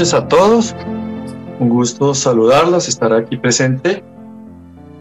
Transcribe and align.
Noches 0.00 0.14
a 0.14 0.28
todos. 0.28 0.74
Un 1.58 1.68
gusto 1.68 2.14
saludarlos, 2.14 2.88
estar 2.88 3.12
aquí 3.12 3.36
presente 3.36 4.02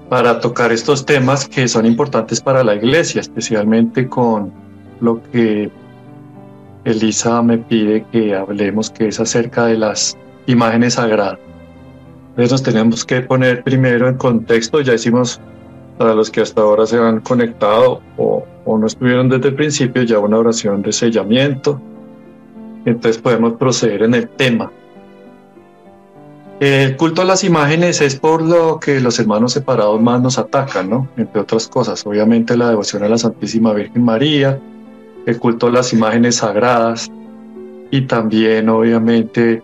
para 0.09 0.41
tocar 0.41 0.73
estos 0.73 1.05
temas 1.05 1.47
que 1.47 1.69
son 1.69 1.85
importantes 1.85 2.41
para 2.41 2.65
la 2.65 2.75
iglesia, 2.75 3.21
especialmente 3.21 4.09
con 4.09 4.51
lo 4.99 5.23
que 5.31 5.71
Elisa 6.83 7.41
me 7.41 7.59
pide 7.59 8.05
que 8.11 8.35
hablemos, 8.35 8.89
que 8.89 9.07
es 9.07 9.21
acerca 9.21 9.67
de 9.67 9.77
las 9.77 10.17
imágenes 10.47 10.95
sagradas. 10.95 11.39
Entonces 12.31 12.51
nos 12.51 12.63
tenemos 12.63 13.05
que 13.05 13.21
poner 13.21 13.63
primero 13.63 14.09
en 14.09 14.17
contexto, 14.17 14.81
ya 14.81 14.95
hicimos 14.95 15.39
para 15.97 16.13
los 16.13 16.29
que 16.29 16.41
hasta 16.41 16.59
ahora 16.59 16.85
se 16.85 16.97
han 16.97 17.21
conectado 17.21 18.01
o, 18.17 18.43
o 18.65 18.77
no 18.77 18.85
estuvieron 18.85 19.29
desde 19.29 19.47
el 19.47 19.55
principio, 19.55 20.03
ya 20.03 20.19
una 20.19 20.39
oración 20.39 20.81
de 20.81 20.91
sellamiento. 20.91 21.79
Entonces 22.83 23.21
podemos 23.21 23.53
proceder 23.53 24.03
en 24.03 24.13
el 24.13 24.27
tema. 24.27 24.69
El 26.59 26.97
culto 26.97 27.21
a 27.21 27.25
las 27.25 27.45
imágenes 27.45 28.01
es 28.01 28.17
por 28.17 28.41
lo 28.41 28.81
que 28.81 28.99
los 28.99 29.17
hermanos 29.17 29.53
separados 29.53 30.01
más 30.01 30.21
nos 30.21 30.37
atacan, 30.37 30.89
¿no? 30.89 31.07
Entre 31.15 31.39
otras 31.39 31.69
cosas, 31.69 32.05
obviamente 32.05 32.57
la 32.57 32.67
devoción 32.67 33.01
a 33.03 33.07
la 33.07 33.17
Santísima 33.17 33.73
Virgen 33.73 34.03
María, 34.03 34.59
el 35.25 35.39
culto 35.39 35.67
a 35.67 35.71
las 35.71 35.93
imágenes 35.93 36.37
sagradas 36.37 37.09
y 37.91 38.01
también 38.01 38.67
obviamente 38.67 39.63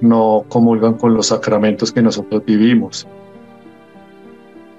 no 0.00 0.44
comulgan 0.48 0.94
con 0.94 1.14
los 1.14 1.26
sacramentos 1.26 1.90
que 1.90 2.02
nosotros 2.02 2.44
vivimos. 2.46 3.04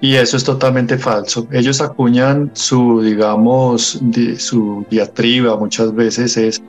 Y 0.00 0.14
eso 0.14 0.38
es 0.38 0.44
totalmente 0.44 0.96
falso. 0.96 1.46
Ellos 1.52 1.82
acuñan 1.82 2.50
su, 2.54 3.02
digamos, 3.02 4.00
su 4.38 4.86
diatriba 4.88 5.58
muchas 5.58 5.94
veces 5.94 6.38
es 6.38 6.62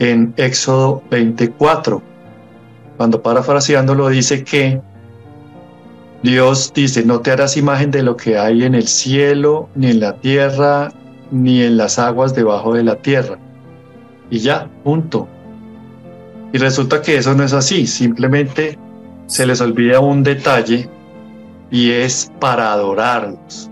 en 0.00 0.34
Éxodo 0.36 1.02
24, 1.08 2.02
cuando 2.98 3.22
parafraseándolo 3.22 4.08
dice 4.08 4.42
que 4.44 4.82
Dios 6.22 6.72
dice, 6.74 7.04
no 7.04 7.20
te 7.20 7.30
harás 7.30 7.56
imagen 7.56 7.92
de 7.92 8.02
lo 8.02 8.16
que 8.16 8.36
hay 8.36 8.64
en 8.64 8.74
el 8.74 8.88
cielo, 8.88 9.68
ni 9.76 9.90
en 9.90 10.00
la 10.00 10.16
tierra, 10.16 10.92
ni 11.30 11.62
en 11.62 11.76
las 11.76 12.00
aguas 12.00 12.34
debajo 12.34 12.74
de 12.74 12.82
la 12.82 12.96
tierra. 12.96 13.38
Y 14.30 14.40
ya, 14.40 14.68
punto. 14.82 15.28
Y 16.52 16.58
resulta 16.58 17.00
que 17.00 17.16
eso 17.18 17.34
no 17.34 17.44
es 17.44 17.52
así, 17.52 17.86
simplemente 17.86 18.76
se 19.26 19.46
les 19.46 19.60
olvida 19.60 20.00
un 20.00 20.24
detalle 20.24 20.88
y 21.70 21.92
es 21.92 22.32
para 22.40 22.72
adorarlos. 22.72 23.70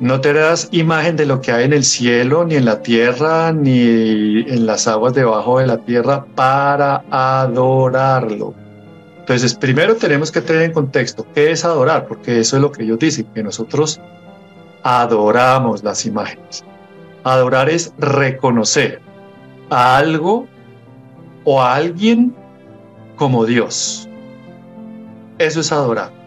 No 0.00 0.22
te 0.22 0.30
harás 0.30 0.68
imagen 0.72 1.16
de 1.16 1.26
lo 1.26 1.42
que 1.42 1.52
hay 1.52 1.66
en 1.66 1.74
el 1.74 1.84
cielo, 1.84 2.46
ni 2.46 2.54
en 2.54 2.64
la 2.64 2.80
tierra, 2.80 3.52
ni 3.52 4.40
en 4.48 4.64
las 4.64 4.88
aguas 4.88 5.12
debajo 5.12 5.58
de 5.58 5.66
la 5.66 5.76
tierra 5.76 6.24
para 6.34 7.04
adorarlo. 7.10 8.54
Entonces, 9.18 9.54
primero 9.54 9.96
tenemos 9.96 10.32
que 10.32 10.40
tener 10.40 10.62
en 10.62 10.72
contexto 10.72 11.26
qué 11.34 11.50
es 11.50 11.66
adorar, 11.66 12.06
porque 12.06 12.40
eso 12.40 12.56
es 12.56 12.62
lo 12.62 12.72
que 12.72 12.84
ellos 12.84 12.98
dicen, 12.98 13.26
que 13.34 13.42
nosotros 13.42 14.00
adoramos 14.82 15.84
las 15.84 16.06
imágenes. 16.06 16.64
Adorar 17.22 17.68
es 17.68 17.92
reconocer 17.98 19.02
a 19.68 19.98
algo 19.98 20.46
o 21.44 21.60
a 21.60 21.74
alguien 21.74 22.34
como 23.16 23.44
Dios. 23.44 24.08
Eso 25.38 25.60
es 25.60 25.70
adorar. 25.72 26.19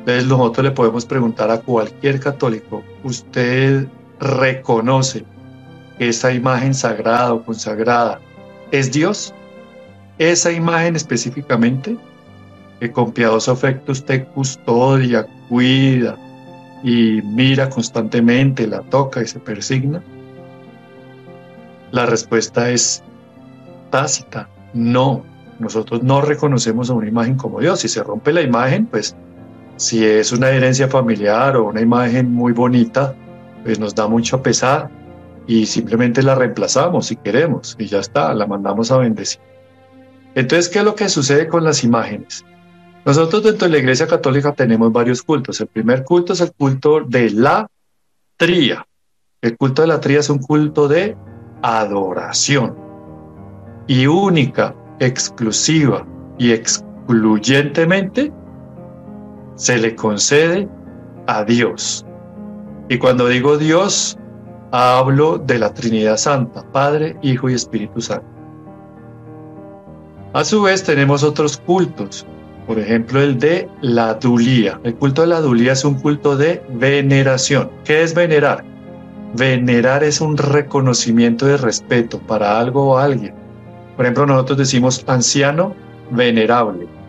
Entonces 0.00 0.26
nosotros 0.26 0.64
le 0.64 0.70
podemos 0.72 1.04
preguntar 1.04 1.50
a 1.50 1.60
cualquier 1.60 2.20
católico, 2.20 2.82
¿usted 3.04 3.86
reconoce 4.18 5.24
que 5.98 6.08
esa 6.08 6.32
imagen 6.32 6.74
sagrada 6.74 7.34
o 7.34 7.44
consagrada 7.44 8.20
es 8.70 8.90
Dios? 8.90 9.34
Esa 10.18 10.52
imagen 10.52 10.96
específicamente, 10.96 11.96
que 12.80 12.90
con 12.90 13.12
piadoso 13.12 13.52
afecto 13.52 13.92
usted 13.92 14.26
custodia, 14.28 15.26
cuida 15.48 16.16
y 16.82 17.20
mira 17.22 17.68
constantemente, 17.68 18.66
la 18.66 18.80
toca 18.80 19.22
y 19.22 19.26
se 19.26 19.38
persigna. 19.38 20.02
La 21.90 22.06
respuesta 22.06 22.70
es 22.70 23.02
tácita, 23.90 24.48
no. 24.72 25.24
Nosotros 25.58 26.02
no 26.02 26.22
reconocemos 26.22 26.88
a 26.88 26.94
una 26.94 27.08
imagen 27.08 27.36
como 27.36 27.60
Dios. 27.60 27.80
Si 27.80 27.88
se 27.88 28.02
rompe 28.02 28.32
la 28.32 28.40
imagen, 28.40 28.86
pues 28.86 29.14
si 29.80 30.04
es 30.04 30.30
una 30.30 30.50
herencia 30.50 30.88
familiar 30.88 31.56
o 31.56 31.68
una 31.68 31.80
imagen 31.80 32.30
muy 32.34 32.52
bonita, 32.52 33.14
pues 33.64 33.78
nos 33.78 33.94
da 33.94 34.06
mucho 34.06 34.42
pesar 34.42 34.90
y 35.46 35.64
simplemente 35.64 36.22
la 36.22 36.34
reemplazamos 36.34 37.06
si 37.06 37.16
queremos 37.16 37.76
y 37.78 37.86
ya 37.86 38.00
está, 38.00 38.34
la 38.34 38.46
mandamos 38.46 38.90
a 38.90 38.98
bendecir. 38.98 39.40
Entonces, 40.34 40.68
¿qué 40.68 40.80
es 40.80 40.84
lo 40.84 40.94
que 40.94 41.08
sucede 41.08 41.48
con 41.48 41.64
las 41.64 41.82
imágenes? 41.82 42.44
Nosotros 43.06 43.42
dentro 43.42 43.68
de 43.68 43.72
la 43.72 43.78
Iglesia 43.78 44.06
Católica 44.06 44.52
tenemos 44.52 44.92
varios 44.92 45.22
cultos. 45.22 45.58
El 45.62 45.68
primer 45.68 46.04
culto 46.04 46.34
es 46.34 46.42
el 46.42 46.52
culto 46.52 47.00
de 47.00 47.30
la 47.30 47.66
tría. 48.36 48.86
El 49.40 49.56
culto 49.56 49.80
de 49.80 49.88
la 49.88 49.98
tría 49.98 50.20
es 50.20 50.28
un 50.28 50.40
culto 50.40 50.88
de 50.88 51.16
adoración 51.62 52.76
y 53.86 54.06
única, 54.06 54.74
exclusiva 54.98 56.06
y 56.36 56.52
excluyentemente 56.52 58.30
se 59.60 59.76
le 59.76 59.94
concede 59.94 60.66
a 61.26 61.44
Dios. 61.44 62.06
Y 62.88 62.96
cuando 62.96 63.28
digo 63.28 63.58
Dios, 63.58 64.16
hablo 64.72 65.36
de 65.36 65.58
la 65.58 65.74
Trinidad 65.74 66.16
Santa, 66.16 66.64
Padre, 66.72 67.14
Hijo 67.20 67.50
y 67.50 67.54
Espíritu 67.54 68.00
Santo. 68.00 68.24
A 70.32 70.44
su 70.44 70.62
vez 70.62 70.82
tenemos 70.82 71.22
otros 71.22 71.58
cultos, 71.58 72.26
por 72.66 72.78
ejemplo 72.78 73.20
el 73.20 73.38
de 73.38 73.68
la 73.82 74.14
dulía. 74.14 74.80
El 74.82 74.94
culto 74.94 75.22
de 75.22 75.28
la 75.28 75.42
dulía 75.42 75.72
es 75.72 75.84
un 75.84 76.00
culto 76.00 76.38
de 76.38 76.62
veneración. 76.70 77.70
¿Qué 77.84 78.02
es 78.02 78.14
venerar? 78.14 78.64
Venerar 79.36 80.02
es 80.02 80.22
un 80.22 80.38
reconocimiento 80.38 81.44
de 81.44 81.58
respeto 81.58 82.18
para 82.18 82.58
algo 82.58 82.92
o 82.92 82.96
alguien. 82.96 83.34
Por 83.94 84.06
ejemplo, 84.06 84.24
nosotros 84.24 84.56
decimos 84.56 85.04
anciano 85.06 85.74
venerable 86.12 86.99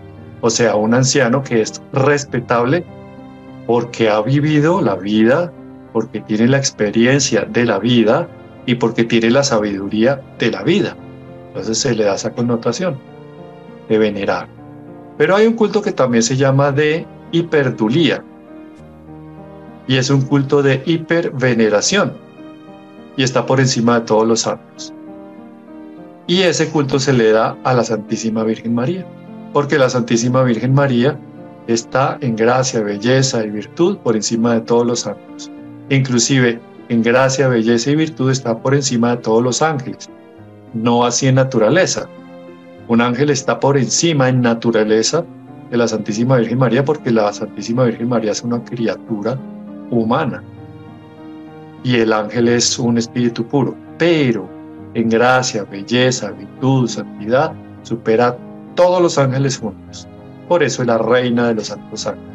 o 0.41 0.49
sea, 0.49 0.75
un 0.75 0.93
anciano 0.93 1.43
que 1.43 1.61
es 1.61 1.81
respetable 1.93 2.83
porque 3.67 4.09
ha 4.09 4.21
vivido 4.21 4.81
la 4.81 4.95
vida, 4.95 5.53
porque 5.93 6.19
tiene 6.21 6.47
la 6.47 6.57
experiencia 6.57 7.45
de 7.45 7.65
la 7.65 7.79
vida 7.79 8.27
y 8.65 8.75
porque 8.75 9.03
tiene 9.03 9.29
la 9.29 9.43
sabiduría 9.43 10.21
de 10.39 10.51
la 10.51 10.63
vida. 10.63 10.97
Entonces 11.49 11.77
se 11.77 11.93
le 11.93 12.05
da 12.05 12.15
esa 12.15 12.31
connotación 12.33 12.97
de 13.87 13.97
venerar. 13.97 14.47
Pero 15.17 15.35
hay 15.35 15.45
un 15.45 15.53
culto 15.53 15.81
que 15.81 15.91
también 15.91 16.23
se 16.23 16.35
llama 16.35 16.71
de 16.71 17.05
hiperdulía 17.31 18.23
y 19.87 19.97
es 19.97 20.09
un 20.09 20.21
culto 20.21 20.63
de 20.63 20.81
hiperveneración 20.85 22.13
y 23.17 23.23
está 23.23 23.45
por 23.45 23.59
encima 23.59 23.99
de 23.99 24.05
todos 24.05 24.27
los 24.27 24.41
santos. 24.41 24.93
Y 26.27 26.41
ese 26.43 26.69
culto 26.69 26.99
se 26.99 27.13
le 27.13 27.31
da 27.31 27.57
a 27.63 27.73
la 27.73 27.83
Santísima 27.83 28.43
Virgen 28.43 28.73
María 28.73 29.05
porque 29.53 29.77
la 29.77 29.89
Santísima 29.89 30.43
Virgen 30.43 30.73
María 30.73 31.17
está 31.67 32.17
en 32.21 32.35
gracia, 32.35 32.81
belleza 32.81 33.43
y 33.43 33.49
virtud 33.49 33.97
por 33.97 34.15
encima 34.15 34.53
de 34.55 34.61
todos 34.61 34.85
los 34.85 35.01
santos. 35.01 35.51
Inclusive 35.89 36.59
en 36.89 37.01
gracia, 37.01 37.47
belleza 37.47 37.91
y 37.91 37.95
virtud 37.95 38.31
está 38.31 38.57
por 38.57 38.73
encima 38.73 39.11
de 39.11 39.21
todos 39.21 39.43
los 39.43 39.61
ángeles, 39.61 40.09
no 40.73 41.05
así 41.05 41.27
en 41.27 41.35
naturaleza. 41.35 42.07
Un 42.87 43.01
ángel 43.01 43.29
está 43.29 43.59
por 43.59 43.77
encima 43.77 44.29
en 44.29 44.41
naturaleza 44.41 45.23
de 45.69 45.77
la 45.77 45.87
Santísima 45.87 46.37
Virgen 46.37 46.57
María 46.57 46.83
porque 46.83 47.11
la 47.11 47.31
Santísima 47.31 47.85
Virgen 47.85 48.09
María 48.09 48.31
es 48.31 48.43
una 48.43 48.63
criatura 48.63 49.37
humana 49.89 50.43
y 51.83 51.95
el 51.95 52.13
ángel 52.13 52.47
es 52.47 52.77
un 52.77 52.97
espíritu 52.97 53.45
puro, 53.45 53.75
pero 53.97 54.49
en 54.93 55.09
gracia, 55.09 55.63
belleza, 55.63 56.31
virtud, 56.31 56.87
santidad 56.87 57.53
supera 57.83 58.37
todos 58.75 59.01
los 59.01 59.17
ángeles 59.17 59.57
juntos. 59.57 60.07
Por 60.47 60.63
eso 60.63 60.81
es 60.81 60.87
la 60.87 60.97
reina 60.97 61.47
de 61.47 61.55
los 61.55 61.67
santos 61.67 62.07
ángeles. 62.07 62.31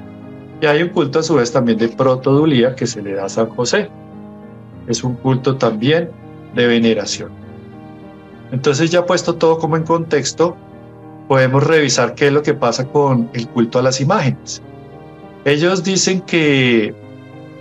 Y 0.61 0.67
hay 0.67 0.83
un 0.83 0.89
culto 0.89 1.19
a 1.19 1.23
su 1.23 1.35
vez 1.35 1.53
también 1.53 1.79
de 1.79 1.89
protodulía 1.89 2.75
que 2.75 2.87
se 2.87 3.03
le 3.03 3.15
da 3.15 3.27
a 3.27 3.29
San 3.29 3.49
José. 3.51 3.91
Es 4.87 5.05
un 5.05 5.15
culto 5.17 5.57
también 5.57 6.11
de 6.55 6.67
veneración. 6.67 7.31
Entonces 8.53 8.91
ya 8.91 9.05
puesto 9.05 9.35
todo 9.35 9.59
como 9.59 9.77
en 9.77 9.83
contexto, 9.83 10.57
podemos 11.29 11.63
revisar 11.65 12.15
qué 12.15 12.29
es 12.29 12.33
lo 12.33 12.43
que 12.43 12.55
pasa 12.55 12.87
con 12.87 13.29
el 13.35 13.49
culto 13.49 13.79
a 13.79 13.83
las 13.83 14.01
imágenes. 14.01 14.63
Ellos 15.45 15.85
dicen 15.85 16.21
que 16.23 16.95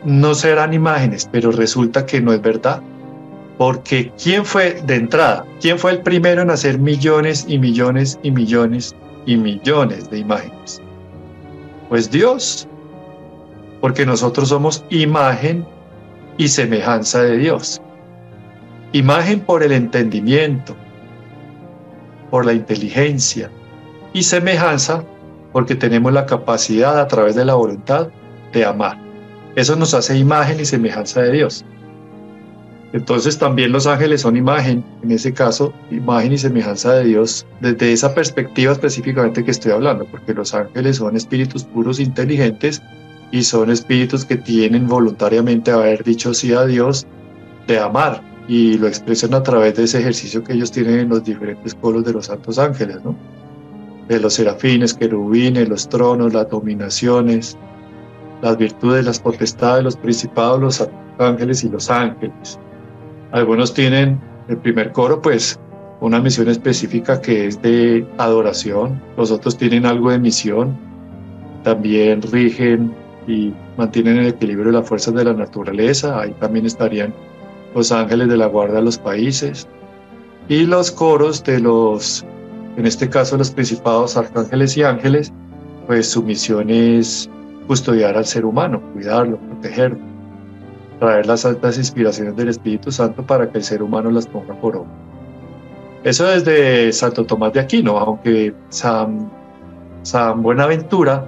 no 0.06 0.36
serán 0.36 0.74
imágenes, 0.74 1.28
pero 1.32 1.52
resulta 1.52 2.06
que 2.06 2.22
no 2.22 2.32
es 2.32 2.42
verdad. 2.42 2.82
Porque 3.58 4.12
¿quién 4.22 4.46
fue 4.46 4.82
de 4.82 4.96
entrada? 4.96 5.46
¿Quién 5.62 5.80
fue 5.80 5.92
el 5.92 6.02
primero 6.02 6.42
en 6.42 6.50
hacer 6.50 6.78
millones 6.78 7.46
y 7.48 7.58
millones 7.58 8.20
y 8.22 8.32
millones 8.32 8.96
y 9.26 9.38
millones 9.38 10.10
de 10.10 10.20
imágenes? 10.20 10.82
Pues 11.90 12.12
Dios. 12.12 12.68
Porque 13.80 14.06
nosotros 14.06 14.50
somos 14.50 14.84
imagen 14.90 15.66
y 16.38 16.48
semejanza 16.48 17.22
de 17.22 17.38
Dios. 17.38 17.82
Imagen 18.92 19.40
por 19.40 19.64
el 19.64 19.72
entendimiento, 19.72 20.76
por 22.30 22.46
la 22.46 22.54
inteligencia 22.54 23.50
y 24.14 24.24
semejanza 24.24 25.04
porque 25.56 25.76
tenemos 25.76 26.12
la 26.12 26.26
capacidad 26.26 27.00
a 27.00 27.08
través 27.08 27.36
de 27.36 27.46
la 27.46 27.54
voluntad 27.54 28.10
de 28.52 28.66
amar. 28.66 28.98
Eso 29.56 29.78
nos 29.78 29.94
hace 29.94 30.18
imagen 30.18 30.60
y 30.60 30.66
semejanza 30.66 31.22
de 31.22 31.32
Dios. 31.32 31.64
Entonces 32.96 33.38
también 33.38 33.74
los 33.74 33.88
ángeles 33.88 34.22
son 34.22 34.38
imagen, 34.38 34.82
en 35.04 35.12
ese 35.12 35.34
caso, 35.34 35.74
imagen 35.92 36.32
y 36.32 36.38
semejanza 36.38 36.94
de 36.94 37.04
Dios, 37.04 37.46
desde 37.60 37.92
esa 37.92 38.16
perspectiva 38.16 38.72
específicamente 38.72 39.44
que 39.44 39.52
estoy 39.52 39.74
hablando, 39.74 40.06
porque 40.06 40.34
los 40.34 40.54
ángeles 40.54 40.96
son 40.96 41.18
espíritus 41.18 41.66
puros 41.66 42.00
inteligentes 42.00 42.82
y 43.34 43.44
son 43.44 43.70
espíritus 43.70 44.24
que 44.24 44.38
tienen 44.38 44.88
voluntariamente 44.88 45.72
haber 45.72 46.06
dicho 46.06 46.34
sí 46.34 46.54
a 46.54 46.64
Dios 46.64 47.06
de 47.68 47.80
amar 47.80 48.22
y 48.48 48.78
lo 48.78 48.88
expresan 48.88 49.34
a 49.34 49.44
través 49.44 49.76
de 49.76 49.84
ese 49.84 50.00
ejercicio 50.00 50.42
que 50.42 50.54
ellos 50.54 50.72
tienen 50.72 51.00
en 51.00 51.10
los 51.10 51.22
diferentes 51.26 51.76
colos 51.76 52.06
de 52.06 52.14
los 52.14 52.28
santos 52.28 52.58
ángeles, 52.58 53.04
¿no? 53.04 53.14
De 54.08 54.22
los 54.22 54.36
serafines, 54.36 54.94
querubines, 54.94 55.68
los 55.68 55.90
tronos, 55.90 56.34
las 56.34 56.50
dominaciones, 56.50 57.58
las 58.42 58.58
virtudes, 58.58 59.04
las 59.04 59.20
potestades, 59.20 59.84
los 59.84 59.98
principados, 59.98 60.62
los 60.62 60.90
ángeles 61.20 61.62
y 61.66 61.68
los 61.68 61.90
ángeles. 61.90 62.58
Algunos 63.32 63.74
tienen 63.74 64.20
el 64.48 64.58
primer 64.58 64.92
coro, 64.92 65.22
pues 65.22 65.60
una 66.02 66.20
misión 66.20 66.48
específica 66.50 67.22
que 67.22 67.48
es 67.48 67.62
de 67.62 68.06
adoración, 68.18 69.02
los 69.18 69.32
otros 69.32 69.58
tienen 69.58 69.86
algo 69.86 70.12
de 70.12 70.20
misión, 70.20 70.78
también 71.64 72.22
rigen 72.22 72.94
y 73.28 73.54
mantienen 73.78 74.18
el 74.18 74.28
equilibrio 74.28 74.68
de 74.68 74.74
las 74.74 74.88
fuerzas 74.88 75.14
de 75.16 75.24
la 75.24 75.34
naturaleza, 75.34 76.22
ahí 76.22 76.32
también 76.40 76.66
estarían 76.66 77.14
los 77.74 77.92
ángeles 77.92 78.30
de 78.30 78.38
la 78.38 78.46
guarda 78.48 78.76
de 78.76 78.84
los 78.84 78.98
países. 78.98 79.68
Y 80.48 80.66
los 80.66 80.92
coros 80.92 81.44
de 81.44 81.60
los, 81.60 82.24
en 82.78 82.86
este 82.86 83.10
caso 83.10 83.36
los 83.36 83.50
principados 83.50 84.16
arcángeles 84.16 84.78
y 84.78 84.84
ángeles, 84.84 85.34
pues 85.88 86.10
su 86.10 86.22
misión 86.22 86.70
es 86.70 87.30
custodiar 87.68 88.16
al 88.16 88.26
ser 88.26 88.46
humano, 88.46 88.82
cuidarlo, 88.94 89.38
protegerlo, 89.40 89.98
traer 91.06 91.28
las 91.28 91.46
altas 91.46 91.78
inspiraciones 91.78 92.36
del 92.36 92.50
Espíritu 92.50 92.92
Santo 92.92 93.24
para 93.24 93.48
que 93.52 93.60
el 93.60 93.64
ser 93.64 93.84
humano 93.84 94.10
las 94.10 94.26
ponga 94.26 94.60
por 94.60 94.76
obra. 94.76 94.90
Eso 96.04 96.26
desde 96.26 96.92
Santo 96.92 97.26
Tomás 97.26 97.54
de 97.54 97.60
Aquino, 97.60 98.00
aunque 98.00 98.56
San, 98.70 99.32
San 100.02 100.42
Buenaventura, 100.42 101.28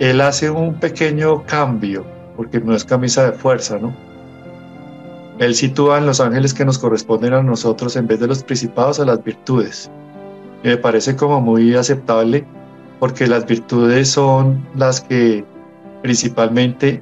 él 0.00 0.20
hace 0.20 0.50
un 0.50 0.74
pequeño 0.74 1.44
cambio, 1.46 2.04
porque 2.36 2.58
no 2.60 2.74
es 2.74 2.84
camisa 2.84 3.30
de 3.30 3.32
fuerza, 3.38 3.78
¿no? 3.78 3.94
Él 5.38 5.54
sitúa 5.54 5.98
en 5.98 6.06
los 6.06 6.20
ángeles 6.20 6.52
que 6.52 6.64
nos 6.64 6.78
corresponden 6.78 7.34
a 7.34 7.42
nosotros 7.42 7.94
en 7.94 8.08
vez 8.08 8.18
de 8.18 8.26
los 8.26 8.42
principados 8.42 8.98
a 8.98 9.04
las 9.04 9.22
virtudes. 9.22 9.88
Y 10.64 10.68
me 10.68 10.76
parece 10.76 11.14
como 11.14 11.40
muy 11.40 11.72
aceptable 11.76 12.44
porque 12.98 13.28
las 13.28 13.46
virtudes 13.46 14.08
son 14.10 14.66
las 14.74 15.00
que 15.00 15.44
principalmente 16.02 17.00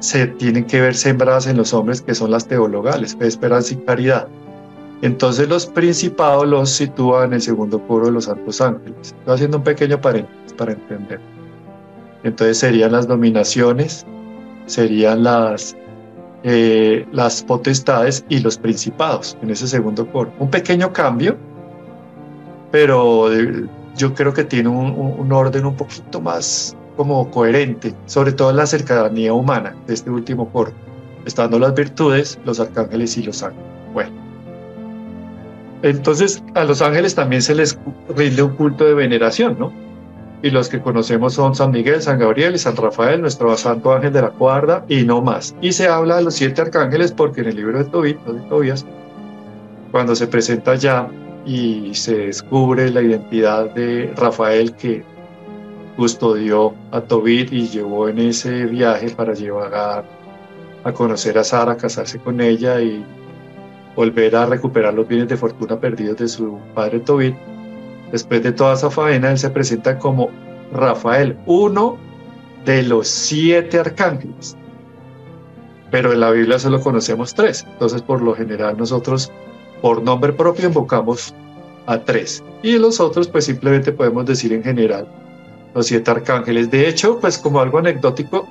se 0.00 0.26
tienen 0.26 0.64
que 0.64 0.80
ver 0.80 0.94
sembradas 0.94 1.46
en 1.46 1.56
los 1.56 1.72
hombres, 1.72 2.02
que 2.02 2.14
son 2.14 2.30
las 2.30 2.46
teologales, 2.46 3.14
fe, 3.16 3.26
esperanza 3.26 3.74
y 3.74 3.76
caridad. 3.78 4.28
Entonces 5.02 5.48
los 5.48 5.66
principados 5.66 6.46
los 6.46 6.70
sitúa 6.70 7.24
en 7.24 7.34
el 7.34 7.40
segundo 7.40 7.80
coro 7.86 8.06
de 8.06 8.12
los 8.12 8.24
santos 8.24 8.60
ángeles. 8.60 9.14
Estoy 9.18 9.34
haciendo 9.34 9.58
un 9.58 9.64
pequeño 9.64 10.00
paréntesis 10.00 10.52
para 10.54 10.72
entender. 10.72 11.20
Entonces 12.22 12.58
serían 12.58 12.92
las 12.92 13.06
dominaciones, 13.06 14.04
serían 14.66 15.22
las, 15.22 15.74
eh, 16.42 17.06
las 17.12 17.42
potestades 17.42 18.24
y 18.28 18.40
los 18.40 18.58
principados 18.58 19.38
en 19.42 19.50
ese 19.50 19.66
segundo 19.66 20.06
coro. 20.10 20.32
Un 20.38 20.50
pequeño 20.50 20.92
cambio, 20.92 21.36
pero 22.70 23.32
eh, 23.32 23.66
yo 23.96 24.14
creo 24.14 24.32
que 24.34 24.44
tiene 24.44 24.68
un, 24.68 25.32
orden 25.32 25.64
un 25.64 25.76
poquito 25.76 26.20
más 26.20 26.76
como 27.00 27.30
coherente, 27.30 27.94
sobre 28.04 28.30
todo 28.30 28.52
la 28.52 28.66
cercanía 28.66 29.32
humana 29.32 29.74
de 29.86 29.94
este 29.94 30.10
último 30.10 30.52
coro, 30.52 30.70
estando 31.24 31.58
las 31.58 31.74
virtudes, 31.74 32.38
los 32.44 32.60
arcángeles 32.60 33.16
y 33.16 33.22
los 33.22 33.42
ángeles. 33.42 33.64
Bueno, 33.94 34.10
entonces 35.80 36.44
a 36.54 36.62
los 36.64 36.82
ángeles 36.82 37.14
también 37.14 37.40
se 37.40 37.54
les 37.54 37.78
rinde 38.14 38.42
un 38.42 38.54
culto 38.54 38.84
de 38.84 38.92
veneración, 38.92 39.56
¿no? 39.58 39.72
Y 40.42 40.50
los 40.50 40.68
que 40.68 40.82
conocemos 40.82 41.32
son 41.32 41.54
San 41.54 41.70
Miguel, 41.70 42.02
San 42.02 42.18
Gabriel 42.18 42.54
y 42.54 42.58
San 42.58 42.76
Rafael, 42.76 43.22
nuestro 43.22 43.56
santo 43.56 43.94
ángel 43.94 44.12
de 44.12 44.20
la 44.20 44.28
guarda, 44.28 44.84
y 44.86 45.04
no 45.04 45.22
más. 45.22 45.54
Y 45.62 45.72
se 45.72 45.88
habla 45.88 46.16
de 46.16 46.24
los 46.24 46.34
siete 46.34 46.60
arcángeles 46.60 47.12
porque 47.12 47.40
en 47.40 47.46
el 47.46 47.56
libro 47.56 47.78
de 47.78 47.86
Tobit, 47.86 48.20
de 48.26 48.40
Tobías, 48.50 48.84
cuando 49.90 50.14
se 50.14 50.26
presenta 50.26 50.74
ya 50.74 51.08
y 51.46 51.94
se 51.94 52.26
descubre 52.26 52.90
la 52.90 53.00
identidad 53.00 53.70
de 53.70 54.12
Rafael 54.18 54.74
que 54.76 55.02
custodió 56.00 56.72
a 56.92 57.02
Tobit 57.02 57.52
y 57.52 57.68
llevó 57.68 58.08
en 58.08 58.18
ese 58.20 58.64
viaje 58.64 59.10
para 59.10 59.34
llevar 59.34 60.02
a, 60.82 60.92
conocer 60.94 61.36
a 61.36 61.44
Sara, 61.44 61.76
casarse 61.76 62.18
con 62.18 62.40
ella 62.40 62.80
y 62.80 63.04
volver 63.94 64.34
a 64.34 64.46
recuperar 64.46 64.94
los 64.94 65.06
bienes 65.06 65.28
de 65.28 65.36
fortuna 65.36 65.78
perdidos 65.78 66.16
de 66.16 66.26
su 66.26 66.58
padre 66.74 67.00
Tobit. 67.00 67.36
Después 68.10 68.42
de 68.42 68.52
toda 68.52 68.72
esa 68.72 68.90
faena, 68.90 69.30
él 69.30 69.36
se 69.36 69.50
presenta 69.50 69.98
como 69.98 70.30
Rafael, 70.72 71.36
uno 71.44 71.98
de 72.64 72.82
los 72.82 73.06
siete 73.06 73.78
arcángeles. 73.78 74.56
Pero 75.90 76.14
en 76.14 76.20
la 76.20 76.30
Biblia 76.30 76.58
solo 76.58 76.80
conocemos 76.80 77.34
tres. 77.34 77.66
Entonces, 77.70 78.00
por 78.00 78.22
lo 78.22 78.34
general, 78.34 78.78
nosotros 78.78 79.30
por 79.82 80.02
nombre 80.02 80.32
propio 80.32 80.68
invocamos 80.68 81.34
a 81.84 81.98
tres. 81.98 82.42
Y 82.62 82.78
los 82.78 83.00
otros, 83.00 83.28
pues 83.28 83.44
simplemente 83.44 83.92
podemos 83.92 84.24
decir 84.24 84.54
en 84.54 84.64
general 84.64 85.06
los 85.74 85.86
siete 85.86 86.10
arcángeles. 86.10 86.70
De 86.70 86.88
hecho, 86.88 87.18
pues 87.20 87.38
como 87.38 87.60
algo 87.60 87.78
anecdótico, 87.78 88.48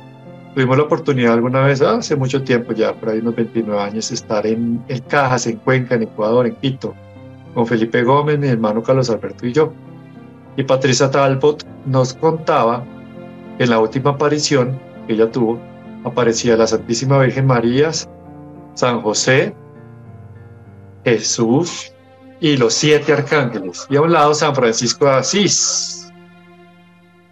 tuvimos 0.53 0.77
la 0.77 0.83
oportunidad 0.83 1.33
alguna 1.33 1.61
vez, 1.61 1.81
hace 1.81 2.15
mucho 2.15 2.43
tiempo 2.43 2.73
ya, 2.73 2.93
por 2.93 3.09
ahí 3.09 3.19
unos 3.19 3.35
29 3.35 3.81
años, 3.81 4.11
estar 4.11 4.45
en 4.45 4.83
El 4.87 5.03
Cajas, 5.03 5.47
en 5.47 5.57
Cuenca, 5.57 5.95
en 5.95 6.03
Ecuador, 6.03 6.47
en 6.47 6.55
Quito, 6.55 6.93
con 7.53 7.67
Felipe 7.67 8.03
Gómez, 8.03 8.39
mi 8.39 8.47
hermano 8.47 8.83
Carlos 8.83 9.09
Alberto 9.09 9.45
y 9.45 9.53
yo. 9.53 9.73
Y 10.57 10.63
Patricia 10.63 11.09
Talbot 11.09 11.65
nos 11.85 12.13
contaba 12.13 12.83
que 13.57 13.63
en 13.63 13.69
la 13.69 13.79
última 13.79 14.11
aparición 14.11 14.79
que 15.07 15.13
ella 15.13 15.31
tuvo, 15.31 15.59
aparecía 16.03 16.55
la 16.57 16.67
Santísima 16.67 17.19
Virgen 17.19 17.45
María, 17.45 17.91
San 18.73 19.01
José, 19.01 19.53
Jesús 21.03 21.91
y 22.39 22.57
los 22.57 22.73
siete 22.73 23.13
arcángeles. 23.13 23.85
Y 23.89 23.95
a 23.95 24.01
un 24.01 24.11
lado 24.11 24.33
San 24.33 24.55
Francisco 24.55 25.05
de 25.05 25.11
Asís. 25.11 25.98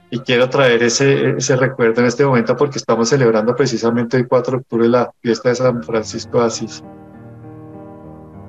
Y 0.10 0.20
quiero 0.20 0.50
traer 0.50 0.84
ese, 0.84 1.36
recuerdo 1.58 2.02
en 2.02 2.08
este 2.08 2.26
momento 2.26 2.56
porque 2.56 2.78
estamos 2.78 3.10
celebrando 3.10 3.56
precisamente 3.56 4.16
el 4.16 4.28
4 4.28 4.52
de 4.52 4.58
octubre 4.58 4.88
la 4.88 5.12
fiesta 5.22 5.50
de 5.50 5.56
San 5.56 5.84
Francisco 5.84 6.40
de 6.40 6.46
Asís. 6.46 6.84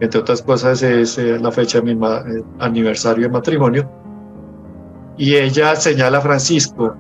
Entre 0.01 0.21
otras 0.21 0.41
cosas 0.43 0.81
es 0.83 1.19
eh, 1.19 1.39
la 1.41 1.51
fecha 1.51 1.81
de 1.81 1.95
mi 1.95 2.07
eh, 2.07 2.45
aniversario 2.61 3.25
de 3.25 3.33
matrimonio. 3.33 3.91
Y 5.17 5.35
ella 5.35 5.75
señala 5.75 6.19
a 6.19 6.21
Francisco 6.21 6.97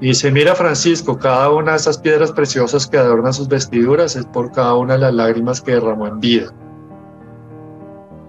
y 0.00 0.08
dice, 0.08 0.30
mira 0.30 0.54
Francisco, 0.54 1.18
cada 1.18 1.50
una 1.50 1.72
de 1.72 1.78
esas 1.78 1.98
piedras 1.98 2.30
preciosas 2.30 2.86
que 2.86 2.98
adornan 2.98 3.32
sus 3.32 3.48
vestiduras 3.48 4.14
es 4.14 4.26
por 4.26 4.52
cada 4.52 4.74
una 4.74 4.94
de 4.94 5.00
las 5.00 5.14
lágrimas 5.14 5.60
que 5.60 5.72
derramó 5.72 6.06
en 6.06 6.20
vida. 6.20 6.52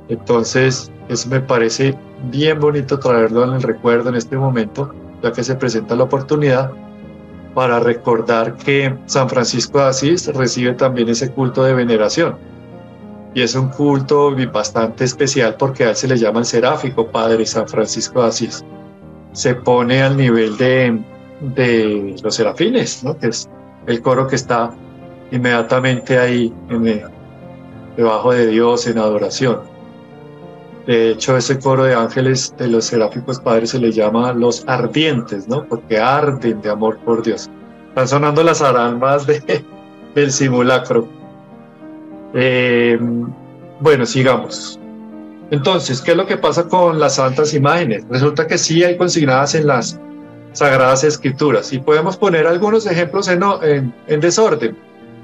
Entonces, 0.07 0.91
eso 1.09 1.29
me 1.29 1.41
parece 1.41 1.95
bien 2.29 2.59
bonito 2.59 2.99
traerlo 2.99 3.43
en 3.43 3.53
el 3.53 3.61
recuerdo 3.61 4.09
en 4.09 4.15
este 4.15 4.37
momento, 4.37 4.93
ya 5.21 5.31
que 5.31 5.43
se 5.43 5.55
presenta 5.55 5.95
la 5.95 6.03
oportunidad 6.03 6.71
para 7.53 7.79
recordar 7.79 8.55
que 8.55 8.95
San 9.05 9.29
Francisco 9.29 9.79
de 9.79 9.85
Asís 9.85 10.27
recibe 10.33 10.73
también 10.73 11.09
ese 11.09 11.31
culto 11.31 11.63
de 11.63 11.73
veneración. 11.73 12.37
Y 13.33 13.41
es 13.41 13.55
un 13.55 13.69
culto 13.69 14.35
bastante 14.51 15.03
especial 15.03 15.55
porque 15.57 15.85
a 15.85 15.89
él 15.89 15.95
se 15.95 16.07
le 16.07 16.17
llama 16.17 16.39
el 16.39 16.45
seráfico 16.45 17.07
Padre 17.07 17.45
San 17.45 17.67
Francisco 17.67 18.21
de 18.21 18.27
Asís. 18.27 18.63
Se 19.31 19.55
pone 19.55 20.01
al 20.01 20.15
nivel 20.15 20.57
de, 20.57 21.01
de 21.55 22.15
los 22.23 22.35
serafines, 22.35 23.03
¿no? 23.03 23.17
que 23.17 23.27
es 23.27 23.49
el 23.87 24.01
coro 24.01 24.27
que 24.27 24.35
está 24.35 24.71
inmediatamente 25.31 26.17
ahí 26.17 26.53
en 26.69 27.03
debajo 27.97 28.31
de 28.31 28.47
Dios 28.47 28.87
en 28.87 28.97
adoración. 28.97 29.74
De 30.87 31.11
hecho, 31.11 31.35
ese 31.35 31.57
coro 31.59 31.83
de 31.83 31.95
ángeles 31.95 32.53
de 32.57 32.67
los 32.67 32.85
seráficos 32.85 33.39
padres 33.39 33.71
se 33.71 33.79
le 33.79 33.91
llama 33.91 34.33
los 34.33 34.63
ardientes, 34.67 35.47
¿no? 35.47 35.65
Porque 35.65 35.97
arden 35.97 36.61
de 36.61 36.69
amor 36.69 36.99
por 36.99 37.23
Dios. 37.23 37.49
Están 37.89 38.07
sonando 38.07 38.43
las 38.43 38.61
alarmas 38.61 39.25
de, 39.25 39.63
del 40.15 40.31
simulacro. 40.31 41.07
Eh, 42.35 42.99
bueno, 43.79 44.05
sigamos. 44.05 44.79
Entonces, 45.49 46.01
¿qué 46.01 46.11
es 46.11 46.17
lo 46.17 46.27
que 46.27 46.37
pasa 46.37 46.67
con 46.67 46.99
las 46.99 47.15
santas 47.15 47.53
imágenes? 47.53 48.05
Resulta 48.09 48.45
que 48.45 48.57
sí 48.57 48.83
hay 48.83 48.95
consignadas 48.95 49.55
en 49.55 49.67
las 49.67 49.99
sagradas 50.53 51.03
escrituras 51.03 51.73
y 51.73 51.79
podemos 51.79 52.15
poner 52.15 52.45
algunos 52.45 52.85
ejemplos 52.85 53.27
en, 53.27 53.41
en, 53.63 53.93
en 54.07 54.19
desorden. 54.19 54.77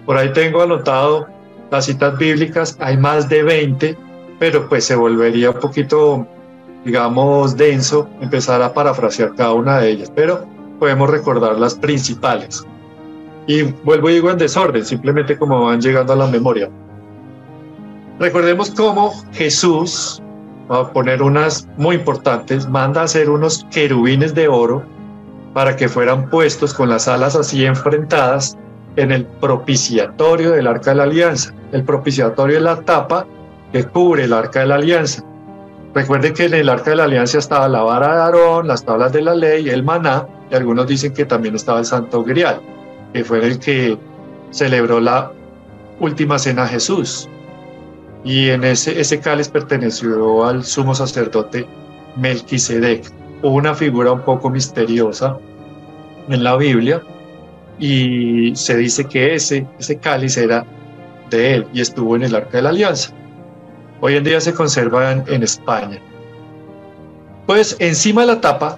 Por 0.05 0.17
ahí 0.17 0.33
tengo 0.33 0.61
anotado 0.61 1.27
las 1.69 1.85
citas 1.85 2.17
bíblicas, 2.17 2.77
hay 2.79 2.97
más 2.97 3.29
de 3.29 3.43
20 3.43 4.10
pero 4.41 4.67
pues 4.67 4.85
se 4.85 4.95
volvería 4.95 5.51
un 5.51 5.59
poquito 5.59 6.25
digamos, 6.83 7.55
denso 7.55 8.09
empezar 8.21 8.59
a 8.63 8.73
parafrasear 8.73 9.35
cada 9.35 9.53
una 9.53 9.77
de 9.77 9.91
ellas, 9.91 10.11
pero 10.15 10.47
podemos 10.79 11.11
recordar 11.11 11.59
las 11.59 11.75
principales. 11.75 12.65
Y 13.45 13.61
vuelvo 13.61 14.09
y 14.09 14.13
digo 14.13 14.31
en 14.31 14.39
desorden, 14.39 14.83
simplemente 14.83 15.37
como 15.37 15.65
van 15.65 15.79
llegando 15.79 16.13
a 16.13 16.15
la 16.15 16.25
memoria. 16.25 16.71
Recordemos 18.19 18.71
cómo 18.71 19.13
Jesús, 19.31 20.19
va 20.71 20.79
a 20.79 20.91
poner 20.91 21.21
unas 21.21 21.67
muy 21.77 21.97
importantes, 21.97 22.67
manda 22.67 23.01
a 23.01 23.03
hacer 23.03 23.29
unos 23.29 23.67
querubines 23.69 24.33
de 24.33 24.47
oro 24.47 24.81
para 25.53 25.75
que 25.75 25.87
fueran 25.87 26.31
puestos 26.31 26.73
con 26.73 26.89
las 26.89 27.07
alas 27.07 27.35
así 27.35 27.63
enfrentadas 27.63 28.57
en 28.95 29.11
el 29.11 29.23
propiciatorio 29.23 30.49
del 30.49 30.65
arca 30.65 30.89
de 30.91 30.97
la 30.97 31.03
alianza. 31.03 31.53
El 31.73 31.83
propiciatorio 31.83 32.57
es 32.57 32.63
la 32.63 32.81
tapa 32.81 33.27
que 33.71 33.83
cubre 33.83 34.25
el 34.25 34.33
arca 34.33 34.61
de 34.61 34.67
la 34.67 34.75
alianza. 34.75 35.23
Recuerden 35.93 36.33
que 36.33 36.45
en 36.45 36.53
el 36.53 36.69
arca 36.69 36.91
de 36.91 36.95
la 36.97 37.03
alianza 37.03 37.37
estaba 37.37 37.67
la 37.67 37.81
vara 37.81 38.15
de 38.15 38.21
Aarón, 38.21 38.67
las 38.67 38.85
tablas 38.85 39.11
de 39.11 39.21
la 39.21 39.35
ley, 39.35 39.69
el 39.69 39.83
maná, 39.83 40.25
y 40.49 40.55
algunos 40.55 40.87
dicen 40.87 41.13
que 41.13 41.25
también 41.25 41.55
estaba 41.55 41.79
el 41.79 41.85
santo 41.85 42.23
grial, 42.23 42.61
que 43.13 43.23
fue 43.23 43.45
el 43.45 43.59
que 43.59 43.97
celebró 44.51 44.99
la 44.99 45.31
última 45.99 46.39
cena 46.39 46.67
Jesús. 46.67 47.29
Y 48.23 48.49
en 48.49 48.63
ese, 48.63 49.19
cáliz 49.19 49.49
perteneció 49.49 50.45
al 50.45 50.63
sumo 50.63 50.93
sacerdote 50.95 51.65
Melquisedec, 52.17 53.11
una 53.41 53.73
figura 53.73 54.11
un 54.11 54.21
poco 54.21 54.49
misteriosa 54.49 55.37
en 56.29 56.43
la 56.43 56.55
Biblia, 56.55 57.01
y 57.79 58.55
se 58.55 58.77
dice 58.77 59.05
que 59.05 59.33
ese 59.33 59.65
cáliz 60.01 60.37
era 60.37 60.65
de 61.31 61.55
él 61.55 61.67
y 61.73 61.81
estuvo 61.81 62.15
en 62.15 62.23
el 62.23 62.35
arca 62.35 62.57
de 62.57 62.63
la 62.63 62.69
alianza. 62.69 63.13
Hoy 64.01 64.15
en 64.15 64.23
día 64.23 64.41
se 64.41 64.53
conserva 64.53 65.11
en, 65.11 65.43
España. 65.43 65.99
Pues 67.45 67.75
encima 67.79 68.21
de 68.21 68.27
la 68.27 68.41
tapa, 68.41 68.77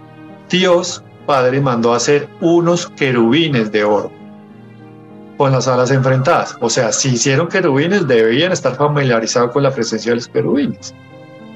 Dios 0.49 1.01
Padre 1.25 1.61
mandó 1.61 1.93
hacer 1.93 2.27
unos 2.41 2.87
querubines 2.87 3.71
de 3.71 3.85
oro 3.85 4.11
con 5.37 5.53
las 5.53 5.69
alas 5.69 5.91
enfrentadas. 5.91 6.57
O 6.59 6.69
sea, 6.69 6.91
si 6.91 7.13
hicieron 7.13 7.47
querubines, 7.47 8.05
debían 8.05 8.51
estar 8.51 8.75
familiarizados 8.75 9.51
con 9.51 9.63
la 9.63 9.71
presencia 9.71 10.11
de 10.11 10.17
los 10.17 10.27
querubines. 10.27 10.93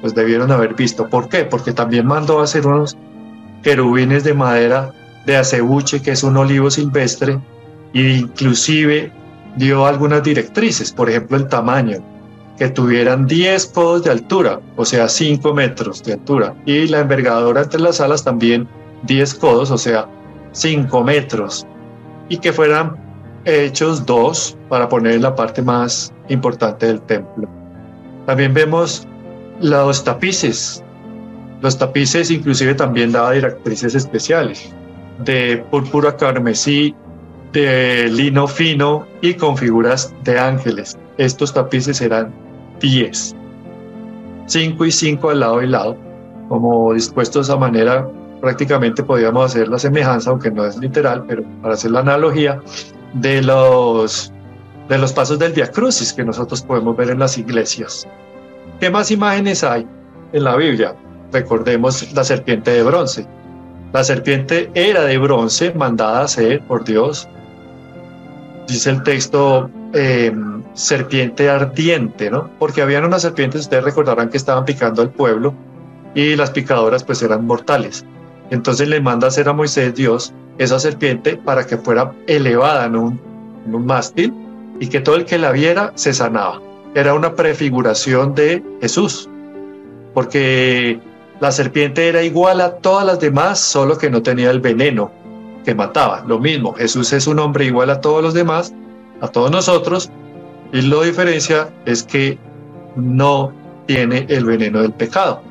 Pues 0.00 0.14
debieron 0.14 0.50
haber 0.50 0.74
visto. 0.74 1.06
¿Por 1.08 1.28
qué? 1.28 1.44
Porque 1.44 1.72
también 1.72 2.06
mandó 2.06 2.40
hacer 2.40 2.66
unos 2.66 2.96
querubines 3.62 4.24
de 4.24 4.32
madera 4.32 4.92
de 5.26 5.36
acebuche, 5.36 6.00
que 6.00 6.12
es 6.12 6.22
un 6.22 6.38
olivo 6.38 6.70
silvestre, 6.70 7.38
e 7.92 8.00
inclusive 8.00 9.12
dio 9.56 9.84
algunas 9.84 10.22
directrices, 10.22 10.90
por 10.90 11.10
ejemplo 11.10 11.36
el 11.36 11.48
tamaño, 11.48 11.98
que 12.58 12.68
tuvieran 12.68 13.26
10 13.26 13.66
codos 13.66 14.04
de 14.04 14.10
altura, 14.10 14.60
o 14.76 14.84
sea 14.84 15.08
5 15.08 15.54
metros 15.54 16.02
de 16.02 16.14
altura, 16.14 16.54
y 16.66 16.88
la 16.88 17.00
envergadura 17.00 17.62
entre 17.62 17.80
las 17.80 18.00
alas 18.00 18.24
también 18.24 18.68
10 19.04 19.34
codos, 19.34 19.70
o 19.70 19.78
sea 19.78 20.08
5 20.52 21.04
metros, 21.04 21.66
y 22.28 22.38
que 22.38 22.52
fueran 22.52 22.96
hechos 23.44 24.04
dos 24.04 24.56
para 24.68 24.88
poner 24.88 25.12
en 25.12 25.22
la 25.22 25.34
parte 25.34 25.62
más 25.62 26.12
importante 26.28 26.86
del 26.86 27.00
templo. 27.02 27.48
También 28.26 28.52
vemos 28.52 29.06
los 29.60 30.04
tapices. 30.04 30.82
Los 31.62 31.78
tapices 31.78 32.30
inclusive 32.30 32.74
también 32.74 33.12
daba 33.12 33.32
directrices 33.32 33.94
especiales 33.94 34.72
de 35.24 35.64
púrpura 35.70 36.16
carmesí, 36.16 36.94
de 37.52 38.08
lino 38.10 38.46
fino 38.46 39.06
y 39.22 39.34
con 39.34 39.56
figuras 39.56 40.14
de 40.24 40.38
ángeles. 40.38 40.98
Estos 41.16 41.52
tapices 41.52 42.00
eran 42.00 42.32
10, 42.80 43.36
5 44.46 44.84
y 44.84 44.92
5 44.92 45.30
al 45.30 45.40
lado 45.40 45.62
y 45.62 45.66
lado, 45.66 45.96
como 46.48 46.92
dispuestos 46.94 47.46
de 47.46 47.52
esa 47.52 47.60
manera 47.60 48.08
prácticamente 48.40 49.02
podíamos 49.02 49.46
hacer 49.46 49.68
la 49.68 49.78
semejanza, 49.78 50.30
aunque 50.30 50.50
no 50.50 50.64
es 50.64 50.76
literal, 50.76 51.24
pero 51.26 51.42
para 51.62 51.74
hacer 51.74 51.90
la 51.90 52.00
analogía 52.00 52.60
de 53.14 53.42
los, 53.42 54.32
de 54.88 54.98
los 54.98 55.12
pasos 55.12 55.38
del 55.38 55.52
Via 55.52 55.70
Crucis 55.70 56.12
que 56.12 56.24
nosotros 56.24 56.62
podemos 56.62 56.96
ver 56.96 57.10
en 57.10 57.18
las 57.18 57.38
iglesias. 57.38 58.06
¿Qué 58.80 58.90
más 58.90 59.10
imágenes 59.10 59.64
hay 59.64 59.86
en 60.32 60.44
la 60.44 60.56
Biblia? 60.56 60.94
Recordemos 61.32 62.12
la 62.12 62.24
serpiente 62.24 62.70
de 62.70 62.82
bronce. 62.82 63.26
La 63.92 64.04
serpiente 64.04 64.70
era 64.74 65.02
de 65.04 65.18
bronce, 65.18 65.72
mandada 65.72 66.20
a 66.20 66.24
hacer 66.24 66.60
por 66.62 66.84
Dios. 66.84 67.28
Dice 68.68 68.90
el 68.90 69.02
texto, 69.02 69.70
eh, 69.94 70.32
serpiente 70.78 71.50
ardiente, 71.50 72.30
¿no? 72.30 72.50
Porque 72.60 72.82
habían 72.82 73.04
unas 73.04 73.22
serpientes, 73.22 73.62
ustedes 73.62 73.82
recordarán 73.82 74.28
que 74.28 74.36
estaban 74.36 74.64
picando 74.64 75.02
al 75.02 75.10
pueblo 75.10 75.52
y 76.14 76.36
las 76.36 76.52
picadoras 76.52 77.02
pues 77.02 77.20
eran 77.20 77.44
mortales. 77.46 78.04
Entonces 78.50 78.88
le 78.88 79.00
manda 79.00 79.26
a 79.26 79.28
hacer 79.28 79.48
a 79.48 79.52
Moisés 79.52 79.92
Dios 79.96 80.32
esa 80.56 80.78
serpiente 80.78 81.36
para 81.36 81.66
que 81.66 81.78
fuera 81.78 82.12
elevada 82.28 82.86
en 82.86 82.94
un, 82.94 83.20
en 83.66 83.74
un 83.74 83.86
mástil 83.86 84.32
y 84.78 84.86
que 84.86 85.00
todo 85.00 85.16
el 85.16 85.24
que 85.24 85.36
la 85.36 85.50
viera 85.50 85.90
se 85.96 86.14
sanaba. 86.14 86.60
Era 86.94 87.12
una 87.12 87.34
prefiguración 87.34 88.36
de 88.36 88.62
Jesús, 88.80 89.28
porque 90.14 91.00
la 91.40 91.50
serpiente 91.50 92.08
era 92.08 92.22
igual 92.22 92.60
a 92.60 92.76
todas 92.76 93.04
las 93.04 93.18
demás, 93.18 93.58
solo 93.58 93.98
que 93.98 94.10
no 94.10 94.22
tenía 94.22 94.52
el 94.52 94.60
veneno 94.60 95.10
que 95.64 95.74
mataba. 95.74 96.22
Lo 96.24 96.38
mismo, 96.38 96.72
Jesús 96.72 97.12
es 97.12 97.26
un 97.26 97.40
hombre 97.40 97.64
igual 97.64 97.90
a 97.90 98.00
todos 98.00 98.22
los 98.22 98.32
demás, 98.32 98.72
a 99.20 99.26
todos 99.26 99.50
nosotros, 99.50 100.08
y 100.72 100.82
lo 100.82 101.02
diferencia 101.02 101.68
es 101.86 102.02
que 102.02 102.38
no 102.96 103.52
tiene 103.86 104.26
el 104.28 104.44
veneno 104.44 104.82
del 104.82 104.92
pecado. 104.92 105.42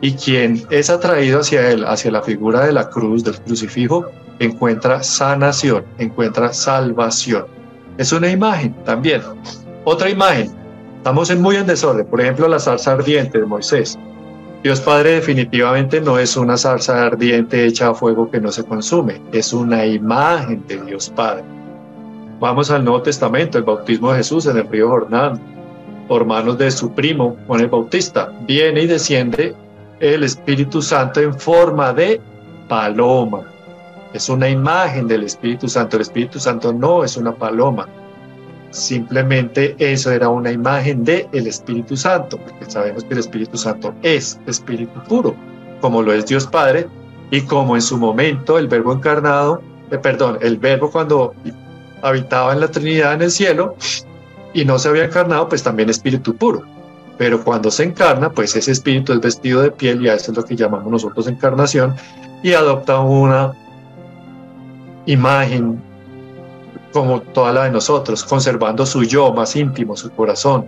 Y 0.00 0.12
quien 0.12 0.64
es 0.70 0.88
atraído 0.88 1.40
hacia 1.40 1.70
él, 1.70 1.84
hacia 1.84 2.10
la 2.10 2.22
figura 2.22 2.64
de 2.64 2.72
la 2.72 2.88
cruz, 2.88 3.24
del 3.24 3.38
crucifijo, 3.40 4.06
encuentra 4.38 5.02
sanación, 5.02 5.84
encuentra 5.98 6.52
salvación. 6.52 7.46
Es 7.98 8.12
una 8.12 8.30
imagen 8.30 8.74
también. 8.84 9.20
Otra 9.84 10.08
imagen. 10.08 10.50
Estamos 10.96 11.30
en 11.30 11.42
muy 11.42 11.56
en 11.56 11.66
desorden. 11.66 12.06
Por 12.06 12.20
ejemplo, 12.20 12.48
la 12.48 12.58
zarza 12.58 12.92
ardiente 12.92 13.38
de 13.38 13.46
Moisés. 13.46 13.98
Dios 14.62 14.80
Padre 14.82 15.12
definitivamente 15.12 16.02
no 16.02 16.18
es 16.18 16.36
una 16.36 16.58
zarza 16.58 17.06
ardiente 17.06 17.64
hecha 17.64 17.88
a 17.88 17.94
fuego 17.94 18.30
que 18.30 18.40
no 18.40 18.52
se 18.52 18.62
consume, 18.62 19.18
es 19.32 19.54
una 19.54 19.86
imagen 19.86 20.62
de 20.66 20.82
Dios 20.82 21.10
Padre. 21.16 21.42
Vamos 22.40 22.70
al 22.70 22.84
Nuevo 22.84 23.02
Testamento, 23.02 23.58
el 23.58 23.64
bautismo 23.64 24.10
de 24.10 24.18
Jesús 24.18 24.46
en 24.46 24.56
el 24.56 24.68
río 24.68 24.88
Jordán, 24.88 25.38
por 26.08 26.24
manos 26.24 26.58
de 26.58 26.70
su 26.70 26.90
primo 26.92 27.36
Juan 27.46 27.60
el 27.60 27.68
Bautista. 27.68 28.32
Viene 28.46 28.82
y 28.82 28.86
desciende 28.86 29.54
el 30.00 30.24
Espíritu 30.24 30.80
Santo 30.80 31.20
en 31.20 31.38
forma 31.38 31.92
de 31.92 32.20
paloma. 32.68 33.42
Es 34.14 34.28
una 34.28 34.48
imagen 34.48 35.06
del 35.06 35.24
Espíritu 35.24 35.68
Santo. 35.68 35.96
El 35.96 36.02
Espíritu 36.02 36.40
Santo 36.40 36.72
no 36.72 37.04
es 37.04 37.16
una 37.16 37.32
paloma, 37.32 37.86
Simplemente 38.70 39.74
eso 39.78 40.12
era 40.12 40.28
una 40.28 40.52
imagen 40.52 41.04
del 41.04 41.26
el 41.32 41.48
Espíritu 41.48 41.96
Santo, 41.96 42.38
porque 42.38 42.70
sabemos 42.70 43.02
que 43.02 43.14
el 43.14 43.20
Espíritu 43.20 43.58
Santo 43.58 43.92
es 44.02 44.38
Espíritu 44.46 45.00
puro, 45.08 45.34
como 45.80 46.02
lo 46.02 46.12
es 46.12 46.26
Dios 46.26 46.46
Padre, 46.46 46.86
y 47.32 47.40
como 47.42 47.74
en 47.74 47.82
su 47.82 47.98
momento 47.98 48.58
el 48.58 48.68
Verbo 48.68 48.92
encarnado, 48.92 49.60
eh, 49.90 49.98
perdón, 49.98 50.38
el 50.40 50.56
Verbo 50.58 50.90
cuando 50.90 51.34
habitaba 52.02 52.52
en 52.52 52.60
la 52.60 52.68
Trinidad 52.68 53.14
en 53.14 53.22
el 53.22 53.30
cielo 53.30 53.76
y 54.52 54.64
no 54.64 54.78
se 54.78 54.88
había 54.88 55.04
encarnado, 55.04 55.48
pues 55.48 55.62
también 55.62 55.88
Espíritu 55.90 56.34
puro. 56.36 56.62
Pero 57.18 57.44
cuando 57.44 57.70
se 57.70 57.84
encarna, 57.84 58.30
pues 58.30 58.56
ese 58.56 58.72
espíritu 58.72 59.12
es 59.12 59.20
vestido 59.20 59.60
de 59.60 59.70
piel 59.70 60.02
y 60.02 60.08
a 60.08 60.14
eso 60.14 60.30
es 60.30 60.38
lo 60.38 60.44
que 60.44 60.56
llamamos 60.56 60.90
nosotros 60.90 61.28
encarnación 61.28 61.94
y 62.42 62.54
adopta 62.54 62.98
una 63.00 63.52
imagen 65.04 65.82
como 66.92 67.20
toda 67.20 67.52
la 67.52 67.64
de 67.64 67.72
nosotros, 67.72 68.24
conservando 68.24 68.86
su 68.86 69.04
yo 69.04 69.32
más 69.32 69.54
íntimo, 69.54 69.96
su 69.96 70.10
corazón, 70.10 70.66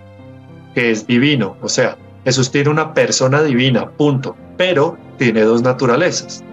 que 0.75 0.91
es 0.91 1.07
divino. 1.07 1.57
O 1.63 1.69
sea, 1.69 1.97
Jesús 2.25 2.51
tiene 2.51 2.69
una 2.69 2.93
persona 2.95 3.43
divina, 3.43 3.89
punto, 3.91 4.37
pero 4.57 4.97
tiene 5.19 5.43
dos 5.43 5.63
naturalezas. 5.63 6.45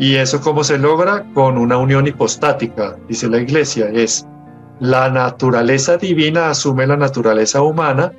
¿Y 0.00 0.16
eso 0.16 0.40
cómo 0.40 0.64
se 0.64 0.78
logra? 0.78 1.26
Con 1.34 1.58
una 1.58 1.76
unión 1.76 2.06
hipostática, 2.06 2.96
dice 3.06 3.28
la 3.28 3.36
iglesia, 3.36 3.90
es 3.90 4.26
la 4.80 5.10
naturaleza 5.10 5.98
divina 5.98 6.48
asume 6.48 6.86
la 6.86 6.96
naturaleza 6.96 7.60
humana 7.60 8.10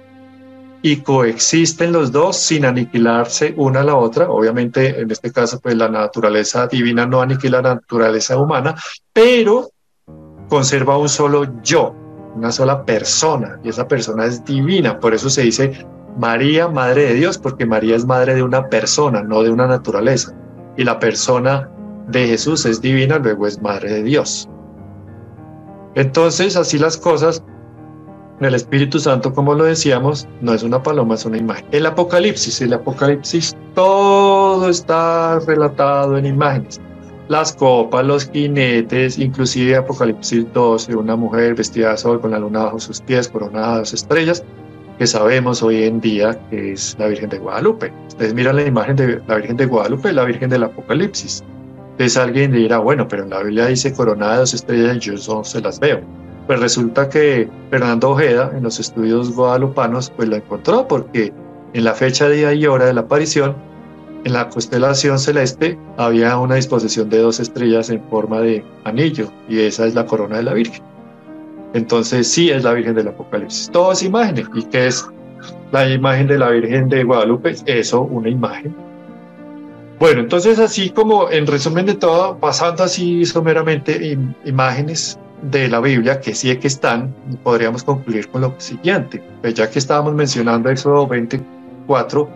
y 0.83 0.97
coexisten 0.97 1.91
los 1.91 2.11
dos 2.11 2.37
sin 2.37 2.65
aniquilarse 2.65 3.55
una 3.57 3.79
a 3.79 3.83
la 3.83 3.95
otra. 3.95 4.29
Obviamente, 4.29 5.01
en 5.01 5.09
este 5.09 5.31
caso, 5.31 5.59
pues 5.59 5.75
la 5.75 5.89
naturaleza 5.89 6.67
divina 6.67 7.07
no 7.07 7.19
aniquila 7.19 7.63
la 7.63 7.73
naturaleza 7.73 8.37
humana, 8.37 8.75
pero 9.11 9.71
conserva 10.49 10.99
un 10.99 11.09
solo 11.09 11.63
yo, 11.63 11.95
una 12.35 12.51
sola 12.51 12.85
persona, 12.85 13.59
y 13.63 13.69
esa 13.69 13.87
persona 13.87 14.25
es 14.25 14.45
divina. 14.45 14.99
Por 14.99 15.15
eso 15.15 15.31
se 15.31 15.41
dice 15.41 15.83
María, 16.15 16.67
Madre 16.67 17.05
de 17.05 17.13
Dios, 17.15 17.39
porque 17.39 17.65
María 17.65 17.95
es 17.95 18.05
madre 18.05 18.35
de 18.35 18.43
una 18.43 18.69
persona, 18.69 19.23
no 19.23 19.41
de 19.41 19.49
una 19.49 19.65
naturaleza. 19.65 20.35
Y 20.77 20.83
la 20.83 20.99
persona 20.99 21.69
de 22.07 22.27
Jesús 22.27 22.65
es 22.65 22.81
divina, 22.81 23.17
luego 23.17 23.47
es 23.47 23.61
Madre 23.61 23.91
de 23.91 24.03
Dios. 24.03 24.47
Entonces, 25.95 26.55
así 26.55 26.77
las 26.79 26.97
cosas, 26.97 27.43
el 28.39 28.55
Espíritu 28.55 28.99
Santo, 28.99 29.33
como 29.33 29.53
lo 29.53 29.65
decíamos, 29.65 30.27
no 30.41 30.53
es 30.53 30.63
una 30.63 30.81
paloma, 30.81 31.15
es 31.15 31.25
una 31.25 31.37
imagen. 31.37 31.65
El 31.71 31.85
Apocalipsis, 31.85 32.61
el 32.61 32.73
Apocalipsis, 32.73 33.55
todo 33.75 34.69
está 34.69 35.39
relatado 35.39 36.17
en 36.17 36.25
imágenes. 36.25 36.79
Las 37.27 37.53
copas, 37.53 38.05
los 38.05 38.29
jinetes, 38.29 39.17
inclusive 39.19 39.75
Apocalipsis 39.75 40.51
12, 40.53 40.95
una 40.95 41.15
mujer 41.15 41.55
vestida 41.55 41.91
de 41.91 41.97
sol 41.97 42.19
con 42.19 42.31
la 42.31 42.39
luna 42.39 42.63
bajo 42.63 42.79
sus 42.79 42.99
pies, 43.01 43.27
coronada 43.27 43.73
de 43.73 43.79
dos 43.79 43.93
estrellas, 43.93 44.43
que 45.01 45.07
sabemos 45.07 45.63
hoy 45.63 45.85
en 45.85 45.99
día 45.99 46.39
que 46.51 46.73
es 46.73 46.95
la 46.99 47.07
Virgen 47.07 47.27
de 47.27 47.39
Guadalupe. 47.39 47.91
Ustedes 48.07 48.35
miran 48.35 48.57
la 48.57 48.67
imagen 48.67 48.95
de 48.95 49.19
la 49.27 49.37
Virgen 49.37 49.57
de 49.57 49.65
Guadalupe, 49.65 50.13
la 50.13 50.25
Virgen 50.25 50.51
del 50.51 50.61
Apocalipsis. 50.61 51.43
Entonces 51.93 52.17
alguien 52.17 52.51
dirá, 52.51 52.77
bueno, 52.77 53.07
pero 53.07 53.23
en 53.23 53.31
la 53.31 53.41
Biblia 53.41 53.65
dice 53.65 53.91
coronada 53.93 54.33
de 54.33 54.39
dos 54.41 54.53
estrellas 54.53 54.97
y 54.97 54.99
yo 54.99 55.13
no 55.27 55.43
se 55.43 55.59
las 55.59 55.79
veo. 55.79 56.01
Pues 56.45 56.59
resulta 56.59 57.09
que 57.09 57.49
Fernando 57.71 58.11
Ojeda, 58.11 58.51
en 58.55 58.61
los 58.61 58.79
estudios 58.79 59.35
guadalupanos, 59.35 60.11
pues 60.15 60.29
la 60.29 60.37
encontró 60.37 60.87
porque 60.87 61.33
en 61.73 61.83
la 61.83 61.95
fecha, 61.95 62.29
día 62.29 62.53
y 62.53 62.67
hora 62.67 62.85
de 62.85 62.93
la 62.93 63.01
aparición, 63.01 63.55
en 64.23 64.33
la 64.33 64.49
constelación 64.49 65.17
celeste 65.17 65.79
había 65.97 66.37
una 66.37 66.53
disposición 66.57 67.09
de 67.09 67.17
dos 67.17 67.39
estrellas 67.39 67.89
en 67.89 68.03
forma 68.03 68.39
de 68.41 68.63
anillo 68.83 69.31
y 69.49 69.61
esa 69.61 69.87
es 69.87 69.95
la 69.95 70.05
corona 70.05 70.37
de 70.37 70.43
la 70.43 70.53
Virgen. 70.53 70.90
Entonces 71.73 72.27
sí 72.27 72.49
es 72.49 72.63
la 72.63 72.73
Virgen 72.73 72.95
del 72.95 73.07
Apocalipsis. 73.07 73.69
Todas 73.71 74.03
imágenes. 74.03 74.47
¿Y 74.53 74.63
qué 74.63 74.87
es 74.87 75.05
la 75.71 75.89
imagen 75.89 76.27
de 76.27 76.37
la 76.37 76.49
Virgen 76.49 76.89
de 76.89 77.03
Guadalupe? 77.03 77.55
Eso, 77.65 78.01
una 78.01 78.29
imagen. 78.29 78.75
Bueno, 79.99 80.21
entonces 80.21 80.57
así 80.57 80.89
como 80.89 81.29
en 81.29 81.45
resumen 81.45 81.85
de 81.85 81.93
todo, 81.93 82.35
pasando 82.39 82.83
así 82.83 83.23
someramente 83.23 84.17
imágenes 84.45 85.19
de 85.43 85.67
la 85.67 85.79
Biblia 85.79 86.19
que 86.19 86.33
sí 86.33 86.55
que 86.57 86.67
están, 86.67 87.13
podríamos 87.43 87.83
concluir 87.83 88.27
con 88.29 88.41
lo 88.41 88.55
siguiente. 88.57 89.21
Pues 89.41 89.53
ya 89.53 89.69
que 89.69 89.77
estábamos 89.77 90.15
mencionando 90.15 90.69
Éxodo 90.69 91.05
24, 91.05 92.27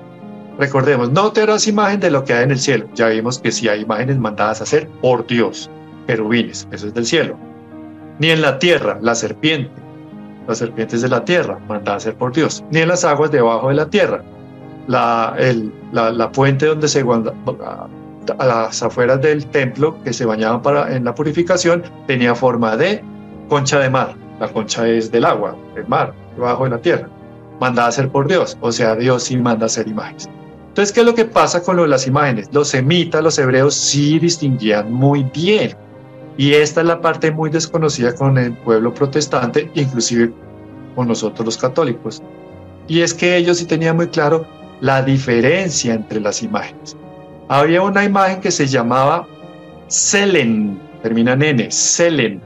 recordemos, 0.60 1.12
no 1.12 1.32
te 1.32 1.42
harás 1.42 1.68
imagen 1.68 2.00
de 2.00 2.12
lo 2.12 2.24
que 2.24 2.34
hay 2.34 2.44
en 2.44 2.52
el 2.52 2.60
cielo. 2.60 2.88
Ya 2.94 3.08
vimos 3.08 3.40
que 3.40 3.52
sí 3.52 3.68
hay 3.68 3.82
imágenes 3.82 4.20
mandadas 4.20 4.62
a 4.62 4.64
hacer 4.64 4.88
por 5.02 5.26
Dios, 5.26 5.70
querubines, 6.06 6.68
eso 6.72 6.86
es 6.86 6.94
del 6.94 7.06
cielo. 7.08 7.36
Ni 8.20 8.30
en 8.30 8.42
la 8.42 8.60
tierra, 8.60 8.98
la 9.02 9.16
serpiente, 9.16 9.72
las 10.48 10.60
serpientes 10.60 11.02
de 11.02 11.10
la 11.10 11.26
tierra, 11.26 11.60
mandada 11.68 11.94
a 11.94 11.98
hacer 11.98 12.16
por 12.16 12.34
Dios. 12.34 12.64
Ni 12.72 12.80
en 12.80 12.88
las 12.88 13.04
aguas 13.04 13.32
debajo 13.32 13.70
de 13.70 13.76
la 13.76 13.90
tierra. 13.90 14.24
La, 14.88 15.36
el, 15.38 15.74
fuente 16.34 16.68
donde 16.68 16.88
se 16.88 17.02
guarda, 17.02 17.34
a 18.38 18.46
las 18.46 18.82
afueras 18.82 19.22
del 19.22 19.46
templo 19.48 20.02
que 20.04 20.14
se 20.14 20.26
bañaban 20.26 20.62
para, 20.62 20.96
en 20.96 21.06
la 21.06 21.14
purificación 21.14 21.84
tenía 22.08 22.36
forma 22.36 22.78
de 22.78 23.04
concha 23.50 23.80
de 23.80 23.90
mar. 23.90 24.16
La 24.40 24.48
concha 24.48 24.88
es 24.88 25.12
del 25.12 25.26
agua, 25.26 25.56
del 25.76 25.88
mar, 25.88 26.14
debajo 26.36 26.66
de 26.66 26.70
la 26.72 26.78
tierra. 26.80 27.10
Mandada 27.60 27.88
a 27.88 27.92
ser 27.92 28.10
por 28.10 28.28
Dios, 28.28 28.58
o 28.62 28.72
sea, 28.72 28.96
Dios 28.96 29.24
sí 29.24 29.38
manda 29.38 29.66
a 29.66 29.68
hacer 29.68 29.88
imágenes. 29.88 30.30
Entonces, 30.70 30.94
¿qué 30.94 31.00
es 31.00 31.06
lo 31.06 31.16
que 31.16 31.24
pasa 31.24 31.64
con 31.64 31.90
las 31.90 32.06
imágenes? 32.06 32.50
Los 32.52 32.68
semitas, 32.68 33.24
los 33.24 33.40
hebreos 33.40 33.74
sí 33.76 34.20
distinguían 34.20 34.92
muy 34.92 35.24
bien. 35.34 35.74
Y 36.38 36.54
esta 36.54 36.82
es 36.82 36.88
la 36.88 37.02
parte 37.02 37.32
muy 37.32 37.50
desconocida 37.50 38.14
con 38.14 38.38
el 38.38 38.54
pueblo 38.54 38.94
protestante, 38.94 39.72
inclusive 39.74 40.34
con 40.96 41.08
nosotros 41.08 41.46
los 41.46 41.58
católicos. 41.58 42.22
Y 42.88 43.02
es 43.02 43.14
que 43.14 43.38
ellos 43.38 43.58
sí 43.58 43.66
tenían 43.66 43.96
muy 43.96 44.08
claro 44.08 44.46
la 44.82 45.02
diferencia 45.02 45.94
entre 45.94 46.20
las 46.20 46.44
imágenes 46.44 46.98
había 47.48 47.82
una 47.82 48.04
imagen 48.04 48.42
que 48.42 48.52
se 48.52 48.68
llamaba 48.68 49.28
Selen, 49.88 50.80
termina 51.04 51.34
en 51.34 51.44
N, 51.44 51.72
Selen, 51.72 52.42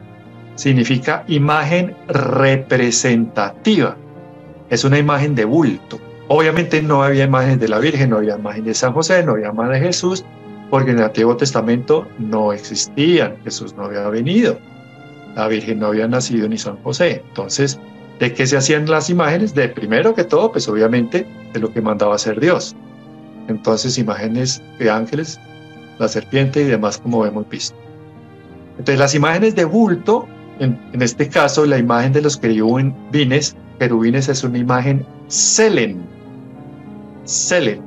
significa 0.56 1.24
imagen 1.28 1.96
representativa. 2.08 3.96
Es 4.70 4.84
una 4.84 4.98
imagen 4.98 5.36
de 5.36 5.46
bulto. 5.46 6.00
Obviamente 6.28 6.82
no 6.82 7.02
había 7.02 7.24
imágenes 7.24 7.60
de 7.60 7.70
la 7.70 7.80
Virgen, 7.80 8.12
no 8.12 8.18
había 8.18 8.36
imagen 8.38 8.66
de 8.66 8.74
San 8.74 8.94
José, 8.94 9.24
no 9.24 9.32
había 9.34 9.50
imagen 9.50 9.74
de 9.74 9.80
Jesús, 9.80 10.26
porque 10.70 10.92
en 10.92 11.00
el 11.00 11.06
Antiguo 11.06 11.36
Testamento 11.36 12.08
no 12.18 12.54
existían, 12.54 13.38
Jesús 13.44 13.76
no 13.76 13.86
había 13.86 14.08
venido, 14.10 14.60
la 15.36 15.48
Virgen 15.48 15.80
no 15.80 15.88
había 15.88 16.08
nacido 16.08 16.48
ni 16.48 16.58
San 16.58 16.78
José. 16.84 17.24
Entonces, 17.28 17.80
¿de 18.20 18.34
qué 18.34 18.46
se 18.46 18.58
hacían 18.58 18.90
las 18.90 19.10
imágenes? 19.10 19.54
De 19.56 19.70
primero 19.70 20.14
que 20.14 20.24
todo, 20.24 20.52
pues 20.52 20.68
obviamente 20.68 21.28
de 21.54 21.60
lo 21.60 21.72
que 21.72 21.82
mandaba 21.82 22.16
hacer 22.16 22.40
Dios 22.40 22.76
entonces 23.50 23.98
imágenes 23.98 24.62
de 24.78 24.90
ángeles, 24.90 25.40
la 25.98 26.08
serpiente 26.08 26.62
y 26.62 26.66
demás 26.66 26.98
como 26.98 27.26
hemos 27.26 27.48
visto. 27.50 27.76
Entonces 28.72 29.00
las 29.00 29.16
imágenes 29.16 29.56
de 29.56 29.66
bulto, 29.66 30.28
en, 30.60 30.80
este 31.02 31.28
caso 31.28 31.66
la 31.66 31.78
imagen 31.78 32.14
de 32.14 32.22
los 32.22 32.38
querubines, 32.38 33.56
querubines 33.80 34.30
es 34.30 34.44
una 34.44 34.58
imagen 34.58 35.06
selen, 35.28 36.02
selen. 37.26 37.82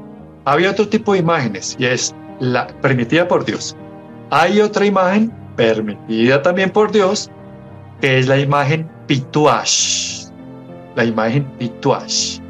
Había 0.45 0.73
otro 0.73 0.89
tipo 0.89 1.13
de 1.13 1.21
imágenes 1.21 1.77
y 1.79 1.87
es 1.87 2.15
permitida 2.81 3.29
por 3.29 3.45
Dios. 3.45 3.77
Hay 4.31 4.61
otra 4.61 4.87
imagen 4.87 5.33
permitida 5.57 6.43
también 6.43 6.71
por 6.71 6.91
Dios, 6.91 7.31
que 8.01 8.19
es 8.19 8.27
la 8.27 8.39
imagen 8.39 8.91
pituash. 9.07 10.27
La 10.97 11.05
imagen 11.05 11.45
pituash. 11.59 12.41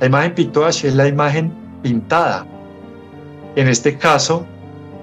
La 0.00 0.06
imagen 0.06 0.34
pituash 0.34 0.84
es 0.84 0.94
la 0.94 1.08
imagen 1.08 1.52
pintada, 1.82 2.46
en 3.56 3.68
este 3.68 3.96
caso, 3.96 4.44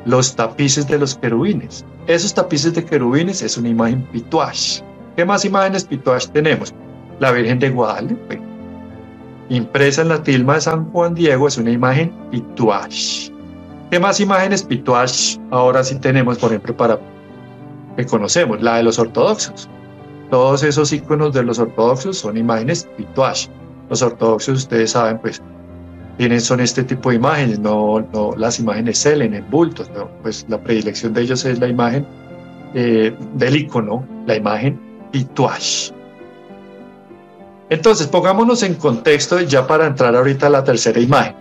los 0.05 0.35
tapices 0.35 0.87
de 0.87 0.99
los 0.99 1.15
querubines. 1.15 1.83
Esos 2.05 2.35
tapices 2.35 2.75
de 2.75 2.85
querubines 2.85 3.41
es 3.41 3.57
una 3.57 3.69
imagen 3.69 4.03
pituash. 4.11 4.81
¿Qué 5.15 5.25
más 5.25 5.43
imágenes 5.43 5.85
pituash 5.85 6.27
tenemos? 6.27 6.71
La 7.19 7.31
Virgen 7.31 7.57
de 7.57 7.71
Guadalupe. 7.71 8.39
Impresa 9.49 10.03
en 10.03 10.09
la 10.09 10.21
tilma 10.21 10.55
de 10.55 10.61
San 10.61 10.85
Juan 10.91 11.15
Diego 11.15 11.47
es 11.47 11.57
una 11.57 11.71
imagen 11.71 12.11
pituash. 12.29 13.32
¿Qué 13.93 13.99
más 13.99 14.19
imágenes 14.19 14.63
pituash 14.63 15.37
ahora 15.51 15.83
sí 15.83 15.93
tenemos, 15.99 16.39
por 16.39 16.49
ejemplo, 16.49 16.75
para 16.75 16.99
que 17.95 18.03
conocemos? 18.07 18.59
La 18.59 18.77
de 18.77 18.81
los 18.81 18.97
ortodoxos. 18.97 19.69
Todos 20.31 20.63
esos 20.63 20.91
iconos 20.91 21.31
de 21.31 21.43
los 21.43 21.59
ortodoxos 21.59 22.17
son 22.17 22.35
imágenes 22.35 22.89
pituash. 22.97 23.49
Los 23.91 24.01
ortodoxos, 24.01 24.61
ustedes 24.61 24.89
saben, 24.89 25.19
pues 25.19 25.43
tienen 26.17 26.41
son 26.41 26.59
este 26.59 26.83
tipo 26.83 27.11
de 27.11 27.17
imágenes, 27.17 27.59
no, 27.59 28.03
no 28.11 28.33
las 28.35 28.57
imágenes 28.57 28.97
selen 28.97 29.35
en 29.35 29.47
bultos, 29.51 29.87
¿no? 29.91 30.09
pues 30.23 30.43
la 30.49 30.57
predilección 30.57 31.13
de 31.13 31.21
ellos 31.21 31.45
es 31.45 31.59
la 31.59 31.67
imagen 31.67 32.03
eh, 32.73 33.15
del 33.35 33.57
icono, 33.57 34.03
la 34.25 34.37
imagen 34.37 34.81
pituash. 35.11 35.91
Entonces, 37.69 38.07
pongámonos 38.07 38.63
en 38.63 38.73
contexto 38.73 39.39
ya 39.41 39.67
para 39.67 39.85
entrar 39.85 40.15
ahorita 40.15 40.47
a 40.47 40.49
la 40.49 40.63
tercera 40.63 40.99
imagen. 40.99 41.35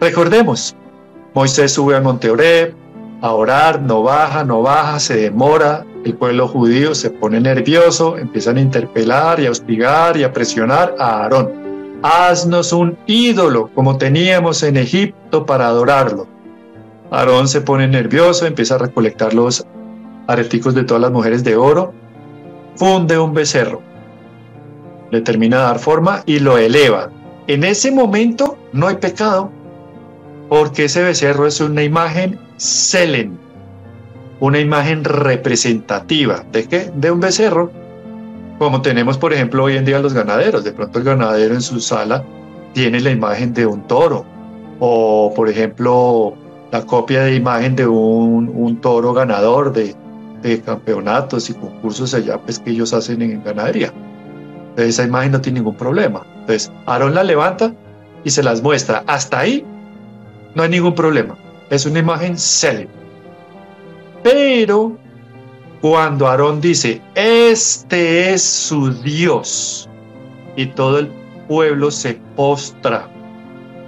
Recordemos, 0.00 0.74
Moisés 1.34 1.72
sube 1.72 1.94
al 1.94 2.02
monte 2.02 2.30
Oreb 2.30 2.74
a 3.20 3.32
orar, 3.32 3.82
no 3.82 4.02
baja, 4.02 4.44
no 4.44 4.62
baja, 4.62 5.00
se 5.00 5.16
demora, 5.16 5.84
el 6.04 6.14
pueblo 6.14 6.48
judío 6.48 6.94
se 6.94 7.10
pone 7.10 7.40
nervioso, 7.40 8.16
empiezan 8.16 8.56
a 8.56 8.60
interpelar 8.60 9.40
y 9.40 9.46
a 9.46 9.50
hostigar 9.50 10.16
y 10.16 10.24
a 10.24 10.32
presionar 10.32 10.94
a 10.98 11.22
Aarón 11.22 11.68
haznos 12.02 12.72
un 12.72 12.96
ídolo 13.06 13.70
como 13.74 13.98
teníamos 13.98 14.62
en 14.62 14.76
Egipto 14.76 15.46
para 15.46 15.68
adorarlo. 15.68 16.26
Aarón 17.10 17.48
se 17.48 17.60
pone 17.60 17.88
nervioso, 17.88 18.46
empieza 18.46 18.74
a 18.74 18.78
recolectar 18.78 19.34
los 19.34 19.66
areticos 20.26 20.74
de 20.74 20.84
todas 20.84 21.00
las 21.00 21.10
mujeres 21.10 21.42
de 21.42 21.56
oro, 21.56 21.92
funde 22.76 23.18
un 23.18 23.32
becerro, 23.32 23.80
le 25.10 25.22
termina 25.22 25.56
de 25.56 25.62
dar 25.64 25.78
forma 25.78 26.22
y 26.26 26.38
lo 26.38 26.58
eleva. 26.58 27.10
En 27.46 27.64
ese 27.64 27.90
momento 27.90 28.58
no 28.72 28.88
hay 28.88 28.96
pecado, 28.96 29.50
porque 30.48 30.86
ese 30.86 31.02
becerro 31.02 31.46
es 31.46 31.60
una 31.60 31.82
imagen 31.82 32.38
selen, 32.56 33.38
una 34.40 34.58
imagen 34.58 35.04
representativa. 35.04 36.44
¿De 36.52 36.64
qué? 36.64 36.90
De 36.94 37.10
un 37.10 37.20
becerro 37.20 37.70
como 38.58 38.82
tenemos, 38.82 39.16
por 39.18 39.32
ejemplo, 39.32 39.64
hoy 39.64 39.76
en 39.76 39.84
día 39.84 40.00
los 40.00 40.12
ganaderos. 40.12 40.64
De 40.64 40.72
pronto 40.72 40.98
el 40.98 41.04
ganadero 41.04 41.54
en 41.54 41.62
su 41.62 41.80
sala 41.80 42.24
tiene 42.72 43.00
la 43.00 43.10
imagen 43.10 43.54
de 43.54 43.64
un 43.66 43.86
toro. 43.86 44.24
O, 44.80 45.32
por 45.34 45.48
ejemplo, 45.48 46.34
la 46.72 46.84
copia 46.84 47.22
de 47.22 47.36
imagen 47.36 47.76
de 47.76 47.86
un, 47.86 48.78
toro 48.82 49.12
ganador 49.12 49.72
de, 49.72 49.94
campeonatos 50.64 51.50
y 51.50 51.54
concursos 51.54 52.14
allá 52.14 52.38
pues, 52.38 52.58
que 52.58 52.70
ellos 52.70 52.92
hacen 52.92 53.22
en 53.22 53.42
ganadería. 53.44 53.92
Entonces 54.70 54.94
esa 54.94 55.04
imagen 55.04 55.32
no 55.32 55.40
tiene 55.40 55.60
ningún 55.60 55.76
problema. 55.76 56.22
Entonces 56.40 56.72
Aarón 56.86 57.14
la 57.14 57.22
levanta 57.22 57.72
y 58.24 58.30
se 58.30 58.42
las 58.42 58.62
muestra. 58.62 59.04
Hasta 59.06 59.40
ahí 59.40 59.64
no 60.54 60.62
hay 60.62 60.68
ningún 60.68 60.94
problema. 60.94 61.36
Es 61.70 61.86
una 61.86 61.98
imagen 61.98 62.38
célebre. 62.38 62.88
Pero 64.22 64.96
cuando 65.80 66.26
Aarón 66.26 66.60
dice, 66.60 67.00
este 67.14 68.32
es 68.32 68.42
su 68.42 68.92
Dios, 69.02 69.88
y 70.58 70.66
todo 70.66 70.98
el 70.98 71.08
pueblo 71.46 71.88
se 71.92 72.14
postra 72.34 73.08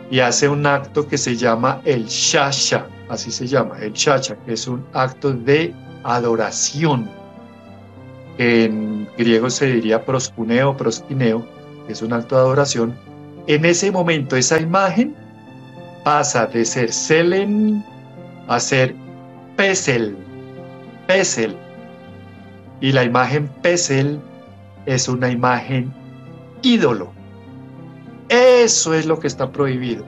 y 0.09 0.21
hace 0.21 0.49
un 0.49 0.65
acto 0.65 1.07
que 1.07 1.19
se 1.19 1.35
llama 1.35 1.81
el 1.85 2.07
Shasha, 2.07 2.87
así 3.09 3.33
se 3.33 3.49
llama, 3.49 3.77
el 3.81 3.93
Shasha, 3.93 4.37
que 4.47 4.53
es 4.53 4.69
un 4.69 4.87
acto 4.93 5.33
de 5.33 5.75
adoración, 6.05 7.11
que, 8.37 8.73
griego 9.19 9.51
se 9.51 9.67
diría 9.67 10.05
proscuneo, 10.05 10.77
prosquineo, 10.77 11.45
que 11.87 11.93
es 11.93 12.03
un 12.03 12.13
acto 12.13 12.37
de 12.37 12.43
adoración, 12.43 12.95
en 13.49 13.65
ese 13.65 13.91
momento 13.91 14.37
esa 14.37 14.61
imagen 14.61 15.17
pasa 16.05 16.47
de 16.47 16.65
ser 16.65 16.93
selen 16.93 17.85
a 18.49 18.59
ser 18.61 18.95
pesel, 19.57 20.17
pesel. 21.07 21.57
Y 22.81 22.93
la 22.93 23.05
imagen 23.05 23.49
pesel 23.63 24.21
es 24.87 25.09
una 25.09 25.31
imagen 25.31 25.93
ídolo. 26.63 27.13
Eso 28.29 28.95
es 28.95 29.07
lo 29.07 29.19
que 29.19 29.27
está 29.27 29.51
prohibido. 29.51 30.05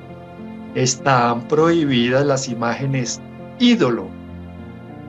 Están 0.75 1.47
prohibidas 1.49 2.25
las 2.25 2.49
imágenes 2.49 3.21
ídolo, 3.59 4.09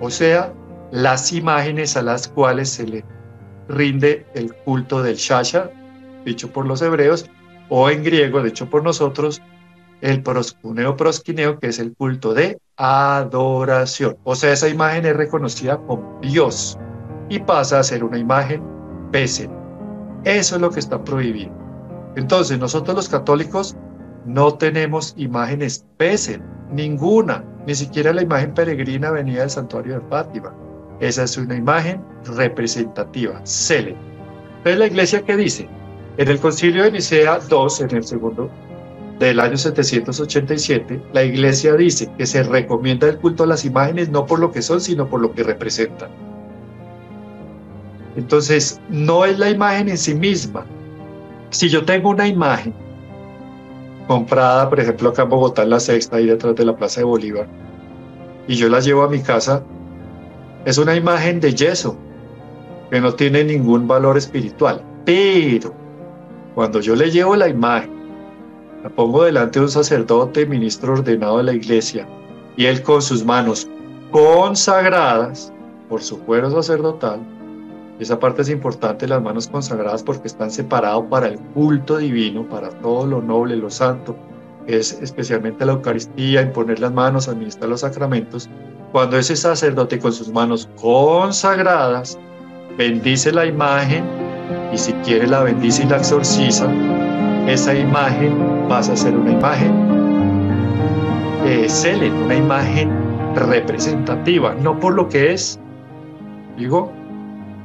o 0.02 0.10
sea, 0.10 0.54
las 0.92 1.32
imágenes 1.32 1.96
a 1.96 2.02
las 2.02 2.28
cuales 2.28 2.70
se 2.70 2.86
le 2.86 3.06
rinde 3.68 4.26
el 4.36 4.54
culto 4.54 5.02
del 5.02 5.16
Shasha, 5.16 5.72
dicho 6.26 6.52
por 6.52 6.68
los 6.68 6.82
hebreos, 6.82 7.30
o 7.70 7.90
en 7.90 8.04
griego, 8.04 8.44
dicho 8.44 8.70
por 8.70 8.84
nosotros, 8.84 9.42
el 10.04 10.22
proscuneo 10.22 10.98
prosquineo, 10.98 11.60
que 11.60 11.68
es 11.68 11.80
el 11.80 11.96
culto 11.96 12.34
de 12.34 12.60
adoración. 12.76 14.18
O 14.26 14.36
sea, 14.36 14.52
esa 14.52 14.68
imagen 14.68 15.06
es 15.06 15.16
reconocida 15.16 15.78
como 15.78 16.20
Dios 16.22 16.78
y 17.30 17.40
pasa 17.40 17.80
a 17.80 17.84
ser 17.84 18.04
una 18.04 18.18
imagen 18.18 18.62
pese. 19.14 19.50
Eso 20.26 20.56
es 20.56 20.62
lo 20.62 20.72
que 20.72 20.82
está 20.82 21.02
prohibido. 21.02 21.54
Entonces, 22.18 22.60
nosotros 22.60 22.98
los 22.98 23.08
católicos 23.08 23.78
no 24.26 24.54
tenemos 24.56 25.14
imágenes 25.16 25.86
pese, 25.96 26.42
ninguna, 26.70 27.46
ni 27.66 27.74
siquiera 27.74 28.12
la 28.12 28.24
imagen 28.24 28.54
peregrina 28.54 29.10
venida 29.10 29.40
del 29.40 29.52
santuario 29.52 30.02
de 30.02 30.08
Fátima. 30.10 30.54
Esa 31.00 31.24
es 31.24 31.38
una 31.38 31.56
imagen 31.56 32.04
representativa, 32.26 33.40
cele. 33.46 33.96
Entonces, 34.58 34.80
la 34.80 34.88
iglesia 34.88 35.22
que 35.22 35.38
dice, 35.38 35.70
en 36.18 36.28
el 36.28 36.40
concilio 36.42 36.84
de 36.84 36.92
Nicea 36.92 37.40
II, 37.50 37.86
en 37.86 37.96
el 37.96 38.04
segundo 38.04 38.50
del 39.28 39.40
año 39.40 39.58
787, 39.58 41.02
la 41.14 41.24
iglesia 41.24 41.76
dice 41.76 42.10
que 42.18 42.26
se 42.26 42.44
recomienda 42.44 43.08
el 43.08 43.18
culto 43.18 43.44
a 43.44 43.48
las 43.48 43.66
imágenes 43.66 44.10
no 44.10 44.26
por 44.26 44.40
lo 44.40 44.52
que 44.52 44.62
son, 44.62 44.82
sino 44.82 45.08
por 45.08 45.22
lo 45.22 45.34
que 45.34 45.44
representan. 45.44 46.10
Entonces, 48.16 48.80
no 48.90 49.26
es 49.26 49.40
la 49.40 49.50
imagen 49.50 49.90
en 49.90 49.98
sí 49.98 50.14
misma. 50.14 50.66
Si 51.50 51.70
yo 51.70 51.84
tengo 51.86 52.10
una 52.10 52.28
imagen 52.28 52.74
comprada, 54.08 54.70
por 54.70 54.80
ejemplo, 54.80 55.10
acá 55.10 55.24
en 55.24 55.30
Bogotá, 55.30 55.64
en 55.64 55.72
la 55.72 55.80
sexta, 55.80 56.18
ahí 56.18 56.28
detrás 56.28 56.56
de 56.56 56.66
la 56.66 56.76
Plaza 56.76 57.02
de 57.02 57.06
Bolívar, 57.06 57.48
y 58.48 58.56
yo 58.56 58.70
la 58.70 58.80
llevo 58.80 59.04
a 59.04 59.10
mi 59.10 59.20
casa, 59.20 59.64
es 60.66 60.78
una 60.78 60.96
imagen 60.96 61.40
de 61.40 61.54
yeso, 61.54 61.98
que 62.92 63.02
no 63.02 63.14
tiene 63.14 63.44
ningún 63.44 63.88
valor 63.88 64.18
espiritual. 64.18 64.84
Pero 65.06 65.74
cuando 66.54 66.80
yo 66.80 66.96
le 66.96 67.10
llevo 67.10 67.36
la 67.36 67.48
imagen, 67.48 68.03
la 68.84 68.90
pongo 68.90 69.24
delante 69.24 69.60
de 69.60 69.66
un 69.66 69.72
sacerdote, 69.72 70.46
ministro 70.46 70.94
ordenado 70.94 71.38
de 71.38 71.44
la 71.44 71.54
iglesia, 71.54 72.08
y 72.58 72.66
él 72.66 72.84
con 72.84 73.02
sus 73.02 73.24
manos 73.24 73.68
consagradas 74.12 75.52
por 75.90 76.02
su 76.02 76.20
cuero 76.20 76.52
sacerdotal, 76.52 77.20
esa 78.00 78.20
parte 78.20 78.42
es 78.42 78.50
importante, 78.50 79.08
las 79.08 79.22
manos 79.22 79.48
consagradas, 79.48 80.04
porque 80.04 80.28
están 80.28 80.50
separados 80.52 81.06
para 81.10 81.28
el 81.28 81.38
culto 81.54 81.98
divino, 81.98 82.44
para 82.50 82.70
todo 82.70 83.06
lo 83.06 83.22
noble, 83.22 83.56
lo 83.56 83.70
santo, 83.70 84.16
es 84.66 85.00
especialmente 85.02 85.66
la 85.66 85.74
Eucaristía, 85.74 86.42
imponer 86.42 86.80
las 86.80 86.92
manos, 86.92 87.28
administrar 87.28 87.70
los 87.70 87.82
sacramentos. 87.82 88.50
Cuando 88.92 89.18
ese 89.18 89.36
sacerdote 89.36 90.00
con 90.00 90.12
sus 90.12 90.30
manos 90.30 90.68
consagradas 90.82 92.18
bendice 92.78 93.32
la 93.32 93.46
imagen, 93.46 94.04
y 94.74 94.78
si 94.78 94.92
quiere 95.06 95.28
la 95.28 95.44
bendice 95.44 95.84
y 95.84 95.88
la 95.88 95.98
exorciza, 95.98 96.68
esa 97.48 97.74
imagen 97.76 98.66
pasa 98.70 98.94
a 98.94 98.96
ser 98.96 99.16
una 99.16 99.32
imagen 99.32 99.94
eh, 101.46 101.68
una 102.26 102.36
imagen 102.36 102.90
representativa, 103.36 104.56
no 104.56 104.80
por 104.80 104.94
lo 104.94 105.10
que 105.10 105.34
es, 105.34 105.60
digo, 106.58 106.92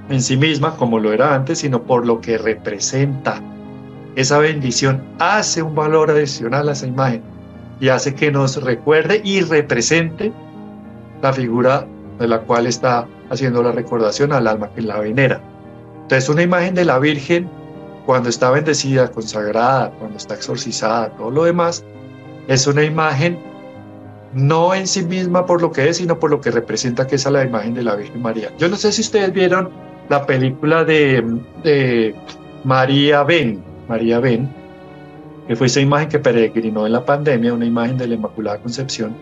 en 0.08 0.20
sí 0.20 0.36
misma 0.36 0.74
como 0.74 0.98
lo 0.98 1.12
era 1.12 1.34
antes, 1.34 1.60
sino 1.60 1.82
por 1.82 2.04
lo 2.04 2.20
que 2.20 2.38
representa. 2.38 3.40
Esa 4.16 4.38
bendición 4.38 5.02
hace 5.20 5.62
un 5.62 5.76
valor 5.76 6.10
adicional 6.10 6.68
a 6.68 6.72
esa 6.72 6.86
imagen 6.86 7.22
y 7.80 7.88
hace 7.88 8.14
que 8.14 8.32
nos 8.32 8.60
recuerde 8.62 9.20
y 9.22 9.42
represente 9.42 10.32
la 11.22 11.32
figura 11.32 11.86
de 12.18 12.26
la 12.26 12.40
cual 12.40 12.66
está 12.66 13.06
haciendo 13.30 13.62
la 13.62 13.70
recordación 13.70 14.32
al 14.32 14.48
alma 14.48 14.70
que 14.74 14.82
la 14.82 14.98
venera. 14.98 15.40
Entonces 16.02 16.28
una 16.28 16.42
imagen 16.42 16.74
de 16.74 16.84
la 16.84 16.98
Virgen 16.98 17.48
cuando 18.08 18.30
está 18.30 18.50
bendecida, 18.50 19.10
consagrada, 19.10 19.90
cuando 19.98 20.16
está 20.16 20.32
exorcizada, 20.32 21.10
todo 21.10 21.30
lo 21.30 21.44
demás, 21.44 21.84
es 22.46 22.66
una 22.66 22.82
imagen 22.82 23.38
no 24.32 24.72
en 24.72 24.86
sí 24.86 25.02
misma 25.02 25.44
por 25.44 25.60
lo 25.60 25.70
que 25.72 25.90
es, 25.90 25.98
sino 25.98 26.18
por 26.18 26.30
lo 26.30 26.40
que 26.40 26.50
representa 26.50 27.06
que 27.06 27.16
es 27.16 27.26
a 27.26 27.30
la 27.30 27.44
imagen 27.44 27.74
de 27.74 27.82
la 27.82 27.96
Virgen 27.96 28.22
María. 28.22 28.50
Yo 28.56 28.66
no 28.70 28.76
sé 28.76 28.92
si 28.92 29.02
ustedes 29.02 29.30
vieron 29.34 29.68
la 30.08 30.24
película 30.24 30.84
de, 30.84 32.14
María 32.64 33.24
Ben, 33.24 33.62
María 33.90 34.20
Ben, 34.20 34.48
que 35.46 35.54
fue 35.54 35.66
esa 35.66 35.80
imagen 35.80 36.08
que 36.08 36.18
peregrinó 36.18 36.86
en 36.86 36.92
la 36.92 37.04
pandemia, 37.04 37.52
una 37.52 37.66
imagen 37.66 37.98
de 37.98 38.08
la 38.08 38.14
Inmaculada 38.14 38.56
Concepción. 38.56 39.14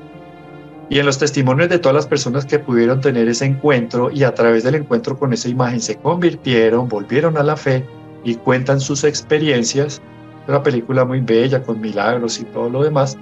Y 0.90 1.00
en 1.00 1.06
los 1.06 1.18
testimonios 1.18 1.70
de 1.70 1.80
todas 1.80 1.96
las 1.96 2.06
personas 2.06 2.46
que 2.46 2.60
pudieron 2.60 3.00
tener 3.00 3.26
ese 3.26 3.46
encuentro 3.46 4.12
y 4.12 4.22
a 4.22 4.32
través 4.32 4.62
del 4.62 4.76
encuentro 4.76 5.18
con 5.18 5.32
esa 5.32 5.48
imagen 5.48 5.80
se 5.80 5.96
convirtieron, 5.96 6.88
volvieron 6.88 7.36
a 7.36 7.42
la 7.42 7.56
fe 7.56 7.84
y 8.26 8.34
cuentan 8.34 8.80
sus 8.80 9.04
experiencias. 9.04 10.02
Una 10.48 10.62
película 10.62 11.04
muy 11.04 11.20
bella 11.20 11.62
con 11.62 11.80
milagros 11.80 12.40
y 12.40 12.44
todo 12.46 12.68
lo 12.68 12.82
demás. 12.82 13.16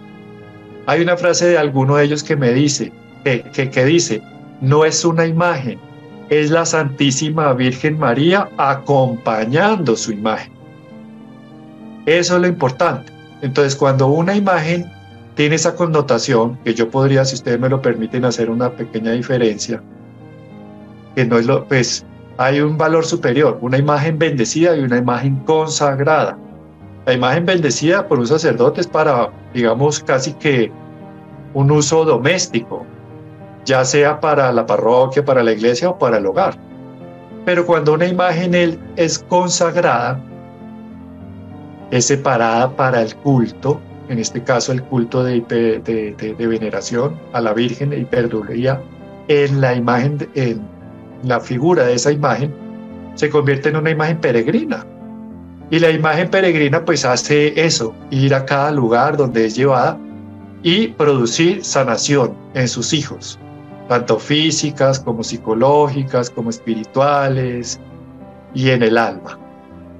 Hay 0.86 1.02
una 1.02 1.16
frase 1.16 1.48
de 1.48 1.58
alguno 1.58 1.96
de 1.96 2.04
ellos 2.04 2.22
que 2.22 2.36
me 2.36 2.52
dice, 2.52 2.90
que, 3.22 3.42
que, 3.70 3.84
dice, 3.84 4.22
no 4.60 4.84
es 4.84 5.04
una 5.04 5.26
imagen, 5.26 5.78
es 6.30 6.50
la 6.50 6.64
Santísima 6.64 7.52
Virgen 7.52 7.98
María 7.98 8.48
acompañando 8.56 9.94
su 9.94 10.12
imagen. 10.12 10.52
Eso 12.06 12.36
es 12.36 12.40
lo 12.40 12.48
importante. 12.48 13.12
Entonces, 13.42 13.76
cuando 13.76 14.08
una 14.08 14.34
imagen 14.34 14.90
tiene 15.34 15.56
esa 15.56 15.74
connotación, 15.74 16.58
que 16.64 16.74
yo 16.74 16.90
podría, 16.90 17.24
si 17.24 17.34
ustedes 17.34 17.60
me 17.60 17.68
lo 17.68 17.82
permiten, 17.82 18.24
hacer 18.24 18.48
una 18.48 18.70
pequeña 18.70 19.12
diferencia, 19.12 19.82
que 21.14 21.24
no 21.24 21.38
es 21.38 21.46
lo, 21.46 21.66
pues 21.66 22.04
hay 22.38 22.61
un 22.61 22.77
valor 22.77 23.05
superior, 23.05 23.59
una 23.61 23.79
imagen 23.79 24.18
bendecida 24.18 24.77
y 24.77 24.81
una 24.81 24.99
imagen 24.99 25.37
consagrada. 25.44 26.37
La 27.07 27.12
imagen 27.12 27.47
bendecida 27.47 28.09
por 28.09 28.18
un 28.18 28.27
sacerdote 28.27 28.81
es 28.81 28.87
para, 28.87 29.31
digamos, 29.53 30.01
casi 30.01 30.33
que 30.35 30.73
un 31.53 31.70
uso 31.70 32.05
doméstico, 32.05 32.85
ya 33.64 33.85
sea 33.85 34.20
para 34.20 34.53
la 34.53 34.66
parroquia, 34.66 35.25
para 35.25 35.42
la 35.42 35.53
iglesia 35.53 35.90
o 35.90 35.99
para 35.99 36.18
el 36.18 36.27
hogar. 36.27 36.57
Pero 37.44 37.66
cuando 37.66 37.92
una 37.92 38.07
imagen 38.07 38.55
es 38.97 39.18
consagrada, 39.18 40.20
es 41.90 42.07
separada 42.07 42.75
para 42.75 43.03
el 43.03 43.14
culto, 43.16 43.81
en 44.09 44.18
este 44.18 44.42
caso 44.42 44.73
el 44.73 44.83
culto 44.83 45.23
de, 45.23 45.40
veneración 46.38 47.18
a 47.33 47.40
la 47.40 47.53
Virgen 47.53 47.92
y 47.92 48.05
perduría 48.05 48.81
en 49.29 49.61
la 49.61 49.75
imagen, 49.75 50.29
en 50.35 50.73
la 51.24 51.40
figura 51.40 51.84
de 51.84 51.94
esa 51.94 52.12
imagen, 52.12 52.54
se 53.14 53.30
convierte 53.30 53.68
en 53.68 53.76
una 53.76 53.90
imagen 53.90 54.18
peregrina. 54.18 54.87
Y 55.70 55.78
la 55.78 55.90
imagen 55.90 56.30
peregrina 56.30 56.84
pues 56.84 57.04
hace 57.04 57.60
eso, 57.60 57.94
ir 58.10 58.34
a 58.34 58.44
cada 58.44 58.70
lugar 58.70 59.16
donde 59.16 59.46
es 59.46 59.56
llevada 59.56 59.98
y 60.62 60.88
producir 60.88 61.64
sanación 61.64 62.34
en 62.54 62.68
sus 62.68 62.92
hijos 62.92 63.38
tanto 63.88 64.18
físicas 64.18 65.00
como 65.00 65.22
psicológicas, 65.22 66.30
como 66.30 66.50
espirituales 66.50 67.80
y 68.54 68.70
en 68.70 68.82
el 68.82 68.98
alma. 68.98 69.38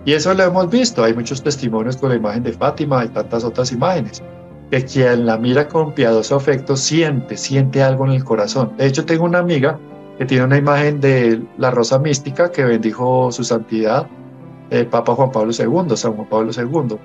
Y 0.04 0.12
eso 0.12 0.34
lo 0.34 0.44
hemos 0.44 0.70
visto, 0.70 1.02
hay 1.02 1.14
muchos 1.14 1.42
testimonios 1.42 1.96
con 1.96 2.10
la 2.10 2.16
imagen 2.16 2.42
de 2.42 2.52
Fátima 2.52 3.04
y 3.04 3.08
tantas 3.08 3.44
otras 3.44 3.72
imágenes, 3.72 4.22
que 4.70 4.84
quien 4.84 5.26
la 5.26 5.38
mira 5.38 5.68
con 5.68 5.92
piadoso 5.92 6.37
afecto 6.37 6.76
siente, 6.76 7.37
siente 7.37 7.82
algo 7.82 8.06
en 8.06 8.12
el 8.12 8.24
corazón. 8.24 8.72
De 8.76 8.87
hecho, 8.87 9.04
tengo 9.04 9.24
una 9.24 9.38
amiga 9.38 9.78
que 10.18 10.24
tiene 10.24 10.44
una 10.44 10.59
imagen 10.59 11.00
de 11.00 11.42
la 11.59 11.70
rosa 11.70 11.98
mística 11.98 12.50
que 12.50 12.64
bendijo 12.64 13.33
su 13.33 13.44
santidad, 13.44 14.07
el 14.70 14.87
Papa 14.87 15.14
Juan 15.14 15.33
Pablo 15.33 15.53
II, 15.53 15.96
San 15.96 16.14
Juan 16.14 16.29
Pablo 16.29 16.53
II. 16.57 16.96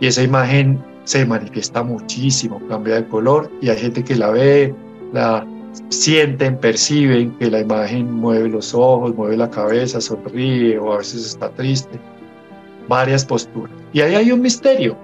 Y 0.00 0.06
esa 0.06 0.22
imagen 0.22 0.82
se 1.04 1.24
manifiesta 1.26 1.82
muchísimo, 1.82 2.60
cambia 2.68 2.96
de 2.96 3.08
color 3.08 3.50
y 3.60 3.68
hay 3.68 3.76
gente 3.76 4.02
que 4.02 4.16
la 4.16 4.30
ve, 4.30 4.74
la 5.12 5.46
sienten, 5.90 6.56
perciben 6.58 7.32
que 7.38 7.50
la 7.50 7.60
imagen 7.60 8.10
mueve 8.12 8.48
los 8.48 8.74
ojos, 8.74 9.14
mueve 9.14 9.36
la 9.36 9.50
cabeza, 9.50 10.00
sonríe 10.00 10.78
o 10.78 10.94
a 10.94 10.98
veces 10.98 11.26
está 11.26 11.50
triste. 11.50 11.98
Varias 12.88 13.24
posturas. 13.24 13.72
Y 13.92 14.00
ahí 14.00 14.14
hay 14.14 14.32
un 14.32 14.40
misterio. 14.40 14.96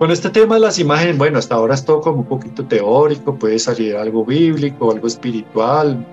Con 0.00 0.10
este 0.10 0.30
tema 0.30 0.54
de 0.54 0.62
las 0.62 0.78
imágenes, 0.78 1.18
bueno, 1.18 1.38
hasta 1.38 1.56
ahora 1.56 1.74
es 1.74 1.84
todo 1.84 2.00
como 2.00 2.20
un 2.20 2.24
poquito 2.24 2.64
teórico, 2.64 3.34
puede 3.34 3.58
salir 3.58 3.96
algo 3.96 4.24
bíblico, 4.24 4.90
algo 4.90 5.06
espiritual, 5.06 6.06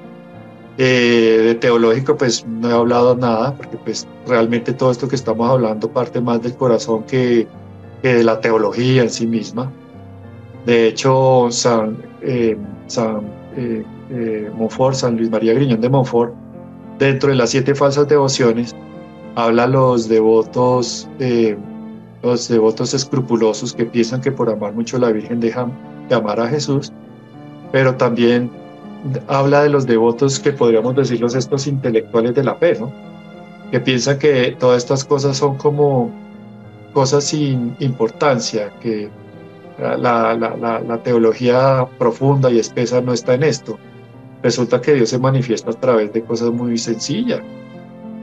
Eh, 0.79 1.41
de 1.43 1.55
teológico 1.55 2.15
pues 2.15 2.45
no 2.45 2.69
he 2.69 2.73
hablado 2.73 3.15
nada, 3.15 3.55
porque 3.55 3.77
pues 3.77 4.07
realmente 4.27 4.73
todo 4.73 4.91
esto 4.91 5.07
que 5.07 5.15
estamos 5.15 5.49
hablando 5.49 5.89
parte 5.89 6.21
más 6.21 6.39
del 6.43 6.53
corazón 6.55 7.03
que, 7.05 7.47
de 8.03 8.23
la 8.23 8.39
teología 8.41 9.01
en 9.03 9.09
sí 9.09 9.25
misma. 9.25 9.71
De 10.67 10.87
hecho, 10.87 11.47
San, 11.49 11.97
eh, 12.21 12.57
San 12.87 13.21
eh, 13.55 14.51
Monfort, 14.55 14.95
San 14.95 15.17
Luis 15.17 15.31
María 15.31 15.53
Griñón 15.55 15.81
de 15.81 15.89
Monfort, 15.89 16.33
dentro 16.99 17.29
de 17.29 17.35
las 17.37 17.49
siete 17.51 17.73
falsas 17.73 18.07
devociones, 18.07 18.75
habla 19.35 19.63
a 19.63 19.67
los 19.67 20.07
devotos, 20.07 21.07
los 22.23 22.47
devotos 22.47 22.93
escrupulosos 22.93 23.73
que 23.73 23.85
piensan 23.85 24.21
que 24.21 24.31
por 24.31 24.49
amar 24.49 24.73
mucho 24.73 24.97
a 24.97 25.01
la 25.01 25.11
Virgen 25.11 25.39
dejan 25.39 25.71
de 26.09 26.15
amar 26.15 26.39
a 26.39 26.47
Jesús, 26.47 26.91
pero 27.71 27.95
también 27.95 28.49
habla 29.27 29.63
de 29.63 29.69
los 29.69 29.85
devotos 29.85 30.39
que 30.39 30.51
podríamos 30.51 30.95
decirlos 30.95 31.35
estos 31.35 31.67
intelectuales 31.67 32.33
de 32.35 32.43
la 32.43 32.55
fe, 32.55 32.77
¿no? 32.79 32.91
que 33.71 33.79
piensan 33.79 34.17
que 34.17 34.55
todas 34.59 34.77
estas 34.77 35.03
cosas 35.03 35.37
son 35.37 35.57
como 35.57 36.11
cosas 36.93 37.25
sin 37.25 37.75
importancia, 37.79 38.71
que 38.81 39.09
la, 39.77 39.97
la, 40.33 40.79
la, 40.79 41.03
teología 41.03 41.85
profunda 41.99 42.49
y 42.49 42.59
espesa 42.59 43.01
no 43.01 43.13
está 43.13 43.35
en 43.35 43.43
esto. 43.43 43.77
Resulta 44.41 44.81
que 44.81 44.93
Dios 44.93 45.09
se 45.09 45.19
manifiesta 45.19 45.71
a 45.71 45.73
través 45.73 46.11
de 46.13 46.23
cosas 46.23 46.51
muy 46.51 46.77
sencillas. 46.77 47.41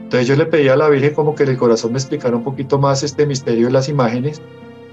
Entonces 0.05 0.27
yo 0.27 0.35
le 0.35 0.45
pedí 0.45 0.69
a 0.69 0.75
la 0.75 0.87
Virgen 0.87 1.15
como 1.15 1.33
que 1.33 1.43
el 1.43 1.57
corazón 1.57 1.93
me 1.93 1.97
explicara 1.97 2.35
un 2.35 2.43
poquito 2.43 2.77
más 2.77 3.01
este 3.01 3.25
misterio 3.25 3.65
de 3.65 3.73
las 3.73 3.89
imágenes 3.89 4.39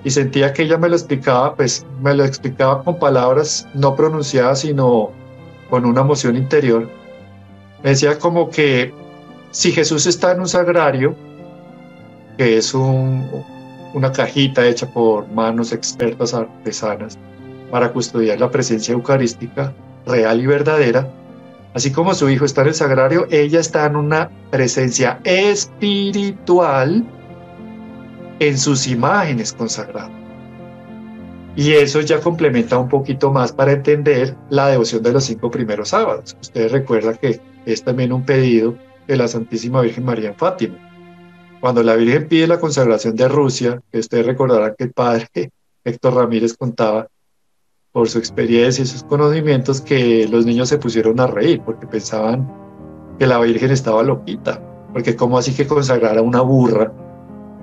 y 0.05 0.11
sentía 0.11 0.55
que 0.55 0.62
ella 0.62 0.79
me 0.79 0.88
lo 0.88 0.96
explicaba, 0.96 1.55
pues 1.55 1.85
me 2.01 2.14
lo 2.14 2.25
explicaba 2.25 2.83
con 2.83 2.98
palabras 2.98 3.68
no 3.75 3.94
pronunciadas, 3.94 4.61
sino 4.61 5.11
con 5.68 5.85
una 5.85 6.01
emoción 6.01 6.35
interior. 6.35 6.88
Me 7.85 7.90
decía 7.90 8.18
como 8.18 8.48
que 8.48 8.94
si 9.51 9.70
Jesús 9.70 10.07
está 10.07 10.33
en 10.33 10.40
un 10.40 10.48
sagrario, 10.48 11.14
que 12.38 12.57
es 12.57 12.72
una 12.72 14.12
cajita 14.12 14.66
hecha 14.66 14.87
por 14.87 15.29
manos 15.29 15.72
expertas 15.72 16.33
artesanas 16.33 17.18
para 17.70 17.92
custodiar 17.92 18.40
la 18.40 18.51
presencia 18.51 18.92
eucarística 18.92 19.75
real 20.07 20.40
y 20.40 20.46
verdadera, 20.46 21.07
así 21.74 21.92
como 21.92 22.14
su 22.14 22.28
hijo 22.28 22.44
está 22.44 22.62
en 22.62 22.68
el 22.68 22.74
sagrario, 22.74 23.26
ella 23.30 23.61
está 23.61 23.87
en 23.87 23.96
una 23.96 24.30
presencia 24.50 25.20
espiritual 25.24 27.04
en 28.38 28.58
sus 28.58 28.87
imágenes 28.87 29.52
consagradas. 29.52 30.11
Y 31.54 31.72
eso 31.72 32.00
ya 32.00 32.20
complementa 32.20 32.78
un 32.78 32.88
poquito 32.88 33.30
más 33.30 33.52
para 33.52 33.72
entender 33.72 34.37
la 34.48 34.68
devoción 34.68 35.02
de 35.02 35.12
los 35.12 35.24
cinco 35.24 35.50
primeros 35.50 35.90
sábados. 35.90 36.37
Ustedes 36.40 36.72
recuerdan 36.72 37.18
que 37.20 37.40
es 37.66 37.85
también 37.85 38.12
un 38.12 38.24
pedido 38.24 38.74
de 39.06 39.16
la 39.16 39.28
Santísima 39.28 39.82
Virgen 39.82 40.04
María 40.04 40.30
en 40.30 40.37
Fátima. 40.37 40.78
Cuando 41.61 41.82
la 41.82 41.94
Virgen 41.94 42.26
pide 42.26 42.46
la 42.46 42.58
consagración 42.58 43.14
de 43.16 43.28
Rusia, 43.28 43.80
que 43.92 43.98
ustedes 43.98 44.26
recordarán 44.26 44.74
que 44.76 44.85
el 44.85 44.92
padre 44.92 45.28
Héctor 45.85 46.14
Ramírez 46.14 46.56
contaba 46.56 47.08
por 47.92 48.09
su 48.09 48.18
experiencia 48.18 48.83
y 48.83 48.87
sus 48.87 49.05
conocimientos 49.05 49.81
que 49.81 50.26
los 50.28 50.46
niños 50.46 50.68
se 50.68 50.78
pusieron 50.78 51.20
a 51.20 51.26
reír 51.26 51.61
porque 51.64 51.87
pensaban 51.87 52.50
que 53.18 53.26
la 53.26 53.38
Virgen 53.38 53.70
estaba 53.70 54.02
loquita, 54.02 54.61
porque 54.92 55.14
cómo 55.14 55.38
así 55.38 55.55
que 55.55 55.66
consagrara 55.66 56.22
una 56.22 56.40
burra 56.40 56.92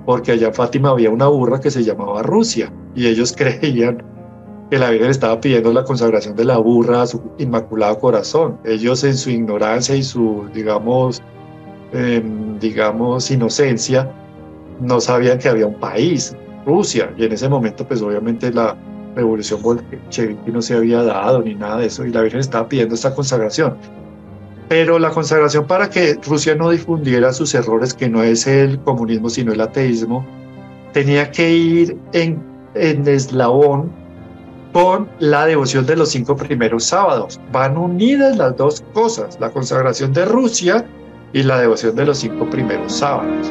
porque 0.06 0.32
allá 0.32 0.48
en 0.48 0.54
Fátima 0.54 0.90
había 0.90 1.10
una 1.10 1.26
burra 1.28 1.60
que 1.60 1.70
se 1.70 1.84
llamaba 1.84 2.22
Rusia 2.22 2.72
y 2.94 3.06
ellos 3.06 3.32
creían 3.36 4.02
que 4.70 4.78
la 4.78 4.90
Virgen 4.90 5.10
estaba 5.10 5.40
pidiendo 5.40 5.72
la 5.72 5.84
consagración 5.84 6.36
de 6.36 6.44
la 6.44 6.58
burra 6.58 7.02
a 7.02 7.06
su 7.06 7.20
inmaculado 7.38 7.98
corazón. 7.98 8.58
Ellos 8.64 9.02
en 9.02 9.16
su 9.16 9.30
ignorancia 9.30 9.96
y 9.96 10.02
su, 10.04 10.48
digamos, 10.54 11.20
em, 11.92 12.58
digamos, 12.60 13.30
inocencia, 13.32 14.12
no 14.80 15.00
sabían 15.00 15.38
que 15.38 15.48
había 15.48 15.66
un 15.66 15.74
país, 15.74 16.36
Rusia, 16.64 17.12
y 17.16 17.24
en 17.24 17.32
ese 17.32 17.48
momento 17.48 17.86
pues 17.86 18.00
obviamente 18.00 18.52
la 18.52 18.76
revolución 19.14 19.62
bolchevique 19.62 20.50
no 20.50 20.62
se 20.62 20.74
había 20.74 21.02
dado 21.02 21.42
ni 21.42 21.54
nada 21.54 21.78
de 21.78 21.86
eso 21.86 22.04
y 22.04 22.12
la 22.12 22.22
Virgen 22.22 22.40
estaba 22.40 22.68
pidiendo 22.68 22.94
esta 22.94 23.14
consagración. 23.14 23.76
Pero 24.68 24.98
la 24.98 25.10
consagración 25.10 25.66
para 25.66 25.90
que 25.90 26.14
Rusia 26.24 26.54
no 26.54 26.70
difundiera 26.70 27.32
sus 27.32 27.54
errores, 27.54 27.92
que 27.92 28.08
no 28.08 28.22
es 28.22 28.46
el 28.46 28.78
comunismo, 28.80 29.28
sino 29.28 29.52
el 29.52 29.60
ateísmo, 29.60 30.24
tenía 30.92 31.30
que 31.30 31.50
ir 31.50 31.96
en, 32.12 32.40
en 32.74 33.06
eslabón 33.08 33.90
con 34.72 35.08
la 35.18 35.46
devoción 35.46 35.86
de 35.86 35.96
los 35.96 36.10
cinco 36.10 36.36
primeros 36.36 36.84
sábados. 36.84 37.40
Van 37.52 37.76
unidas 37.76 38.36
las 38.36 38.56
dos 38.56 38.84
cosas, 38.92 39.38
la 39.40 39.50
consagración 39.50 40.12
de 40.12 40.24
Rusia 40.24 40.86
y 41.32 41.42
la 41.42 41.60
devoción 41.60 41.96
de 41.96 42.06
los 42.06 42.18
cinco 42.18 42.48
primeros 42.48 42.92
sábados. 42.92 43.50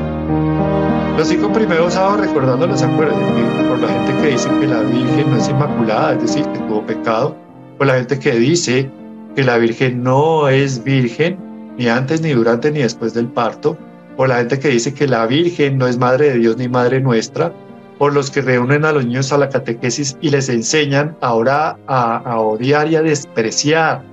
Los 1.20 1.28
cinco 1.28 1.52
primeros 1.52 1.96
sábados, 1.96 2.28
recordando 2.28 2.66
los 2.66 2.82
acuerdos, 2.82 3.20
por 3.68 3.78
la 3.82 3.90
gente 3.90 4.22
que 4.22 4.28
dice 4.30 4.50
que 4.62 4.68
la 4.68 4.80
Virgen 4.84 5.30
no 5.30 5.36
es 5.36 5.50
inmaculada, 5.50 6.14
es 6.14 6.22
decir, 6.22 6.46
que 6.46 6.60
tuvo 6.60 6.86
pecado, 6.86 7.36
por 7.78 7.88
la 7.88 7.96
gente 7.96 8.20
que 8.20 8.32
dice 8.40 8.90
que 9.36 9.44
la 9.44 9.58
Virgen 9.58 10.02
no 10.02 10.48
es 10.48 10.82
virgen, 10.82 11.38
ni 11.78 11.90
antes, 11.90 12.22
ni 12.22 12.32
durante, 12.32 12.72
ni 12.72 12.80
después 12.80 13.14
del 13.14 13.28
parto, 13.28 13.78
por 14.16 14.30
la 14.30 14.38
gente 14.38 14.60
que 14.60 14.70
dice 14.70 14.94
que 14.94 15.08
la 15.08 15.28
Virgen 15.28 15.78
no 15.78 15.88
es 15.88 15.98
madre 15.98 16.30
de 16.30 16.40
Dios 16.40 16.56
ni 16.56 16.70
madre 16.70 17.02
nuestra, 17.02 17.52
por 17.98 18.14
los 18.14 18.32
que 18.32 18.42
reúnen 18.42 18.86
a 18.86 18.94
los 18.94 19.06
niños 19.06 19.34
a 19.34 19.38
la 19.38 19.50
catequesis 19.50 20.18
y 20.22 20.30
les 20.30 20.48
enseñan 20.48 21.18
ahora 21.20 21.78
a, 21.88 22.16
a 22.16 22.40
odiar 22.40 22.90
y 22.90 22.96
a 22.96 23.02
despreciar 23.02 24.04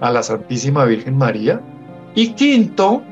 a 0.00 0.10
la 0.10 0.22
Santísima 0.22 0.86
Virgen 0.86 1.18
María. 1.18 1.60
Y 2.14 2.28
quinto, 2.28 3.02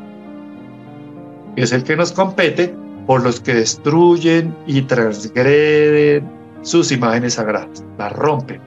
que 1.55 1.63
es 1.63 1.73
el 1.73 1.85
que 1.85 1.95
nos 1.95 2.13
compete, 2.13 2.75
por 3.07 3.23
los 3.23 3.41
que 3.41 3.55
destruyen 3.55 4.55
y 4.67 4.83
transgreden 4.83 6.29
sus 6.63 6.91
imágenes 6.91 7.35
sagradas, 7.35 7.85
las 7.99 8.13
rompen 8.13 8.61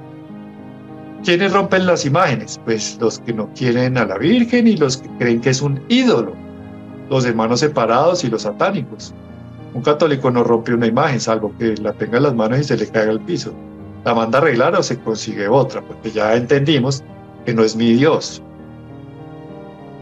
¿Quiénes 1.24 1.52
rompen 1.52 1.86
las 1.86 2.06
imágenes? 2.06 2.60
Pues 2.64 2.98
los 3.02 3.20
que 3.20 3.34
no 3.34 3.50
quieren 3.54 3.98
a 3.98 4.06
la 4.06 4.18
Virgen 4.18 4.68
y 4.68 4.78
los 4.78 4.98
que 4.98 5.10
creen 5.18 5.42
que 5.42 5.50
es 5.50 5.62
un 5.62 5.82
ídolo, 5.90 6.34
los 7.10 7.26
hermanos 7.26 7.60
separados 7.60 8.24
y 8.24 8.30
los 8.30 8.44
satánicos. 8.44 9.14
Un 9.74 9.82
católico 9.82 10.32
no 10.32 10.44
rompe 10.44 10.74
una 10.74 10.88
imagen, 10.88 11.20
salvo 11.20 11.54
que 11.60 11.76
la 11.76 11.92
tenga 11.94 12.18
en 12.18 12.24
las 12.24 12.36
manos 12.36 12.60
y 12.60 12.64
se 12.64 12.78
le 12.78 12.88
caiga 12.88 13.12
al 13.12 13.20
piso. 13.20 13.54
La 14.06 14.16
manda 14.16 14.40
a 14.40 14.42
arreglar 14.42 14.76
o 14.76 14.82
se 14.82 14.98
consigue 14.98 15.50
otra, 15.50 15.82
porque 15.82 16.10
ya 16.10 16.36
entendimos 16.36 17.04
que 17.46 17.54
no 17.54 17.64
es 17.64 17.76
mi 17.76 17.94
Dios. 17.94 18.42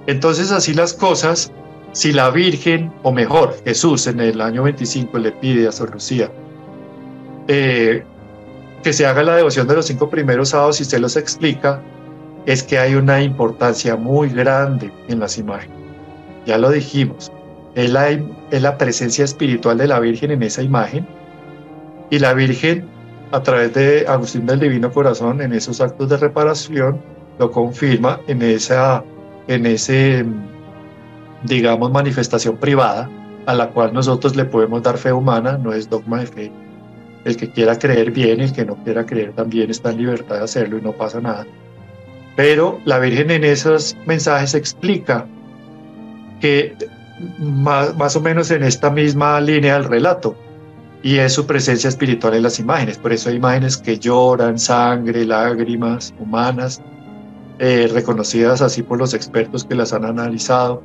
Entonces 0.06 0.52
así 0.52 0.76
las 0.76 0.93
cosas, 0.93 1.52
si 1.93 2.13
la 2.13 2.30
Virgen, 2.30 2.91
o 3.04 3.12
mejor, 3.12 3.56
Jesús 3.63 4.08
en 4.08 4.19
el 4.19 4.41
año 4.41 4.63
25 4.63 5.17
le 5.17 5.32
pide 5.32 5.67
a 5.67 5.71
Sor 5.71 5.91
Lucía, 5.93 6.32
eh, 7.47 8.04
que 8.84 8.93
se 8.93 9.06
haga 9.06 9.23
la 9.23 9.36
devoción 9.36 9.67
de 9.67 9.76
los 9.76 9.86
cinco 9.86 10.10
primeros 10.10 10.50
sábados 10.50 10.80
y 10.82 10.86
se 10.86 11.00
los 11.00 11.15
explica, 11.15 11.82
es 12.45 12.63
que 12.63 12.80
hay 12.80 12.95
una 12.95 13.21
importancia 13.21 13.95
muy 13.95 14.30
grande 14.30 14.91
en 15.08 15.19
las 15.19 15.38
imágenes. 15.38 15.78
Ya 16.45 16.58
lo 16.58 16.69
dijimos, 16.69 17.32
es 17.76 17.91
la, 17.91 18.10
es 18.10 18.62
la 18.62 18.78
presencia 18.78 19.26
espiritual 19.26 19.78
de 19.78 19.88
la 19.88 20.00
Virgen 20.00 20.32
en 20.32 20.43
esa 20.43 20.62
imagen 20.62 21.06
y 22.10 22.19
la 22.19 22.34
Virgen 22.34 22.88
a 23.32 23.43
través 23.43 23.73
de 23.73 24.06
Agustín 24.08 24.45
del 24.45 24.60
Divino 24.60 24.91
Corazón 24.91 25.41
en 25.41 25.54
esos 25.54 25.82
actos 25.82 26.10
de 26.10 26.17
reparación 26.17 27.02
lo 27.39 27.52
confirma 27.52 28.19
en 28.28 28.41
esa 28.41 29.04
en 29.47 29.65
ese 29.65 30.26
digamos 31.43 31.91
manifestación 31.91 32.58
privada 32.58 33.10
a 33.45 33.54
la 33.54 33.69
cual 33.69 33.93
nosotros 33.93 34.36
le 34.36 34.45
podemos 34.45 34.84
dar 34.84 34.97
fe 34.97 35.13
humana, 35.13 35.58
no 35.58 35.71
es 35.73 35.89
dogma 35.89 36.19
de 36.19 36.28
fe, 36.28 36.52
el 37.23 37.38
que 37.38 37.50
quiera 37.50 37.78
creer 37.78 38.12
bien, 38.12 38.41
el 38.41 38.54
que 38.54 38.65
no 38.65 38.76
quiera 38.84 39.06
creer 39.06 39.34
también 39.34 39.69
está 39.69 39.91
en 39.91 39.97
libertad 39.97 40.38
de 40.38 40.43
hacerlo 40.43 40.78
y 40.78 40.82
no 40.82 40.91
pasa 40.91 41.21
nada. 41.21 41.45
Pero 42.36 42.80
la 42.86 43.00
Virgen 43.00 43.32
en 43.32 43.43
esos 43.43 43.97
mensajes 44.06 44.54
explica 44.54 45.26
que 46.39 46.76
más, 47.39 48.15
o 48.15 48.21
menos 48.21 48.52
en 48.52 48.63
esta 48.63 48.89
misma 48.91 49.41
línea 49.41 49.73
del 49.73 49.86
relato, 49.86 50.36
y 51.04 51.17
es 51.17 51.34
su 51.34 51.45
presencia 51.45 51.88
espiritual 51.88 52.34
en 52.34 52.43
las 52.43 52.60
imágenes. 52.60 52.97
Por 52.97 53.13
eso 53.13 53.30
hay 53.30 53.38
imágenes 53.38 53.78
que 53.78 53.97
lloran, 53.97 54.60
sangre, 54.60 55.26
lágrimas 55.26 56.13
humanas, 56.19 56.82
eh, 57.60 57.89
reconocidas 57.91 58.62
así 58.62 58.84
por 58.84 59.00
los 59.00 59.13
expertos 59.13 59.63
que 59.63 59.76
las 59.76 59.93
han 59.93 60.06
analizado, 60.06 60.84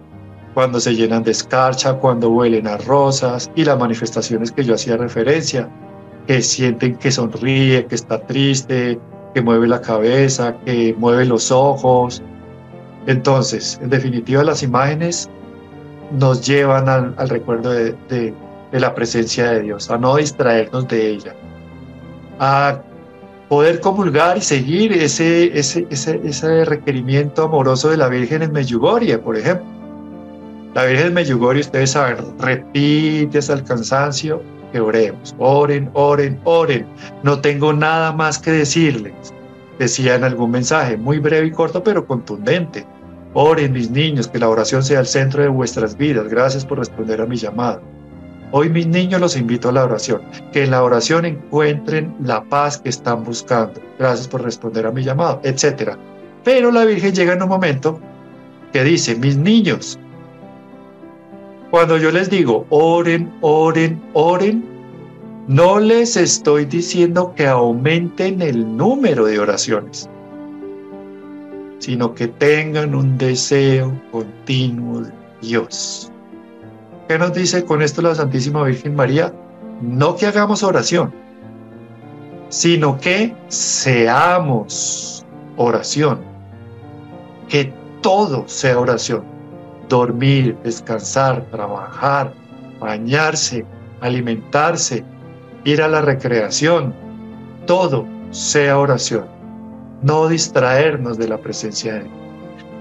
cuando 0.54 0.80
se 0.80 0.94
llenan 0.94 1.22
de 1.22 1.30
escarcha, 1.30 1.94
cuando 1.94 2.30
huelen 2.30 2.66
a 2.66 2.76
rosas 2.76 3.50
y 3.54 3.64
las 3.64 3.78
manifestaciones 3.78 4.52
que 4.52 4.64
yo 4.64 4.74
hacía 4.74 4.96
referencia, 4.96 5.68
que 6.26 6.42
sienten 6.42 6.96
que 6.96 7.10
sonríe, 7.10 7.86
que 7.86 7.94
está 7.94 8.20
triste, 8.20 8.98
que 9.34 9.42
mueve 9.42 9.66
la 9.66 9.80
cabeza, 9.80 10.56
que 10.64 10.94
mueve 10.98 11.24
los 11.24 11.50
ojos. 11.50 12.22
Entonces, 13.06 13.80
en 13.82 13.90
definitiva, 13.90 14.44
las 14.44 14.62
imágenes 14.62 15.28
nos 16.18 16.46
llevan 16.46 16.88
al, 16.88 17.28
recuerdo 17.28 17.70
de, 17.70 18.34
la 18.72 18.94
presencia 18.94 19.52
de 19.52 19.62
Dios, 19.62 19.90
a 19.90 19.98
no 19.98 20.16
distraernos 20.16 20.86
de 20.88 21.08
ella, 21.08 21.34
a 22.38 22.82
poder 23.48 23.80
comulgar 23.80 24.38
y 24.38 24.40
seguir 24.42 24.92
ese, 24.92 25.58
ese 25.58 26.64
requerimiento 26.64 27.44
amoroso 27.44 27.90
de 27.90 27.96
la 27.96 28.08
Virgen 28.08 28.42
en 28.42 28.52
Medjugorje, 28.52 29.18
por 29.18 29.36
ejemplo. 29.36 29.71
La 30.74 30.86
Virgen 30.86 31.08
en 31.08 31.14
Medjugorje, 31.14 31.60
ustedes 31.60 31.90
saben, 31.90 32.16
repite 32.38 33.38
hasta 33.38 33.52
el 33.52 33.64
cansancio 33.64 34.42
que 34.72 34.80
oremos. 34.80 35.34
Oren, 35.38 35.90
oren, 35.92 36.40
oren. 36.44 36.86
No 37.22 37.40
tengo 37.40 37.74
nada 37.74 38.10
más 38.12 38.38
que 38.38 38.52
decirles. 38.52 39.12
Decía 39.78 40.14
en 40.14 40.24
algún 40.24 40.50
mensaje, 40.50 40.96
muy 40.96 41.18
breve 41.18 41.48
y 41.48 41.50
corto, 41.50 41.84
pero 41.84 42.06
contundente. 42.06 42.86
Oren, 43.34 43.72
mis 43.72 43.90
niños, 43.90 44.28
que 44.28 44.38
la 44.38 44.48
oración 44.48 44.82
sea 44.82 45.00
el 45.00 45.06
centro 45.06 45.42
de 45.42 45.48
vuestras 45.48 45.96
vidas. 45.96 46.28
Gracias 46.28 46.64
por 46.64 46.78
responder 46.78 47.20
a 47.20 47.26
mi 47.26 47.36
llamado. 47.36 47.82
Hoy 48.54 48.68
mis 48.68 48.86
niños 48.86 49.20
los 49.20 49.36
invito 49.36 49.70
a 49.70 49.72
la 49.72 49.84
oración, 49.84 50.20
que 50.52 50.64
en 50.64 50.72
la 50.72 50.82
oración 50.82 51.24
encuentren 51.24 52.14
la 52.22 52.44
paz 52.44 52.76
que 52.78 52.90
están 52.90 53.24
buscando. 53.24 53.80
Gracias 53.98 54.28
por 54.28 54.42
responder 54.42 54.86
a 54.86 54.90
mi 54.90 55.02
llamado, 55.02 55.40
etc. 55.42 55.96
Pero 56.44 56.70
la 56.70 56.84
Virgen 56.84 57.14
llega 57.14 57.32
en 57.32 57.42
un 57.42 57.48
momento 57.48 57.98
que 58.70 58.84
dice, 58.84 59.14
mis 59.14 59.38
niños, 59.38 59.98
cuando 61.72 61.96
yo 61.96 62.10
les 62.12 62.28
digo, 62.28 62.66
oren, 62.68 63.32
oren, 63.40 63.98
oren, 64.12 64.62
no 65.48 65.80
les 65.80 66.18
estoy 66.18 66.66
diciendo 66.66 67.32
que 67.34 67.46
aumenten 67.46 68.42
el 68.42 68.76
número 68.76 69.24
de 69.24 69.38
oraciones, 69.38 70.06
sino 71.78 72.14
que 72.14 72.28
tengan 72.28 72.94
un 72.94 73.16
deseo 73.16 73.90
continuo 74.10 75.00
de 75.00 75.12
Dios. 75.40 76.12
¿Qué 77.08 77.18
nos 77.18 77.32
dice 77.32 77.64
con 77.64 77.80
esto 77.80 78.02
la 78.02 78.14
Santísima 78.16 78.62
Virgen 78.64 78.94
María? 78.94 79.32
No 79.80 80.14
que 80.14 80.26
hagamos 80.26 80.62
oración, 80.62 81.10
sino 82.50 83.00
que 83.00 83.34
seamos 83.48 85.24
oración, 85.56 86.20
que 87.48 87.72
todo 88.02 88.46
sea 88.46 88.78
oración. 88.78 89.31
Dormir, 89.88 90.56
descansar, 90.62 91.44
trabajar, 91.50 92.32
bañarse, 92.80 93.64
alimentarse, 94.00 95.04
ir 95.64 95.82
a 95.82 95.88
la 95.88 96.00
recreación, 96.00 96.94
todo 97.66 98.06
sea 98.30 98.78
oración. 98.78 99.26
No 100.02 100.28
distraernos 100.28 101.18
de 101.18 101.28
la 101.28 101.38
presencia 101.38 101.94
de 101.94 102.00
Dios. 102.00 102.12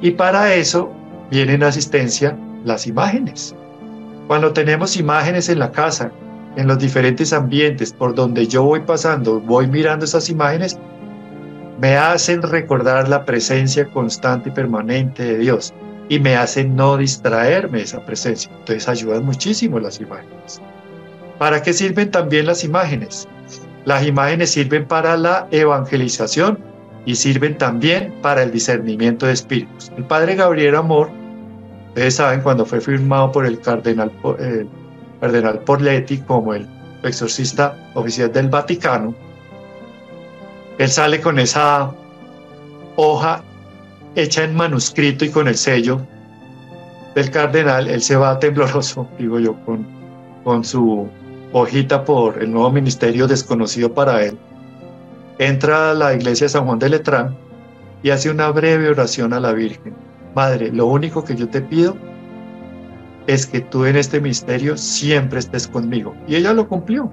Y 0.01 0.11
para 0.11 0.55
eso 0.55 0.91
vienen 1.29 1.63
asistencia 1.63 2.35
las 2.65 2.87
imágenes. 2.87 3.55
Cuando 4.27 4.53
tenemos 4.53 4.97
imágenes 4.97 5.49
en 5.49 5.59
la 5.59 5.71
casa, 5.71 6.11
en 6.55 6.67
los 6.67 6.79
diferentes 6.79 7.31
ambientes 7.33 7.93
por 7.93 8.15
donde 8.15 8.47
yo 8.47 8.63
voy 8.63 8.79
pasando, 8.79 9.39
voy 9.39 9.67
mirando 9.67 10.05
esas 10.05 10.29
imágenes, 10.29 10.79
me 11.79 11.95
hacen 11.95 12.41
recordar 12.41 13.07
la 13.07 13.25
presencia 13.25 13.85
constante 13.85 14.49
y 14.49 14.51
permanente 14.51 15.23
de 15.23 15.37
Dios 15.37 15.73
y 16.12 16.19
me 16.19 16.36
hacen 16.36 16.76
no 16.76 16.97
distraerme 16.97 17.78
de 17.78 17.86
esa 17.86 18.06
presencia. 18.06 18.52
Entonces 18.52 18.89
ayudan 18.89 19.24
muchísimo 19.24 19.80
las 19.80 20.02
imágenes. 20.02 20.62
¿Para 21.39 21.63
qué 21.63 21.71
sirven 21.71 22.12
también 22.12 22.47
las 22.47 22.65
imágenes? 22.65 23.30
Las 23.86 24.06
imágenes 24.06 24.52
sirven 24.52 24.86
para 24.86 25.15
la 25.15 25.47
evangelización 25.52 26.60
y 27.06 27.15
sirven 27.15 27.58
también 27.58 28.13
para 28.21 28.43
el 28.43 28.52
discernimiento 28.52 29.26
de 29.26 29.32
espíritus. 29.32 29.89
El 29.95 30.04
padre 30.04 30.36
Gabriel 30.36 30.76
Amor 30.76 31.10
Ustedes 31.91 32.15
saben 32.15 32.41
cuando 32.41 32.65
fue 32.65 32.82
firmado 32.82 33.32
por 33.32 33.45
el 33.45 33.60
cardenal, 33.60 34.12
el 34.39 34.67
cardenal 35.21 35.60
Porletti 35.60 36.17
como 36.19 36.54
el 36.54 36.67
exorcista 37.04 37.78
oficial 37.95 38.32
del 38.32 38.47
Vaticano, 38.47 39.13
él 40.78 40.89
sale 40.89 41.19
con 41.19 41.38
esa 41.38 41.91
hoja 42.95 43.43
hecha 44.15 44.43
en 44.43 44.56
manuscrito 44.56 45.26
y 45.26 45.30
con 45.30 45.47
el 45.47 45.56
sello 45.56 46.02
del 47.15 47.30
cardenal, 47.32 47.88
él 47.88 48.02
se 48.02 48.15
va 48.15 48.39
tembloroso, 48.39 49.08
digo 49.17 49.39
yo, 49.39 49.56
con, 49.65 49.86
con 50.43 50.63
su 50.63 51.08
hojita 51.54 52.06
por 52.06 52.41
el 52.41 52.52
nuevo 52.52 52.71
ministerio 52.71 53.28
desconocido 53.28 53.93
para 53.93 54.24
él. 54.24 54.38
Entra 55.39 55.91
a 55.91 55.93
la 55.93 56.13
iglesia 56.13 56.45
de 56.45 56.50
San 56.50 56.65
Juan 56.65 56.80
de 56.80 56.89
Letrán 56.89 57.36
y 58.04 58.10
hace 58.10 58.30
una 58.30 58.50
breve 58.50 58.89
oración 58.89 59.34
a 59.34 59.39
la 59.39 59.54
Virgen 59.54 59.93
Madre, 60.36 60.71
lo 60.71 60.86
único 60.86 61.24
que 61.24 61.36
yo 61.36 61.50
te 61.50 61.62
pido 61.62 61.97
es 63.28 63.45
que 63.45 63.60
tú 63.60 63.86
en 63.86 63.97
este 63.97 64.21
misterio 64.21 64.78
siempre 64.78 65.39
estés 65.39 65.67
conmigo. 65.67 66.15
Y 66.28 66.36
ella 66.36 66.54
lo 66.54 66.67
cumplió. 66.67 67.12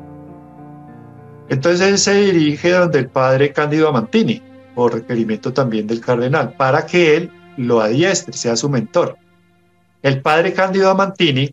Entonces 1.48 1.80
él 1.86 1.98
se 1.98 2.14
dirige 2.14 2.70
donde 2.70 3.00
el 3.00 3.08
padre 3.08 3.52
Cándido 3.52 3.88
Amantini, 3.88 4.42
por 4.78 4.94
requerimiento 4.94 5.52
también 5.52 5.88
del 5.88 6.00
cardenal, 6.00 6.54
para 6.56 6.86
que 6.86 7.16
él 7.16 7.32
lo 7.56 7.80
adiestre, 7.80 8.32
sea 8.32 8.54
su 8.54 8.68
mentor. 8.68 9.16
El 10.02 10.22
padre 10.22 10.52
Cándido 10.52 10.88
Amantini, 10.88 11.50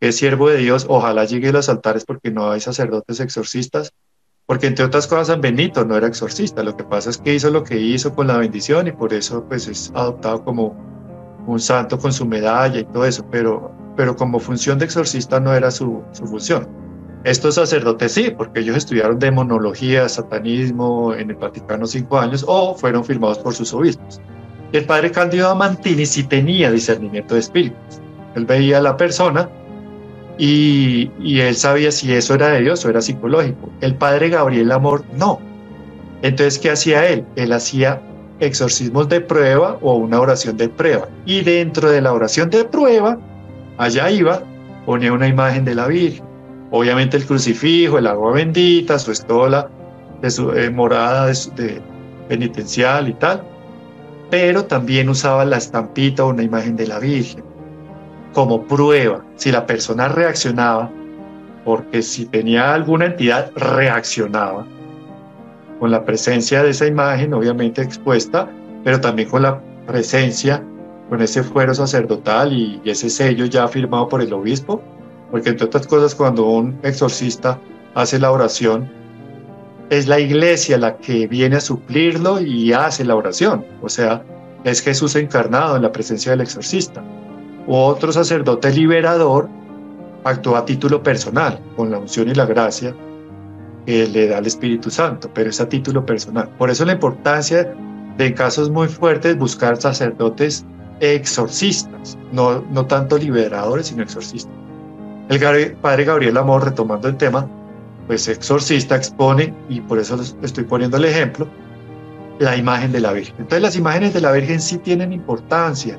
es 0.00 0.16
siervo 0.16 0.50
de 0.50 0.58
Dios, 0.58 0.84
ojalá 0.86 1.24
llegue 1.24 1.48
a 1.48 1.52
los 1.52 1.70
altares 1.70 2.04
porque 2.04 2.30
no 2.30 2.50
hay 2.50 2.60
sacerdotes 2.60 3.20
exorcistas, 3.20 3.94
porque 4.44 4.66
entre 4.66 4.84
otras 4.84 5.06
cosas 5.06 5.28
San 5.28 5.40
Benito 5.40 5.86
no 5.86 5.96
era 5.96 6.08
exorcista, 6.08 6.62
lo 6.62 6.76
que 6.76 6.84
pasa 6.84 7.08
es 7.08 7.16
que 7.16 7.32
hizo 7.32 7.48
lo 7.50 7.64
que 7.64 7.80
hizo 7.80 8.14
con 8.14 8.26
la 8.26 8.36
bendición 8.36 8.86
y 8.86 8.92
por 8.92 9.14
eso 9.14 9.46
pues 9.48 9.66
es 9.66 9.90
adoptado 9.94 10.44
como 10.44 10.76
un 11.46 11.58
santo 11.58 11.98
con 11.98 12.12
su 12.12 12.26
medalla 12.26 12.80
y 12.80 12.84
todo 12.84 13.06
eso, 13.06 13.24
pero, 13.30 13.74
pero 13.96 14.14
como 14.14 14.38
función 14.38 14.78
de 14.78 14.84
exorcista 14.84 15.40
no 15.40 15.54
era 15.54 15.70
su, 15.70 16.04
su 16.12 16.26
función. 16.26 16.81
Estos 17.24 17.54
sacerdotes 17.54 18.12
sí, 18.12 18.32
porque 18.36 18.60
ellos 18.60 18.76
estudiaron 18.76 19.18
demonología, 19.18 20.08
satanismo 20.08 21.14
en 21.14 21.30
el 21.30 21.36
Vaticano 21.36 21.86
cinco 21.86 22.18
años 22.18 22.44
o 22.48 22.74
fueron 22.74 23.04
firmados 23.04 23.38
por 23.38 23.54
sus 23.54 23.72
obispos. 23.72 24.20
El 24.72 24.86
padre 24.86 25.12
Cándido 25.12 25.48
Amantini 25.50 26.04
sí 26.04 26.24
tenía 26.24 26.70
discernimiento 26.72 27.34
de 27.34 27.40
espíritus. 27.40 28.00
Él 28.34 28.44
veía 28.44 28.78
a 28.78 28.80
la 28.80 28.96
persona 28.96 29.48
y, 30.38 31.10
él 31.20 31.54
sabía 31.54 31.92
si 31.92 32.12
eso 32.12 32.34
era 32.34 32.48
de 32.48 32.62
Dios 32.62 32.84
o 32.84 32.90
era 32.90 33.00
psicológico. 33.00 33.70
El 33.80 33.94
padre 33.94 34.30
Gabriel 34.30 34.72
Amor 34.72 35.04
no. 35.16 35.38
Entonces, 36.22 36.58
¿qué 36.58 36.70
hacía 36.70 37.06
él? 37.06 37.24
Él 37.36 37.52
hacía 37.52 38.00
exorcismos 38.40 39.08
de 39.08 39.20
prueba 39.20 39.78
o 39.82 39.94
una 39.94 40.20
oración 40.20 40.56
de 40.56 40.68
prueba. 40.68 41.08
Y 41.26 41.42
dentro 41.42 41.90
de 41.90 42.00
la 42.00 42.12
oración 42.12 42.50
de 42.50 42.64
prueba, 42.64 43.18
allá 43.78 44.10
iba, 44.10 44.42
ponía 44.86 45.12
una 45.12 45.28
imagen 45.28 45.64
de 45.64 45.74
la 45.74 45.86
Virgen. 45.86 46.31
Obviamente 46.72 47.16
el 47.16 47.26
crucifijo, 47.26 47.98
el 47.98 48.06
agua 48.08 48.32
bendita, 48.32 48.98
su 48.98 49.12
estola 49.12 49.68
de 50.20 50.30
su 50.30 50.50
eh, 50.52 50.70
morada 50.70 51.26
de 51.26 51.80
penitencial 52.28 53.08
y 53.08 53.14
tal. 53.14 53.42
Pero 54.30 54.64
también 54.64 55.08
usaba 55.08 55.44
la 55.44 55.58
estampita 55.58 56.24
o 56.24 56.30
una 56.30 56.42
imagen 56.42 56.74
de 56.74 56.86
la 56.88 56.98
Virgen 56.98 57.44
como 58.32 58.62
prueba 58.66 59.24
si 59.36 59.52
la 59.52 59.66
persona 59.66 60.08
reaccionaba, 60.08 60.90
porque 61.64 62.02
si 62.02 62.26
tenía 62.26 62.74
alguna 62.74 63.06
entidad 63.06 63.52
reaccionaba 63.54 64.66
con 65.78 65.90
la 65.90 66.04
presencia 66.04 66.62
de 66.62 66.70
esa 66.70 66.86
imagen, 66.86 67.34
obviamente 67.34 67.82
expuesta, 67.82 68.48
pero 68.84 69.00
también 69.00 69.28
con 69.28 69.42
la 69.42 69.60
presencia, 69.86 70.62
con 71.08 71.20
ese 71.20 71.42
fuero 71.42 71.74
sacerdotal 71.74 72.52
y, 72.52 72.80
ese 72.84 73.10
sello 73.10 73.46
ya 73.46 73.68
firmado 73.68 74.08
por 74.08 74.22
el 74.22 74.32
obispo, 74.32 74.82
porque 75.32 75.48
entre 75.48 75.66
otras 75.66 75.88
cosas 75.88 76.14
cuando 76.14 76.46
un 76.46 76.78
exorcista 76.84 77.58
hace 77.94 78.20
la 78.20 78.30
oración, 78.30 78.88
es 79.90 80.06
la 80.06 80.20
iglesia 80.20 80.78
la 80.78 80.96
que 80.98 81.26
viene 81.26 81.56
a 81.56 81.60
suplirlo 81.60 82.40
y 82.40 82.72
hace 82.72 83.04
la 83.04 83.16
oración, 83.16 83.66
o 83.82 83.88
sea, 83.88 84.22
es 84.62 84.80
Jesús 84.80 85.16
encarnado 85.16 85.74
en 85.74 85.82
la 85.82 85.90
presencia 85.90 86.30
del 86.30 86.42
exorcista 86.42 87.02
otro 87.66 88.12
sacerdote 88.12 88.72
liberador 88.72 89.48
actúa 90.24 90.60
a 90.60 90.64
título 90.64 91.02
personal, 91.02 91.60
con 91.76 91.90
la 91.90 91.98
unción 91.98 92.28
y 92.28 92.34
la 92.34 92.46
gracia 92.46 92.94
que 93.86 94.06
le 94.06 94.28
da 94.28 94.38
el 94.38 94.46
Espíritu 94.46 94.90
Santo, 94.90 95.30
pero 95.32 95.50
es 95.50 95.60
a 95.60 95.68
título 95.68 96.04
personal. 96.04 96.48
Por 96.58 96.70
eso 96.70 96.84
la 96.84 96.92
importancia 96.92 97.74
de 98.16 98.26
en 98.26 98.34
casos 98.34 98.70
muy 98.70 98.88
fuertes 98.88 99.36
buscar 99.36 99.76
sacerdotes 99.80 100.64
exorcistas, 101.00 102.16
no, 102.30 102.62
no 102.70 102.86
tanto 102.86 103.18
liberadores, 103.18 103.88
sino 103.88 104.02
exorcistas. 104.02 104.54
El 105.28 105.76
padre 105.76 106.04
Gabriel 106.04 106.36
Amor, 106.36 106.64
retomando 106.64 107.08
el 107.08 107.16
tema, 107.16 107.48
pues 108.06 108.28
exorcista 108.28 108.96
expone, 108.96 109.54
y 109.68 109.80
por 109.80 109.98
eso 109.98 110.20
estoy 110.42 110.64
poniendo 110.64 110.96
el 110.96 111.04
ejemplo, 111.04 111.46
la 112.38 112.56
imagen 112.56 112.92
de 112.92 113.00
la 113.00 113.12
Virgen. 113.12 113.36
Entonces 113.38 113.62
las 113.62 113.76
imágenes 113.76 114.12
de 114.12 114.20
la 114.20 114.32
Virgen 114.32 114.60
sí 114.60 114.78
tienen 114.78 115.12
importancia, 115.12 115.98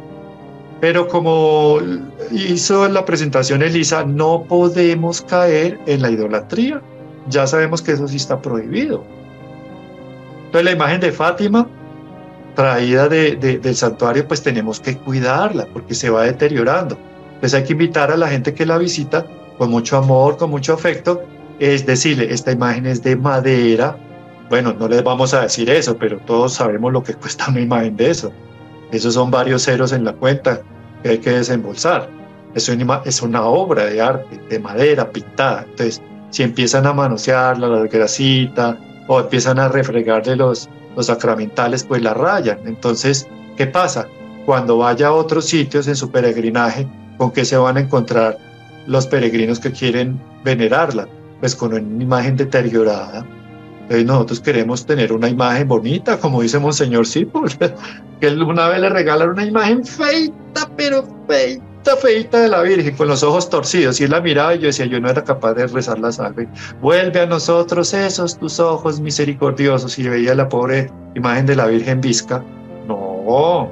pero 0.81 1.07
como 1.07 1.79
hizo 2.31 2.89
la 2.89 3.05
presentación 3.05 3.61
Elisa, 3.61 4.03
no 4.03 4.43
podemos 4.43 5.21
caer 5.21 5.79
en 5.85 6.01
la 6.01 6.11
idolatría. 6.11 6.81
Ya 7.29 7.47
sabemos 7.47 7.81
que 7.81 7.93
eso 7.93 8.05
sí 8.07 8.17
está 8.17 8.41
prohibido. 8.41 9.05
Entonces 10.47 10.65
la 10.65 10.71
imagen 10.71 10.99
de 10.99 11.13
Fátima, 11.13 11.69
traída 12.53 13.07
del 13.07 13.75
santuario, 13.75 14.27
pues 14.27 14.43
tenemos 14.43 14.81
que 14.81 14.97
cuidarla 14.97 15.67
porque 15.71 15.95
se 15.95 16.09
va 16.09 16.23
deteriorando. 16.23 16.97
Entonces 17.43 17.59
hay 17.59 17.67
que 17.67 17.73
invitar 17.73 18.09
a 18.09 18.15
la 18.15 18.29
gente 18.29 18.53
que 18.53 18.65
la 18.65 18.77
visita 18.77 19.25
con 19.57 19.69
mucho 19.69 19.97
amor, 19.97 20.37
con 20.37 20.49
mucho 20.49 20.73
afecto, 20.73 21.23
es 21.59 21.85
decirle, 21.85 22.33
esta 22.33 22.53
imagen 22.53 22.85
es 22.85 23.03
de 23.03 23.17
madera, 23.17 23.97
Bueno, 24.49 24.73
no 24.73 24.87
les 24.87 25.03
vamos 25.03 25.33
a 25.33 25.41
decir 25.41 25.69
eso, 25.69 25.97
pero 25.97 26.19
todos 26.19 26.53
sabemos 26.53 26.93
lo 26.93 27.03
que 27.03 27.13
cuesta 27.21 27.49
una 27.49 27.59
imagen 27.59 27.97
de 27.97 28.11
eso. 28.11 28.31
Esos 28.93 29.15
son 29.15 29.29
varios 29.29 29.63
ceros 29.65 29.91
en 29.91 30.05
la 30.05 30.13
cuenta 30.13 30.61
que 31.01 31.09
hay 31.09 31.17
que 31.17 31.31
desembolsar. 31.31 32.09
Es 32.55 32.69
una, 32.69 33.01
es 33.03 33.21
una 33.21 33.43
obra 33.43 33.87
de 33.87 34.01
arte, 34.01 34.39
de 34.49 34.59
madera 34.59 35.11
pintada. 35.11 35.65
Entonces, 35.69 36.01
si 36.29 36.43
empiezan 36.43 36.87
a 36.87 36.93
manosearla, 36.93 37.67
la 37.67 37.87
grasita, 37.87 38.77
o 39.09 39.19
empiezan 39.19 39.59
a 39.59 39.67
refregarle 39.67 40.37
los, 40.37 40.69
los 40.95 41.07
sacramentales, 41.07 41.83
pues 41.83 42.01
la 42.01 42.13
rayan. 42.13 42.59
Entonces, 42.65 43.27
¿qué 43.57 43.67
pasa? 43.67 44.07
Cuando 44.45 44.77
vaya 44.77 45.07
a 45.07 45.11
otros 45.11 45.43
sitios 45.43 45.89
en 45.89 45.97
su 45.97 46.09
peregrinaje, 46.09 46.87
¿con 47.17 47.31
qué 47.31 47.45
se 47.45 47.57
van 47.57 47.77
a 47.77 47.81
encontrar 47.81 48.37
los 48.87 49.07
peregrinos 49.07 49.59
que 49.59 49.71
quieren 49.71 50.19
venerarla? 50.43 51.07
Pues 51.39 51.55
con 51.55 51.73
una 51.73 52.03
imagen 52.03 52.37
deteriorada. 52.37 53.25
Entonces 53.83 54.05
nosotros 54.05 54.39
queremos 54.39 54.85
tener 54.85 55.11
una 55.11 55.27
imagen 55.27 55.67
bonita, 55.67 56.17
como 56.17 56.41
dice 56.41 56.57
Monseñor 56.57 57.05
Sipol, 57.05 57.49
que 58.21 58.27
una 58.29 58.69
vez 58.69 58.79
le 58.79 58.89
regalaron 58.89 59.33
una 59.33 59.45
imagen 59.45 59.83
feita, 59.83 60.69
pero 60.77 61.05
feita, 61.27 61.97
feita 61.97 62.39
de 62.39 62.47
la 62.47 62.61
Virgen, 62.61 62.95
con 62.95 63.09
los 63.09 63.23
ojos 63.23 63.49
torcidos. 63.49 63.99
Y 63.99 64.05
él 64.05 64.11
la 64.11 64.21
miraba 64.21 64.55
y 64.55 64.59
yo 64.59 64.67
decía, 64.67 64.85
yo 64.85 65.01
no 65.01 65.09
era 65.09 65.23
capaz 65.23 65.53
de 65.55 65.67
rezar 65.67 65.99
la 65.99 66.13
salve. 66.13 66.47
Vuelve 66.81 67.19
a 67.19 67.25
nosotros 67.25 67.93
esos 67.93 68.37
tus 68.37 68.59
ojos 68.61 69.01
misericordiosos. 69.01 69.99
Y 69.99 70.07
veía 70.07 70.33
la 70.33 70.47
pobre 70.47 70.89
imagen 71.15 71.45
de 71.45 71.57
la 71.57 71.67
Virgen 71.67 71.99
Visca. 71.99 72.41
No, 72.87 73.69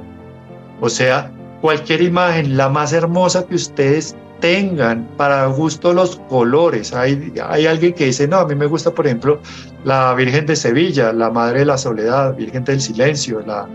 o 0.82 0.88
sea, 0.88 1.30
cualquier 1.62 2.02
imagen, 2.02 2.56
la 2.56 2.68
más 2.68 2.92
hermosa 2.92 3.46
que 3.46 3.54
ustedes 3.54 4.14
tengan, 4.40 5.08
para 5.16 5.46
gusto 5.46 5.94
los 5.94 6.16
colores. 6.28 6.92
Hay, 6.92 7.32
hay 7.48 7.66
alguien 7.66 7.94
que 7.94 8.06
dice, 8.06 8.26
no, 8.26 8.38
a 8.38 8.46
mí 8.46 8.56
me 8.56 8.66
gusta, 8.66 8.90
por 8.90 9.06
ejemplo, 9.06 9.40
la 9.84 10.12
Virgen 10.14 10.44
de 10.44 10.56
Sevilla, 10.56 11.12
la 11.12 11.30
Madre 11.30 11.60
de 11.60 11.66
la 11.66 11.78
Soledad, 11.78 12.36
Virgen 12.36 12.64
del 12.64 12.80
Silencio, 12.80 13.40
la, 13.46 13.68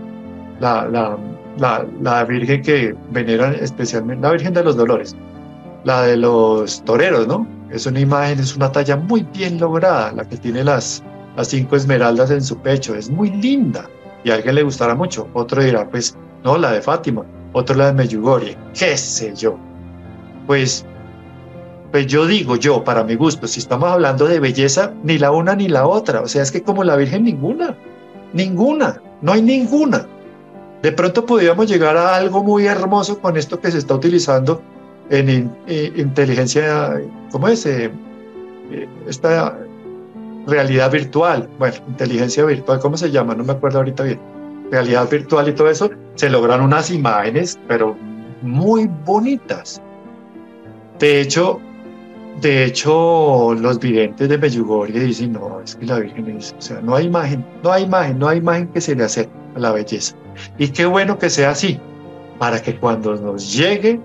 la, 0.60 1.16
la, 1.56 1.86
la, 2.02 2.24
Virgen 2.24 2.62
que 2.62 2.94
veneran 3.10 3.54
especialmente, 3.54 4.22
la 4.22 4.32
Virgen 4.32 4.52
de 4.52 4.62
los 4.62 4.76
Dolores, 4.76 5.16
la 5.84 6.02
de 6.02 6.18
los 6.18 6.84
toreros, 6.84 7.26
¿no? 7.26 7.48
Es 7.70 7.86
una 7.86 8.00
imagen, 8.00 8.38
es 8.38 8.54
una 8.54 8.70
talla 8.70 8.96
muy 8.96 9.26
bien 9.34 9.58
lograda, 9.58 10.12
la 10.12 10.28
que 10.28 10.36
tiene 10.36 10.62
las, 10.62 11.02
las 11.36 11.48
cinco 11.48 11.76
esmeraldas 11.76 12.30
en 12.30 12.42
su 12.42 12.58
pecho, 12.58 12.94
es 12.94 13.08
muy 13.08 13.30
linda 13.30 13.88
y 14.24 14.30
a 14.30 14.34
alguien 14.34 14.56
le 14.56 14.62
gustará 14.62 14.94
mucho. 14.94 15.26
Otro 15.32 15.62
dirá, 15.62 15.88
pues, 15.88 16.14
no, 16.44 16.58
la 16.58 16.72
de 16.72 16.82
Fátima, 16.82 17.24
otro 17.58 17.76
la 17.76 17.86
de 17.86 17.92
Meyugori, 17.92 18.56
qué 18.74 18.96
sé 18.96 19.34
yo. 19.34 19.58
Pues, 20.46 20.84
pues 21.90 22.06
yo 22.06 22.26
digo 22.26 22.56
yo, 22.56 22.84
para 22.84 23.04
mi 23.04 23.14
gusto, 23.14 23.46
si 23.46 23.60
estamos 23.60 23.88
hablando 23.90 24.26
de 24.26 24.40
belleza, 24.40 24.92
ni 25.02 25.18
la 25.18 25.30
una 25.30 25.54
ni 25.54 25.68
la 25.68 25.86
otra. 25.86 26.22
O 26.22 26.28
sea, 26.28 26.42
es 26.42 26.50
que 26.50 26.62
como 26.62 26.84
la 26.84 26.96
Virgen 26.96 27.24
ninguna, 27.24 27.76
ninguna, 28.32 29.00
no 29.22 29.32
hay 29.32 29.42
ninguna. 29.42 30.06
De 30.82 30.92
pronto 30.92 31.26
podríamos 31.26 31.68
llegar 31.68 31.96
a 31.96 32.16
algo 32.16 32.42
muy 32.42 32.66
hermoso 32.66 33.20
con 33.20 33.36
esto 33.36 33.60
que 33.60 33.70
se 33.70 33.78
está 33.78 33.94
utilizando 33.94 34.62
en, 35.10 35.52
inteligencia, 35.96 37.00
¿cómo 37.32 37.48
es? 37.48 37.66
Eh, 37.66 37.90
eh, 38.70 38.88
esta 39.08 39.58
realidad 40.46 40.90
virtual, 40.90 41.48
bueno, 41.58 41.76
inteligencia 41.88 42.44
virtual, 42.44 42.78
¿cómo 42.80 42.96
se 42.96 43.10
llama? 43.10 43.34
No 43.34 43.44
me 43.44 43.52
acuerdo 43.52 43.78
ahorita 43.78 44.04
bien 44.04 44.37
realidad 44.70 45.08
virtual 45.10 45.48
y 45.48 45.52
todo 45.52 45.70
eso, 45.70 45.90
se 46.14 46.28
logran 46.28 46.60
unas 46.60 46.90
imágenes, 46.90 47.58
pero 47.68 47.96
muy 48.42 48.88
bonitas. 49.04 49.80
De 50.98 51.20
hecho, 51.20 51.60
de 52.40 52.64
hecho, 52.64 53.54
los 53.54 53.78
videntes 53.78 54.28
de 54.28 54.38
Medjugorje 54.38 55.00
dicen, 55.00 55.32
no, 55.32 55.60
es 55.60 55.74
que 55.74 55.86
la 55.86 55.98
Virgen 55.98 56.36
es, 56.38 56.54
o 56.56 56.62
sea, 56.62 56.80
no 56.80 56.94
hay 56.94 57.06
imagen, 57.06 57.44
no 57.62 57.72
hay 57.72 57.84
imagen, 57.84 58.18
no 58.18 58.28
hay 58.28 58.38
imagen 58.38 58.68
que 58.68 58.80
se 58.80 58.94
le 58.94 59.04
acerque 59.04 59.32
a 59.56 59.58
la 59.58 59.72
belleza. 59.72 60.14
Y 60.56 60.68
qué 60.68 60.86
bueno 60.86 61.18
que 61.18 61.30
sea 61.30 61.50
así, 61.50 61.80
para 62.38 62.62
que 62.62 62.76
cuando 62.76 63.16
nos 63.16 63.52
llegue, 63.52 64.00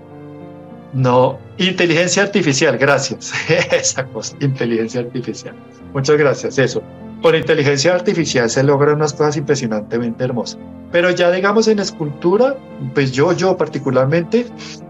no, 0.92 1.38
inteligencia 1.58 2.24
artificial, 2.24 2.76
gracias, 2.76 3.32
esa 3.72 4.04
cosa, 4.06 4.36
inteligencia 4.40 5.00
artificial. 5.00 5.54
Muchas 5.92 6.16
gracias, 6.16 6.58
eso 6.58 6.82
con 7.24 7.34
inteligencia 7.34 7.94
artificial 7.94 8.50
se 8.50 8.62
logran 8.62 8.96
unas 8.96 9.14
cosas 9.14 9.38
impresionantemente 9.38 10.24
hermosas. 10.24 10.58
Pero 10.92 11.08
ya 11.08 11.30
digamos 11.30 11.66
en 11.68 11.78
escultura, 11.78 12.54
pues 12.92 13.12
yo, 13.12 13.32
yo 13.32 13.56
particularmente, 13.56 14.44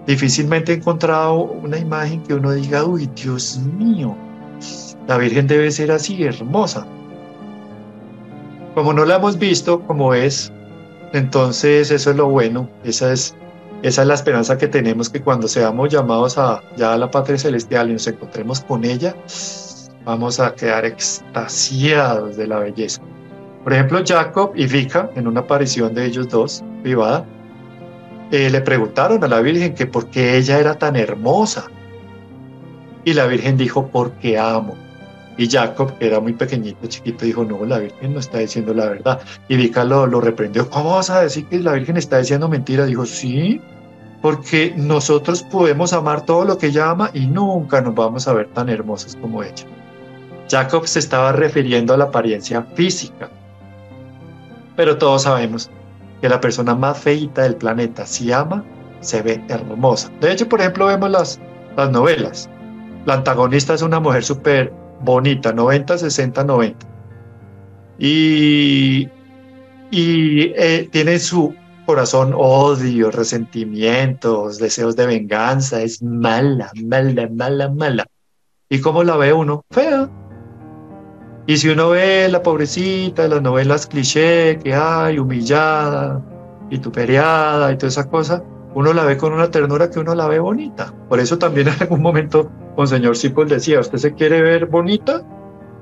difícilmente 0.04 0.72
he 0.72 0.74
encontrado 0.74 1.42
una 1.42 1.78
imagen 1.78 2.24
que 2.24 2.34
uno 2.34 2.50
diga, 2.50 2.84
uy, 2.84 3.08
Dios 3.14 3.60
mío, 3.78 4.16
la 5.06 5.16
Virgen 5.16 5.46
debe 5.46 5.70
ser 5.70 5.92
así, 5.92 6.24
hermosa. 6.24 6.84
Como 8.74 8.92
no 8.92 9.04
la 9.04 9.14
hemos 9.14 9.38
visto 9.38 9.78
como 9.82 10.12
es, 10.12 10.52
entonces 11.12 11.92
eso 11.92 12.10
es 12.10 12.16
lo 12.16 12.26
bueno, 12.26 12.68
esa 12.82 13.12
es, 13.12 13.36
esa 13.84 14.02
es 14.02 14.08
la 14.08 14.14
esperanza 14.14 14.58
que 14.58 14.66
tenemos 14.66 15.08
que 15.08 15.22
cuando 15.22 15.46
seamos 15.46 15.88
llamados 15.88 16.36
a 16.36 16.64
ya 16.76 16.94
a 16.94 16.98
la 16.98 17.12
patria 17.12 17.38
celestial 17.38 17.90
y 17.90 17.92
nos 17.92 18.08
encontremos 18.08 18.58
con 18.58 18.84
ella, 18.84 19.14
vamos 20.04 20.40
a 20.40 20.54
quedar 20.54 20.84
extasiados 20.84 22.36
de 22.36 22.46
la 22.46 22.58
belleza. 22.58 23.00
Por 23.62 23.72
ejemplo, 23.72 24.02
Jacob 24.06 24.52
y 24.54 24.66
Vika, 24.66 25.10
en 25.16 25.26
una 25.26 25.40
aparición 25.40 25.94
de 25.94 26.06
ellos 26.06 26.28
dos, 26.28 26.62
privada, 26.82 27.24
eh, 28.30 28.50
le 28.50 28.60
preguntaron 28.60 29.22
a 29.24 29.28
la 29.28 29.40
Virgen 29.40 29.74
que 29.74 29.86
por 29.86 30.10
qué 30.10 30.36
ella 30.36 30.58
era 30.58 30.78
tan 30.78 30.96
hermosa. 30.96 31.66
Y 33.04 33.14
la 33.14 33.26
Virgen 33.26 33.56
dijo, 33.56 33.86
porque 33.86 34.38
amo. 34.38 34.74
Y 35.36 35.48
Jacob, 35.48 35.98
que 35.98 36.06
era 36.06 36.20
muy 36.20 36.34
pequeñito, 36.34 36.86
chiquito, 36.86 37.24
dijo, 37.24 37.44
no, 37.44 37.64
la 37.64 37.78
Virgen 37.78 38.12
no 38.12 38.20
está 38.20 38.38
diciendo 38.38 38.74
la 38.74 38.86
verdad. 38.86 39.20
Y 39.48 39.56
Vika 39.56 39.84
lo, 39.84 40.06
lo 40.06 40.20
reprendió, 40.20 40.68
¿cómo 40.68 40.96
vas 40.96 41.10
a 41.10 41.22
decir 41.22 41.46
que 41.46 41.58
la 41.58 41.72
Virgen 41.72 41.96
está 41.96 42.18
diciendo 42.18 42.48
mentira? 42.48 42.86
Dijo, 42.86 43.06
sí, 43.06 43.60
porque 44.20 44.74
nosotros 44.76 45.42
podemos 45.42 45.92
amar 45.92 46.24
todo 46.24 46.44
lo 46.44 46.58
que 46.58 46.68
ella 46.68 46.90
ama 46.90 47.10
y 47.14 47.26
nunca 47.26 47.80
nos 47.80 47.94
vamos 47.94 48.28
a 48.28 48.32
ver 48.32 48.48
tan 48.48 48.68
hermosos 48.68 49.16
como 49.16 49.42
ella. 49.42 49.64
Jacob 50.48 50.86
se 50.86 50.98
estaba 50.98 51.32
refiriendo 51.32 51.94
a 51.94 51.96
la 51.96 52.04
apariencia 52.04 52.62
física. 52.74 53.30
Pero 54.76 54.98
todos 54.98 55.22
sabemos 55.22 55.70
que 56.20 56.28
la 56.28 56.40
persona 56.40 56.74
más 56.74 56.98
feita 56.98 57.42
del 57.42 57.56
planeta, 57.56 58.06
si 58.06 58.32
ama, 58.32 58.64
se 59.00 59.22
ve 59.22 59.42
hermosa. 59.48 60.10
De 60.20 60.32
hecho, 60.32 60.48
por 60.48 60.60
ejemplo, 60.60 60.86
vemos 60.86 61.10
las, 61.10 61.40
las 61.76 61.90
novelas. 61.90 62.48
La 63.04 63.14
antagonista 63.14 63.74
es 63.74 63.82
una 63.82 64.00
mujer 64.00 64.24
súper 64.24 64.72
bonita, 65.02 65.52
90, 65.52 65.98
60, 65.98 66.44
90. 66.44 66.86
Y, 67.98 69.08
y 69.90 70.52
eh, 70.56 70.88
tiene 70.90 71.18
su 71.18 71.54
corazón 71.86 72.32
odio, 72.34 73.10
resentimientos, 73.10 74.58
deseos 74.58 74.96
de 74.96 75.06
venganza, 75.06 75.82
es 75.82 76.02
mala, 76.02 76.70
mala, 76.82 77.28
mala, 77.30 77.68
mala. 77.68 78.06
¿Y 78.68 78.80
cómo 78.80 79.04
la 79.04 79.16
ve 79.16 79.32
uno? 79.32 79.64
Fea, 79.70 80.08
y 81.46 81.56
si 81.58 81.68
uno 81.68 81.90
ve 81.90 82.28
la 82.30 82.42
pobrecita, 82.42 83.28
las 83.28 83.42
novelas 83.42 83.86
cliché 83.86 84.58
que 84.58 84.74
hay, 84.74 85.18
humillada, 85.18 86.22
vituperiada 86.70 87.70
y 87.70 87.76
toda 87.76 87.88
esa 87.88 88.08
cosa, 88.08 88.42
uno 88.74 88.92
la 88.92 89.04
ve 89.04 89.18
con 89.18 89.32
una 89.32 89.50
ternura 89.50 89.90
que 89.90 90.00
uno 90.00 90.14
la 90.14 90.26
ve 90.26 90.38
bonita. 90.38 90.92
Por 91.08 91.20
eso 91.20 91.38
también 91.38 91.68
en 91.76 91.82
algún 91.82 92.00
momento 92.00 92.50
Monseñor 92.76 93.16
Sipol 93.16 93.48
decía, 93.48 93.80
¿usted 93.80 93.98
se 93.98 94.14
quiere 94.14 94.40
ver 94.40 94.66
bonita? 94.66 95.22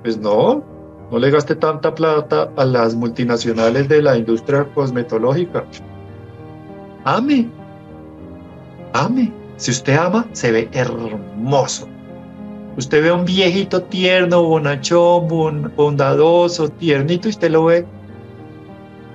Pues 0.02 0.18
no, 0.18 0.64
no 1.10 1.18
le 1.18 1.30
gaste 1.30 1.54
tanta 1.54 1.94
plata 1.94 2.50
a 2.56 2.64
las 2.64 2.94
multinacionales 2.96 3.88
de 3.88 4.02
la 4.02 4.16
industria 4.16 4.66
cosmetológica. 4.74 5.64
Ame, 7.04 7.48
ame. 8.92 9.32
Si 9.56 9.70
usted 9.70 9.96
ama, 9.96 10.26
se 10.32 10.50
ve 10.50 10.68
hermoso. 10.72 11.88
Usted 12.76 13.02
ve 13.02 13.10
a 13.10 13.14
un 13.14 13.24
viejito 13.24 13.82
tierno, 13.82 14.42
bonachón, 14.42 15.28
bondadoso, 15.76 16.68
tiernito, 16.68 17.28
y 17.28 17.30
usted 17.30 17.50
lo 17.50 17.66
ve 17.66 17.86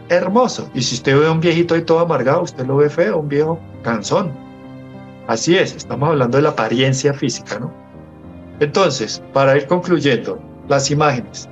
hermoso. 0.10 0.70
Y 0.74 0.82
si 0.82 0.96
usted 0.96 1.20
ve 1.20 1.28
a 1.28 1.32
un 1.32 1.40
viejito 1.40 1.74
ahí 1.74 1.82
todo 1.82 2.00
amargado, 2.00 2.44
usted 2.44 2.66
lo 2.66 2.78
ve 2.78 2.90
feo, 2.90 3.20
un 3.20 3.30
viejo 3.30 3.60
cansón. 3.84 4.32
Así 5.28 5.58
es, 5.58 5.76
estamos 5.76 6.10
hablando 6.10 6.38
de 6.38 6.44
la 6.44 6.50
apariencia 6.50 7.14
física, 7.14 7.60
¿no? 7.60 7.74
Entonces, 8.60 9.22
para 9.34 9.58
ir 9.58 9.68
concluyendo, 9.68 10.40
las 10.68 10.90
imágenes. 10.92 11.50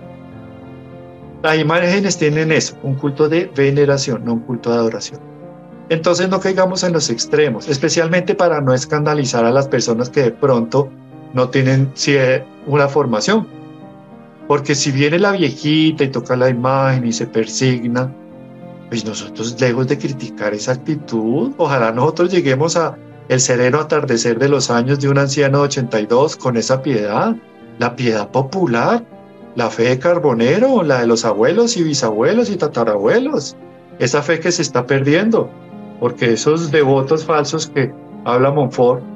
Las 1.44 1.60
imágenes 1.60 2.18
tienen 2.18 2.52
eso, 2.52 2.76
un 2.84 2.96
culto 2.96 3.30
de 3.30 3.52
veneración, 3.56 4.26
no 4.26 4.34
un 4.34 4.40
culto 4.42 4.72
de 4.72 4.78
adoración. 4.78 5.20
Entonces 5.90 6.30
no 6.30 6.40
caigamos 6.40 6.84
en 6.84 6.94
los 6.94 7.10
extremos, 7.10 7.68
especialmente 7.68 8.34
para 8.34 8.60
no 8.62 8.74
escandalizar 8.74 9.46
a 9.46 9.52
las 9.52 9.68
personas 9.68 10.10
que 10.10 10.24
de 10.24 10.32
pronto 10.32 10.90
no 11.36 11.50
tienen 11.50 11.92
una 12.66 12.88
formación. 12.88 13.46
Porque 14.48 14.74
si 14.74 14.92
viene 14.92 15.20
la 15.20 15.32
viejita 15.32 16.04
y 16.04 16.10
toca 16.10 16.36
la 16.36 16.50
imagen 16.50 17.06
y 17.06 17.12
se 17.12 17.28
persigna, 17.28 18.12
pues 18.90 19.06
nosotros 19.06 19.60
lejos 19.60 19.88
de 19.88 19.98
criticar 19.98 20.54
esa 20.54 20.74
actitud, 20.74 21.52
ojalá 21.58 21.92
nosotros 21.92 22.32
lleguemos 22.32 22.78
a 22.78 22.98
el 23.28 23.40
sereno 23.40 23.80
atardecer 23.80 24.40
de 24.40 24.50
los 24.50 24.70
años 24.70 25.00
de 25.00 25.10
un 25.10 25.18
anciano 25.18 25.60
de 25.60 25.64
82 25.66 26.38
con 26.38 26.58
esa 26.58 26.82
piedad, 26.82 27.36
la 27.80 27.96
piedad 27.96 28.30
popular. 28.30 29.04
la 29.56 29.70
fe 29.70 29.84
de 29.84 30.00
Carbonero, 30.00 30.84
la 30.84 31.00
de 31.00 31.08
los 31.08 31.24
abuelos 31.24 31.78
y 31.78 31.84
bisabuelos 31.84 32.50
y 32.50 32.58
tatarabuelos. 32.58 33.56
Esa 34.00 34.22
fe 34.22 34.42
que 34.42 34.52
se 34.52 34.62
está 34.62 34.86
perdiendo, 34.86 35.50
porque 36.02 36.34
esos 36.34 36.72
devotos 36.72 37.24
falsos 37.24 37.68
que 37.68 37.94
habla 38.26 38.52
Monfort 38.52 39.15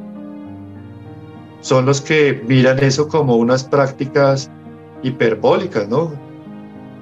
son 1.61 1.85
los 1.85 2.01
que 2.01 2.43
miran 2.47 2.79
eso 2.79 3.07
como 3.07 3.35
unas 3.35 3.63
prácticas 3.63 4.49
hiperbólicas, 5.03 5.87
¿no? 5.87 6.11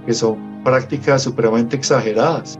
Que 0.05 0.13
son 0.13 0.63
prácticas 0.63 1.23
supremamente 1.23 1.75
exageradas. 1.75 2.59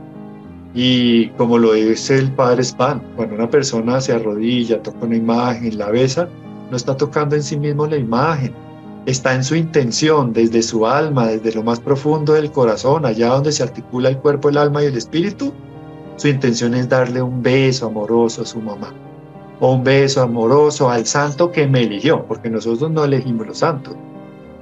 Y 0.74 1.28
como 1.30 1.58
lo 1.58 1.72
dice 1.72 2.18
el 2.18 2.30
padre 2.32 2.62
Span, 2.62 3.02
cuando 3.16 3.34
una 3.34 3.50
persona 3.50 4.00
se 4.00 4.12
arrodilla, 4.12 4.82
toca 4.82 5.06
una 5.06 5.16
imagen, 5.16 5.78
la 5.78 5.90
besa, 5.90 6.28
no 6.70 6.76
está 6.76 6.96
tocando 6.96 7.34
en 7.34 7.42
sí 7.42 7.56
mismo 7.56 7.86
la 7.86 7.96
imagen, 7.96 8.52
está 9.06 9.34
en 9.34 9.42
su 9.42 9.56
intención, 9.56 10.32
desde 10.32 10.62
su 10.62 10.86
alma, 10.86 11.26
desde 11.26 11.54
lo 11.54 11.62
más 11.62 11.80
profundo 11.80 12.34
del 12.34 12.52
corazón, 12.52 13.06
allá 13.06 13.28
donde 13.28 13.52
se 13.52 13.62
articula 13.62 14.10
el 14.10 14.18
cuerpo, 14.18 14.50
el 14.50 14.58
alma 14.58 14.82
y 14.82 14.86
el 14.86 14.96
espíritu. 14.96 15.52
Su 16.16 16.28
intención 16.28 16.74
es 16.74 16.88
darle 16.88 17.22
un 17.22 17.42
beso 17.42 17.86
amoroso 17.86 18.42
a 18.42 18.44
su 18.44 18.60
mamá, 18.60 18.92
un 19.60 19.82
beso 19.82 20.22
amoroso 20.22 20.90
al 20.90 21.06
santo 21.06 21.50
que 21.50 21.66
me 21.66 21.82
eligió, 21.82 22.24
porque 22.26 22.50
nosotros 22.50 22.90
no 22.90 23.04
elegimos 23.04 23.46
los 23.46 23.58
santos. 23.58 23.94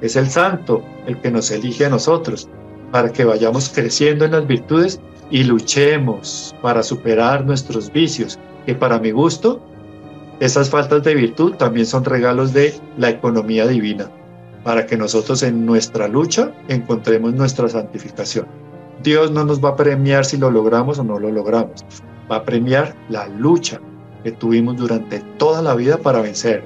Es 0.00 0.16
el 0.16 0.28
santo 0.28 0.82
el 1.06 1.20
que 1.20 1.30
nos 1.30 1.50
elige 1.50 1.86
a 1.86 1.90
nosotros, 1.90 2.48
para 2.92 3.12
que 3.12 3.24
vayamos 3.24 3.68
creciendo 3.68 4.24
en 4.24 4.32
las 4.32 4.46
virtudes 4.46 5.00
y 5.30 5.44
luchemos 5.44 6.54
para 6.62 6.82
superar 6.82 7.44
nuestros 7.44 7.92
vicios, 7.92 8.38
que 8.64 8.74
para 8.74 8.98
mi 8.98 9.10
gusto, 9.10 9.60
esas 10.40 10.70
faltas 10.70 11.02
de 11.02 11.14
virtud 11.14 11.54
también 11.54 11.86
son 11.86 12.04
regalos 12.04 12.52
de 12.52 12.74
la 12.96 13.10
economía 13.10 13.66
divina, 13.66 14.10
para 14.64 14.86
que 14.86 14.96
nosotros 14.96 15.42
en 15.42 15.66
nuestra 15.66 16.08
lucha 16.08 16.52
encontremos 16.68 17.34
nuestra 17.34 17.68
santificación. 17.68 18.46
Dios 19.02 19.30
no 19.30 19.44
nos 19.44 19.62
va 19.62 19.70
a 19.70 19.76
premiar 19.76 20.24
si 20.24 20.36
lo 20.36 20.50
logramos 20.50 20.98
o 20.98 21.04
no 21.04 21.18
lo 21.18 21.30
logramos, 21.30 21.84
va 22.30 22.36
a 22.36 22.44
premiar 22.44 22.94
la 23.08 23.28
lucha 23.28 23.80
que 24.26 24.32
tuvimos 24.32 24.76
durante 24.76 25.20
toda 25.38 25.62
la 25.62 25.76
vida 25.76 25.98
para 25.98 26.20
vencer. 26.20 26.64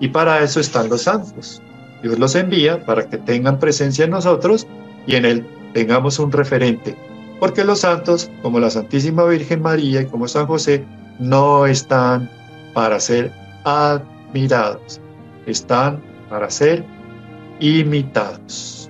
Y 0.00 0.08
para 0.08 0.42
eso 0.42 0.58
están 0.58 0.88
los 0.88 1.02
santos. 1.02 1.60
Dios 2.02 2.18
los 2.18 2.34
envía 2.34 2.82
para 2.86 3.06
que 3.06 3.18
tengan 3.18 3.58
presencia 3.58 4.06
en 4.06 4.12
nosotros 4.12 4.66
y 5.06 5.16
en 5.16 5.26
Él 5.26 5.46
tengamos 5.74 6.18
un 6.18 6.32
referente 6.32 6.96
porque 7.42 7.64
los 7.64 7.80
santos, 7.80 8.30
como 8.40 8.60
la 8.60 8.70
Santísima 8.70 9.24
Virgen 9.24 9.62
María 9.62 10.02
y 10.02 10.06
como 10.06 10.28
San 10.28 10.46
José, 10.46 10.84
no 11.18 11.66
están 11.66 12.30
para 12.72 13.00
ser 13.00 13.32
admirados, 13.64 15.00
están 15.46 16.00
para 16.30 16.48
ser 16.48 16.84
imitados. 17.58 18.88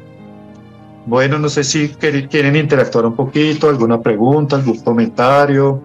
Bueno, 1.06 1.38
no 1.38 1.48
sé 1.48 1.64
si 1.64 1.88
quieren 1.88 2.54
interactuar 2.54 3.06
un 3.06 3.16
poquito, 3.16 3.70
alguna 3.70 4.02
pregunta, 4.02 4.56
algún 4.56 4.80
comentario. 4.80 5.82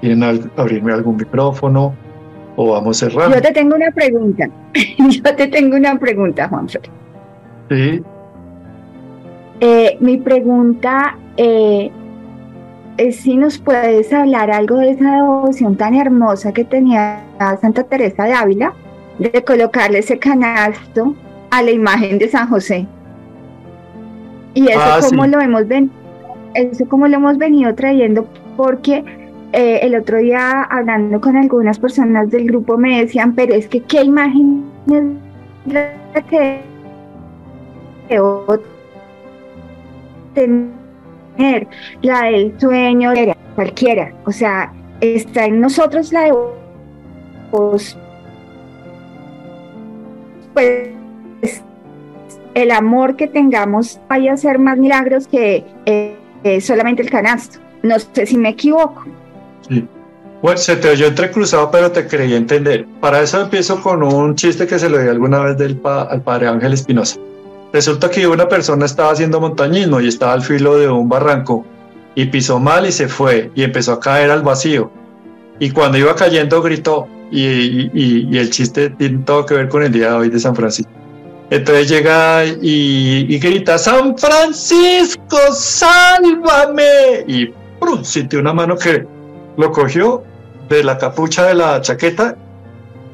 ¿Quieren 0.00 0.50
abrirme 0.56 0.92
algún 0.92 1.16
micrófono? 1.16 1.94
¿O 2.56 2.72
vamos 2.72 3.02
a 3.02 3.08
cerrar? 3.08 3.34
Yo 3.34 3.40
te 3.40 3.52
tengo 3.52 3.76
una 3.76 3.90
pregunta. 3.90 4.48
Yo 4.98 5.36
te 5.36 5.46
tengo 5.46 5.76
una 5.76 5.98
pregunta, 5.98 6.48
Juanfer. 6.48 6.82
Sí. 7.68 8.02
Eh, 9.60 9.96
mi 10.00 10.18
pregunta 10.18 11.16
eh, 11.36 11.90
es 12.96 13.16
si 13.16 13.36
nos 13.36 13.58
puedes 13.58 14.12
hablar 14.12 14.50
algo 14.50 14.76
de 14.76 14.90
esa 14.90 15.16
devoción 15.16 15.76
tan 15.76 15.94
hermosa 15.94 16.52
que 16.52 16.64
tenía 16.64 17.24
Santa 17.60 17.84
Teresa 17.84 18.24
de 18.24 18.32
Ávila, 18.32 18.72
de 19.18 19.44
colocarle 19.44 19.98
ese 19.98 20.18
canasto 20.18 21.14
a 21.50 21.62
la 21.62 21.70
imagen 21.70 22.18
de 22.18 22.28
San 22.28 22.48
José. 22.48 22.86
Y 24.54 24.68
eso 24.68 24.80
ah, 24.80 24.98
como 25.08 25.26
lo 25.26 25.40
hemos 25.40 25.64
eso 26.54 26.88
como 26.88 27.06
lo 27.06 27.16
hemos 27.16 27.38
venido 27.38 27.74
trayendo, 27.74 28.26
porque 28.56 29.04
eh, 29.52 29.80
el 29.82 29.94
otro 29.94 30.18
día 30.18 30.62
hablando 30.62 31.20
con 31.20 31.36
algunas 31.36 31.78
personas 31.78 32.30
del 32.30 32.46
grupo 32.46 32.76
me 32.76 33.00
decían, 33.00 33.34
pero 33.34 33.54
es 33.54 33.68
que 33.68 33.80
qué 33.82 34.02
imagen 34.02 34.64
es 34.90 35.04
la 35.72 36.22
que 36.28 36.60
tener 40.34 41.66
la 42.02 42.22
del 42.24 42.58
sueño, 42.58 43.12
cualquiera. 43.54 44.12
O 44.24 44.32
sea, 44.32 44.72
está 45.00 45.46
en 45.46 45.60
nosotros 45.60 46.12
la 46.12 46.24
de 46.24 46.32
vos. 47.50 47.98
Pues 50.54 50.90
el 52.54 52.70
amor 52.70 53.16
que 53.16 53.28
tengamos 53.28 54.00
vaya 54.08 54.32
a 54.32 54.36
ser 54.36 54.58
más 54.58 54.78
milagros 54.78 55.28
que 55.28 55.64
eh, 55.86 56.60
solamente 56.60 57.02
el 57.02 57.10
canasto. 57.10 57.60
No 57.82 57.98
sé 57.98 58.26
si 58.26 58.36
me 58.36 58.50
equivoco. 58.50 59.04
Sí. 59.66 59.86
Bueno, 60.40 60.58
se 60.58 60.76
te 60.76 60.90
oyó 60.90 61.06
entrecruzado, 61.06 61.70
pero 61.70 61.90
te 61.90 62.06
creí 62.06 62.34
entender. 62.34 62.86
Para 63.00 63.20
eso 63.22 63.40
empiezo 63.40 63.82
con 63.82 64.04
un 64.04 64.36
chiste 64.36 64.66
que 64.66 64.78
se 64.78 64.88
lo 64.88 64.98
di 64.98 65.08
alguna 65.08 65.40
vez 65.40 65.58
del 65.58 65.80
al 65.84 66.22
padre 66.22 66.46
Ángel 66.46 66.74
Espinosa. 66.74 67.18
Resulta 67.72 68.08
que 68.08 68.26
una 68.26 68.48
persona 68.48 68.86
estaba 68.86 69.10
haciendo 69.10 69.40
montañismo 69.40 70.00
y 70.00 70.06
estaba 70.06 70.32
al 70.32 70.42
filo 70.42 70.78
de 70.78 70.88
un 70.88 71.08
barranco 71.08 71.66
y 72.14 72.26
pisó 72.26 72.60
mal 72.60 72.86
y 72.86 72.92
se 72.92 73.08
fue 73.08 73.50
y 73.54 73.64
empezó 73.64 73.94
a 73.94 74.00
caer 74.00 74.30
al 74.30 74.42
vacío. 74.42 74.90
Y 75.58 75.70
cuando 75.70 75.98
iba 75.98 76.14
cayendo 76.14 76.62
gritó 76.62 77.08
y, 77.30 78.36
el 78.38 78.50
chiste 78.50 78.90
tiene 78.90 79.18
todo 79.24 79.44
que 79.44 79.54
ver 79.54 79.68
con 79.68 79.82
el 79.82 79.92
día 79.92 80.10
de 80.10 80.14
hoy 80.14 80.30
de 80.30 80.38
San 80.38 80.54
Francisco. 80.54 80.90
Entonces 81.50 81.88
llega 81.88 82.44
y, 82.44 83.38
grita, 83.38 83.76
San 83.76 84.16
Francisco, 84.16 85.36
sálvame. 85.52 87.24
Y 87.26 87.46
¡prum! 87.80 88.04
sintió 88.04 88.38
una 88.38 88.52
mano 88.52 88.76
que 88.76 89.06
lo 89.58 89.70
cogió 89.70 90.22
de 90.70 90.82
la 90.82 90.96
capucha 90.96 91.44
de 91.44 91.54
la 91.54 91.82
chaqueta 91.82 92.36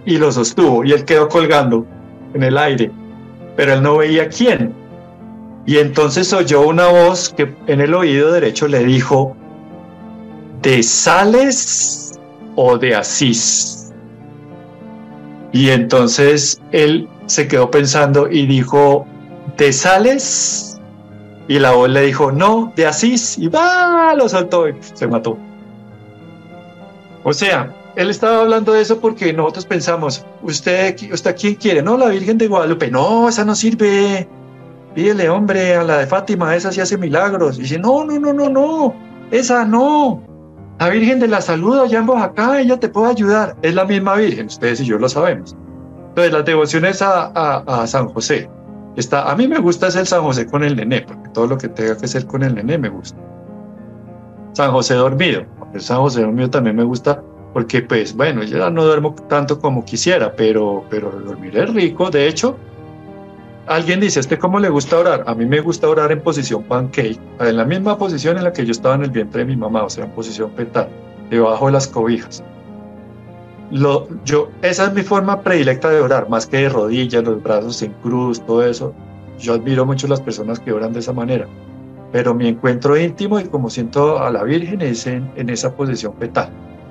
y 0.05 0.18
lo 0.18 0.30
sostuvo 0.30 0.84
y 0.84 0.92
él 0.92 1.05
quedó 1.05 1.28
colgando 1.28 1.84
en 2.34 2.45
el 2.45 2.57
aire 2.57 2.92
pero 3.57 3.74
él 3.74 3.82
no 3.82 3.99
veía 3.99 4.28
quién. 4.28 4.74
Y 5.66 5.78
entonces 5.78 6.32
oyó 6.32 6.66
una 6.66 6.88
voz 6.88 7.30
que 7.30 7.55
en 7.66 7.80
el 7.80 7.95
oído 7.95 8.32
derecho 8.32 8.68
le 8.68 8.84
dijo, 8.84 9.36
¿de 10.62 10.82
Sales 10.82 12.18
o 12.55 12.76
de 12.76 12.95
Asís? 12.95 13.92
Y 15.53 15.70
entonces 15.70 16.61
él 16.72 17.09
se 17.26 17.49
quedó 17.49 17.70
pensando 17.70 18.28
y 18.30 18.47
dijo, 18.47 19.07
¿de 19.57 19.72
Sales? 19.72 20.80
Y 21.49 21.59
la 21.59 21.72
voz 21.72 21.88
le 21.88 22.03
dijo, 22.03 22.32
no, 22.32 22.72
de 22.76 22.86
Asís. 22.86 23.38
Y 23.38 23.49
va, 23.49 24.14
lo 24.14 24.28
soltó 24.28 24.68
y 24.68 24.74
se 24.95 25.07
mató. 25.07 25.38
O 27.25 27.33
sea, 27.33 27.75
él 27.97 28.11
estaba 28.11 28.41
hablando 28.41 28.72
de 28.72 28.83
eso 28.83 29.01
porque 29.01 29.33
nosotros 29.33 29.64
pensamos, 29.66 30.25
¿usted, 30.43 30.97
usted 31.11 31.37
quién 31.37 31.55
quiere? 31.55 31.83
No, 31.83 31.97
la 31.97 32.09
Virgen 32.09 32.39
de 32.39 32.49
Guadalupe. 32.49 32.91
No, 32.91 33.29
esa 33.29 33.45
no 33.45 33.55
sirve. 33.55 34.29
Pídele, 34.95 35.29
hombre, 35.29 35.75
a 35.75 35.83
la 35.83 35.99
de 35.99 36.07
Fátima, 36.07 36.55
esa 36.55 36.70
sí 36.70 36.81
hace 36.81 36.99
milagros. 36.99 37.59
Y 37.59 37.62
dice, 37.62 37.79
no, 37.79 38.05
no, 38.05 38.18
no, 38.18 38.33
no, 38.33 38.49
no, 38.49 38.95
esa 39.31 39.64
no. 39.64 40.22
La 40.79 40.91
Virgen 40.91 41.18
de 41.18 41.29
la 41.29 41.41
Salud 41.41 41.79
allá 41.79 41.99
en 41.99 42.09
Oaxaca, 42.09 42.61
ella 42.61 42.79
te 42.79 42.89
puede 42.89 43.11
ayudar. 43.11 43.57
Es 43.62 43.75
la 43.75 43.85
misma 43.85 44.14
Virgen, 44.16 44.47
ustedes 44.47 44.81
y 44.81 44.85
yo 44.85 44.99
lo 44.99 45.09
sabemos. 45.09 45.57
Entonces, 46.09 46.33
las 46.33 46.45
devociones 46.45 47.03
a, 47.03 47.27
a, 47.59 47.87
San 47.87 48.09
José. 48.09 48.49
Está, 48.97 49.31
a 49.31 49.35
mí 49.35 49.49
me 49.49 49.59
gusta 49.59 49.89
es 49.89 49.97
el 49.97 50.07
San 50.07 50.22
José 50.22 50.47
con 50.47 50.62
el 50.62 50.77
nené, 50.77 51.03
porque 51.03 51.29
todo 51.31 51.47
lo 51.49 51.59
que 51.59 51.68
tenga 51.68 51.97
que 51.97 52.07
ser 52.07 52.27
con 52.27 52.43
el 52.43 52.55
nené 52.55 52.79
me 52.79 52.89
gusta. 52.89 53.18
San 54.55 54.71
José 54.73 54.95
dormido. 54.95 55.45
San 55.77 55.99
José 55.99 56.23
dormido 56.23 56.49
también 56.49 56.77
me 56.77 56.85
gusta 56.85 57.23
porque 57.53 57.83
pues 57.83 58.17
bueno, 58.17 58.43
yo 58.43 58.59
ya 58.59 58.71
no 58.71 58.85
duermo 58.85 59.15
tanto 59.29 59.61
como 59.61 59.85
quisiera, 59.85 60.35
pero, 60.35 60.85
pero 60.91 61.11
dormir 61.11 61.57
es 61.57 61.73
rico. 61.73 62.11
De 62.11 62.27
hecho, 62.27 62.57
alguien 63.67 64.01
dice, 64.01 64.21
¿este 64.21 64.39
cómo 64.39 64.59
le 64.59 64.69
gusta 64.69 64.99
orar? 64.99 65.25
A 65.27 65.35
mí 65.35 65.47
me 65.47 65.61
gusta 65.61 65.89
orar 65.89 66.11
en 66.11 66.21
posición 66.21 66.65
pancake, 66.65 67.19
en 67.41 67.57
la 67.57 67.65
misma 67.65 67.97
posición 67.97 68.37
en 68.39 68.45
la 68.45 68.53
que 68.53 68.65
yo 68.65 68.73
estaba 68.73 68.97
en 68.97 69.05
el 69.05 69.11
vientre 69.11 69.41
de 69.41 69.47
mi 69.47 69.57
mamá, 69.57 69.85
o 69.85 69.91
sea, 69.91 70.05
en 70.05 70.11
posición 70.11 70.51
fetal, 70.53 70.89
debajo 71.31 71.67
de 71.67 71.73
las 71.73 71.87
cobijas. 71.87 72.43
Lo, 73.71 74.09
yo, 74.25 74.51
esa 74.63 74.87
es 74.87 74.93
mi 74.93 75.03
forma 75.03 75.41
predilecta 75.41 75.91
de 75.91 76.01
orar, 76.01 76.29
más 76.29 76.47
que 76.47 76.59
de 76.59 76.69
rodillas, 76.69 77.25
los 77.25 77.43
brazos 77.43 77.83
en 77.83 77.93
cruz, 78.03 78.45
todo 78.45 78.65
eso. 78.65 78.93
Yo 79.39 79.55
admiro 79.55 79.87
mucho 79.87 80.07
las 80.07 80.21
personas 80.21 80.61
que 80.61 80.73
oran 80.73 80.93
de 80.93 81.01
esa 81.01 81.13
manera, 81.13 81.47
pero 82.15 82.33
mi 82.33 82.47
encuentro 82.47 82.97
íntimo 82.97 83.41
y 83.41 83.45
como 83.47 83.69
siento 83.69 84.21
a 84.21 84.31
la 84.31 84.45
Virgen 84.45 84.81
es 84.83 85.05
en, 85.09 85.33
esa 85.49 85.75
posición 85.75 86.15
fetal. 86.17 86.49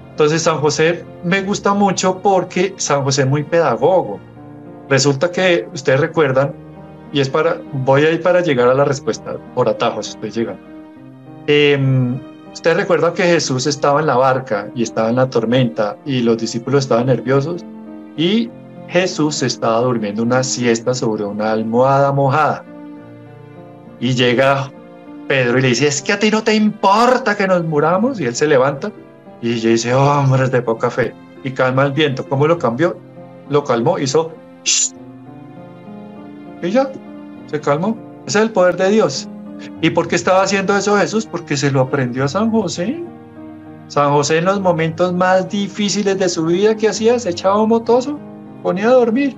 Entonces 0.09 0.41
San 0.41 0.57
José 0.57 1.05
me 1.23 1.41
gusta 1.43 1.73
mucho 1.73 2.19
porque 2.21 2.73
San 2.75 3.05
José 3.05 3.21
es 3.21 3.29
muy 3.29 3.43
pedagogo. 3.43 4.19
Resulta 4.89 5.31
que 5.31 5.65
ustedes 5.73 6.01
recuerdan, 6.01 6.51
y 7.13 7.21
es 7.21 7.29
para, 7.29 7.55
voy 7.71 8.03
a 8.03 8.11
ir 8.11 8.21
para 8.21 8.41
llegar 8.41 8.67
a 8.67 8.73
la 8.73 8.83
respuesta 8.83 9.37
por 9.55 9.69
atajos, 9.69 10.09
estoy 10.09 10.29
llegando. 10.29 10.61
Em, 11.47 12.19
ustedes 12.51 12.75
recuerdan 12.75 13.13
que 13.13 13.23
Jesús 13.23 13.65
estaba 13.65 14.01
en 14.01 14.07
la 14.07 14.17
barca 14.17 14.67
y 14.75 14.83
estaba 14.83 15.07
en 15.07 15.15
la 15.15 15.29
tormenta 15.29 15.95
y 16.05 16.19
los 16.19 16.37
discípulos 16.37 16.83
estaban 16.83 17.05
nerviosos 17.05 17.63
y 18.17 18.49
Jesús 18.89 19.41
estaba 19.41 19.79
durmiendo 19.79 20.21
una 20.21 20.43
siesta 20.43 20.93
sobre 20.93 21.23
una 21.23 21.53
almohada 21.53 22.11
mojada. 22.11 22.65
Y 24.01 24.15
llega 24.15 24.69
Pedro 25.27 25.59
y 25.59 25.61
le 25.61 25.67
dice, 25.69 25.87
es 25.87 26.01
que 26.01 26.13
a 26.13 26.19
ti 26.19 26.29
no 26.29 26.43
te 26.43 26.53
importa 26.53 27.35
que 27.35 27.47
nos 27.47 27.63
muramos. 27.63 28.19
Y 28.19 28.25
él 28.25 28.35
se 28.35 28.47
levanta 28.47 28.91
y 29.41 29.53
ella 29.53 29.69
dice, 29.69 29.93
hombres 29.93 30.51
de 30.51 30.61
poca 30.61 30.89
fe. 30.89 31.13
Y 31.43 31.51
calma 31.51 31.85
el 31.85 31.91
viento. 31.91 32.27
¿Cómo 32.27 32.47
lo 32.47 32.57
cambió? 32.57 32.97
Lo 33.49 33.63
calmó, 33.63 33.99
hizo... 33.99 34.33
Y 36.61 36.71
ya, 36.71 36.89
se 37.47 37.59
calmó. 37.59 37.97
Ese 38.25 38.39
es 38.39 38.45
el 38.45 38.51
poder 38.51 38.77
de 38.77 38.89
Dios. 38.89 39.27
¿Y 39.81 39.89
por 39.89 40.07
qué 40.07 40.15
estaba 40.15 40.43
haciendo 40.43 40.75
eso 40.75 40.97
Jesús? 40.97 41.25
Porque 41.25 41.57
se 41.57 41.71
lo 41.71 41.81
aprendió 41.81 42.23
a 42.23 42.27
San 42.29 42.49
José. 42.51 43.03
San 43.87 44.11
José 44.11 44.37
en 44.37 44.45
los 44.45 44.61
momentos 44.61 45.13
más 45.13 45.49
difíciles 45.49 46.17
de 46.17 46.29
su 46.29 46.45
vida, 46.45 46.75
¿qué 46.75 46.89
hacía? 46.89 47.19
Se 47.19 47.31
echaba 47.31 47.61
un 47.61 47.69
motoso, 47.69 48.17
ponía 48.63 48.87
a 48.87 48.93
dormir, 48.93 49.35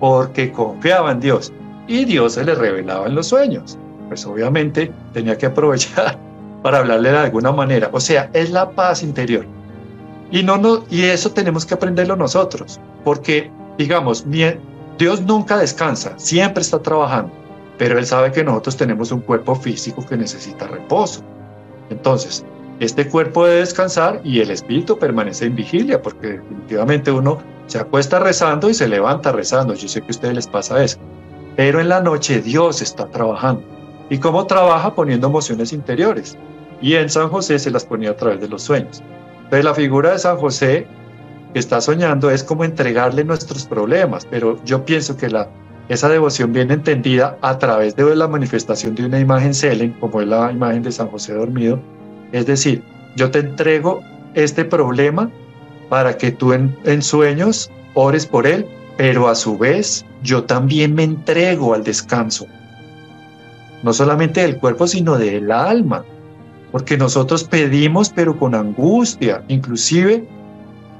porque 0.00 0.52
confiaba 0.52 1.12
en 1.12 1.20
Dios. 1.20 1.52
Y 1.88 2.04
Dios 2.04 2.34
se 2.34 2.44
le 2.44 2.54
revelaba 2.54 3.06
en 3.06 3.14
los 3.14 3.28
sueños. 3.28 3.78
Pues 4.08 4.24
obviamente 4.26 4.92
tenía 5.12 5.36
que 5.36 5.46
aprovechar 5.46 6.18
para 6.62 6.78
hablarle 6.78 7.10
de 7.10 7.18
alguna 7.18 7.52
manera. 7.52 7.90
O 7.92 8.00
sea, 8.00 8.30
es 8.32 8.50
la 8.50 8.70
paz 8.70 9.02
interior. 9.02 9.46
Y, 10.30 10.42
no, 10.42 10.56
no, 10.56 10.84
y 10.90 11.02
eso 11.02 11.30
tenemos 11.30 11.64
que 11.64 11.74
aprenderlo 11.74 12.16
nosotros, 12.16 12.80
porque, 13.04 13.50
digamos, 13.78 14.24
Dios 14.98 15.20
nunca 15.22 15.56
descansa, 15.56 16.14
siempre 16.18 16.62
está 16.62 16.80
trabajando 16.80 17.30
pero 17.78 17.98
Él 17.98 18.06
sabe 18.06 18.32
que 18.32 18.44
nosotros 18.44 18.76
tenemos 18.76 19.12
un 19.12 19.20
cuerpo 19.20 19.54
físico 19.54 20.04
que 20.06 20.16
necesita 20.16 20.66
reposo. 20.66 21.22
Entonces, 21.90 22.44
este 22.80 23.08
cuerpo 23.08 23.46
debe 23.46 23.60
descansar 23.60 24.20
y 24.24 24.40
el 24.40 24.50
espíritu 24.50 24.98
permanece 24.98 25.46
en 25.46 25.56
vigilia, 25.56 26.00
porque 26.00 26.28
definitivamente 26.28 27.10
uno 27.10 27.38
se 27.66 27.78
acuesta 27.78 28.18
rezando 28.18 28.70
y 28.70 28.74
se 28.74 28.88
levanta 28.88 29.32
rezando. 29.32 29.74
Yo 29.74 29.88
sé 29.88 30.00
que 30.00 30.08
a 30.08 30.10
ustedes 30.10 30.34
les 30.34 30.46
pasa 30.46 30.82
eso. 30.82 30.98
Pero 31.56 31.80
en 31.80 31.88
la 31.88 32.00
noche 32.00 32.40
Dios 32.40 32.82
está 32.82 33.06
trabajando. 33.06 33.62
¿Y 34.10 34.18
cómo 34.18 34.46
trabaja? 34.46 34.94
Poniendo 34.94 35.26
emociones 35.26 35.72
interiores. 35.72 36.36
Y 36.80 36.94
en 36.94 37.08
San 37.08 37.28
José 37.28 37.58
se 37.58 37.70
las 37.70 37.84
ponía 37.84 38.10
a 38.10 38.16
través 38.16 38.40
de 38.40 38.48
los 38.48 38.62
sueños. 38.62 39.02
Entonces 39.44 39.64
la 39.64 39.74
figura 39.74 40.12
de 40.12 40.18
San 40.18 40.36
José 40.36 40.86
que 41.52 41.60
está 41.60 41.80
soñando 41.80 42.30
es 42.30 42.44
como 42.44 42.64
entregarle 42.64 43.24
nuestros 43.24 43.64
problemas, 43.64 44.26
pero 44.28 44.62
yo 44.64 44.84
pienso 44.84 45.16
que 45.16 45.30
esa 45.88 46.08
devoción 46.08 46.52
viene 46.52 46.74
entendida 46.74 47.38
a 47.40 47.58
través 47.58 47.96
de 47.96 48.14
la 48.14 48.28
manifestación 48.28 48.94
de 48.94 49.06
una 49.06 49.20
imagen 49.20 49.54
Selen, 49.54 49.92
como 50.00 50.20
es 50.20 50.28
la 50.28 50.52
imagen 50.52 50.82
de 50.82 50.92
San 50.92 51.08
José 51.08 51.32
dormido. 51.32 51.78
Es 52.32 52.46
decir, 52.46 52.82
yo 53.16 53.30
te 53.30 53.38
entrego 53.38 54.02
este 54.34 54.64
problema 54.64 55.30
para 55.88 56.18
que 56.18 56.32
tú 56.32 56.52
en, 56.52 57.02
sueños 57.02 57.70
ores 57.94 58.26
por 58.26 58.46
él, 58.46 58.66
pero 58.96 59.28
a 59.28 59.34
su 59.34 59.56
vez 59.56 60.04
yo 60.22 60.44
también 60.44 60.94
me 60.94 61.04
entrego 61.04 61.72
al 61.74 61.84
descanso. 61.84 62.46
No 63.82 63.92
solamente 63.92 64.42
del 64.42 64.58
cuerpo, 64.58 64.86
sino 64.86 65.16
del 65.16 65.50
alma. 65.52 66.04
Porque 66.72 66.96
nosotros 66.96 67.44
pedimos, 67.44 68.10
pero 68.10 68.38
con 68.38 68.54
angustia, 68.54 69.42
inclusive 69.48 70.26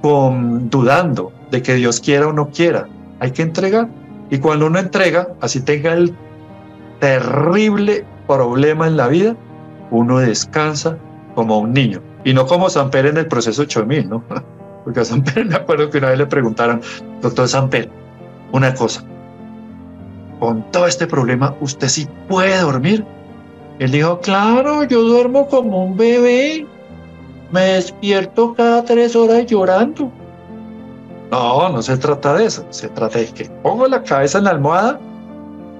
con 0.02 0.70
dudando 0.70 1.32
de 1.50 1.62
que 1.62 1.74
Dios 1.74 2.00
quiera 2.00 2.28
o 2.28 2.32
no 2.32 2.50
quiera. 2.50 2.88
Hay 3.20 3.32
que 3.32 3.42
entregar. 3.42 3.88
Y 4.30 4.38
cuando 4.38 4.66
uno 4.66 4.78
entrega, 4.78 5.28
así 5.40 5.60
tenga 5.60 5.92
el 5.94 6.14
terrible 7.00 8.04
problema 8.26 8.86
en 8.86 8.96
la 8.96 9.08
vida, 9.08 9.36
uno 9.90 10.18
descansa 10.18 10.98
como 11.34 11.58
un 11.58 11.72
niño. 11.72 12.00
Y 12.24 12.34
no 12.34 12.46
como 12.46 12.68
San 12.70 12.90
Pedro 12.90 13.10
en 13.10 13.18
el 13.18 13.26
proceso 13.26 13.62
8000, 13.62 14.08
¿no? 14.08 14.24
Porque 14.84 15.00
a 15.00 15.04
San 15.04 15.22
Pedro 15.22 15.44
me 15.46 15.56
acuerdo 15.56 15.90
que 15.90 15.98
una 15.98 16.10
vez 16.10 16.18
le 16.18 16.26
preguntaron, 16.26 16.80
doctor 17.20 17.48
San 17.48 17.68
Pedro, 17.68 17.90
una 18.52 18.74
cosa, 18.74 19.04
con 20.38 20.62
todo 20.70 20.86
este 20.86 21.06
problema, 21.06 21.54
¿usted 21.60 21.88
sí 21.88 22.08
puede 22.28 22.58
dormir? 22.60 23.04
Él 23.78 23.90
dijo, 23.90 24.20
claro, 24.20 24.84
yo 24.84 25.02
duermo 25.02 25.48
como 25.48 25.84
un 25.84 25.96
bebé. 25.96 26.66
Me 27.50 27.60
despierto 27.60 28.54
cada 28.54 28.84
tres 28.84 29.14
horas 29.14 29.46
llorando. 29.46 30.10
No, 31.30 31.68
no 31.68 31.82
se 31.82 31.96
trata 31.96 32.34
de 32.34 32.46
eso. 32.46 32.64
Se 32.70 32.88
trata 32.88 33.18
de 33.18 33.26
que 33.26 33.44
pongo 33.62 33.86
la 33.86 34.02
cabeza 34.02 34.38
en 34.38 34.44
la 34.44 34.50
almohada, 34.50 34.98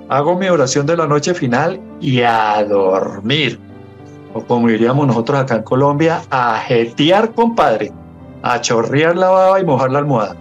hago 0.09 0.37
mi 0.37 0.49
oración 0.49 0.87
de 0.87 0.97
la 0.97 1.07
noche 1.07 1.35
final 1.35 1.81
y 2.01 2.21
a 2.23 2.63
dormir. 2.65 3.59
O 4.35 4.43
como 4.43 4.69
diríamos 4.69 5.07
nosotros 5.07 5.39
acá 5.39 5.57
en 5.57 5.63
Colombia, 5.63 6.23
a 6.31 6.59
jetear, 6.59 7.33
compadre. 7.33 7.93
A 8.43 8.61
chorrear 8.61 9.17
la 9.17 9.31
baba 9.31 9.61
y 9.61 9.65
mojar 9.65 9.91
la 9.91 10.01
almohada. 10.01 10.37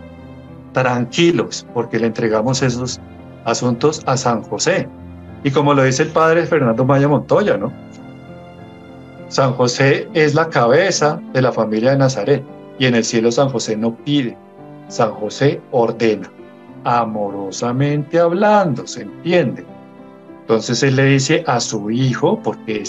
Tranquilos, 0.74 1.66
porque 1.74 1.98
le 2.00 2.08
entregamos 2.08 2.62
esos 2.62 3.00
asuntos 3.46 4.02
a 4.06 4.18
San 4.18 4.44
José. 4.44 4.88
Y 5.44 5.52
como 5.52 5.74
lo 5.74 5.84
dice 5.84 6.04
el 6.04 6.10
padre 6.10 6.46
Fernando 6.46 6.84
Maya 6.84 7.08
Montoya, 7.08 7.58
¿no? 7.58 7.72
San 9.30 9.54
José 9.54 10.08
es 10.14 10.36
la 10.36 10.50
cabeza 10.50 11.20
de 11.34 11.42
la 11.42 11.52
familia 11.52 11.92
de 11.92 11.98
Nazaret 11.98 12.44
y 12.78 12.86
en 12.86 12.96
el 12.96 13.04
cielo 13.04 13.32
San 13.32 13.50
José 13.50 13.76
no 13.76 13.96
pide, 13.96 14.38
San 14.88 15.12
José 15.12 15.62
ordena, 15.72 16.30
amorosamente 16.84 18.20
hablando, 18.20 18.86
¿se 18.86 19.04
entiende? 19.04 19.66
Entonces 20.42 20.84
él 20.84 20.96
le 20.96 21.06
dice 21.06 21.44
a 21.48 21.60
su 21.60 21.90
hijo, 21.90 22.40
porque 22.44 22.84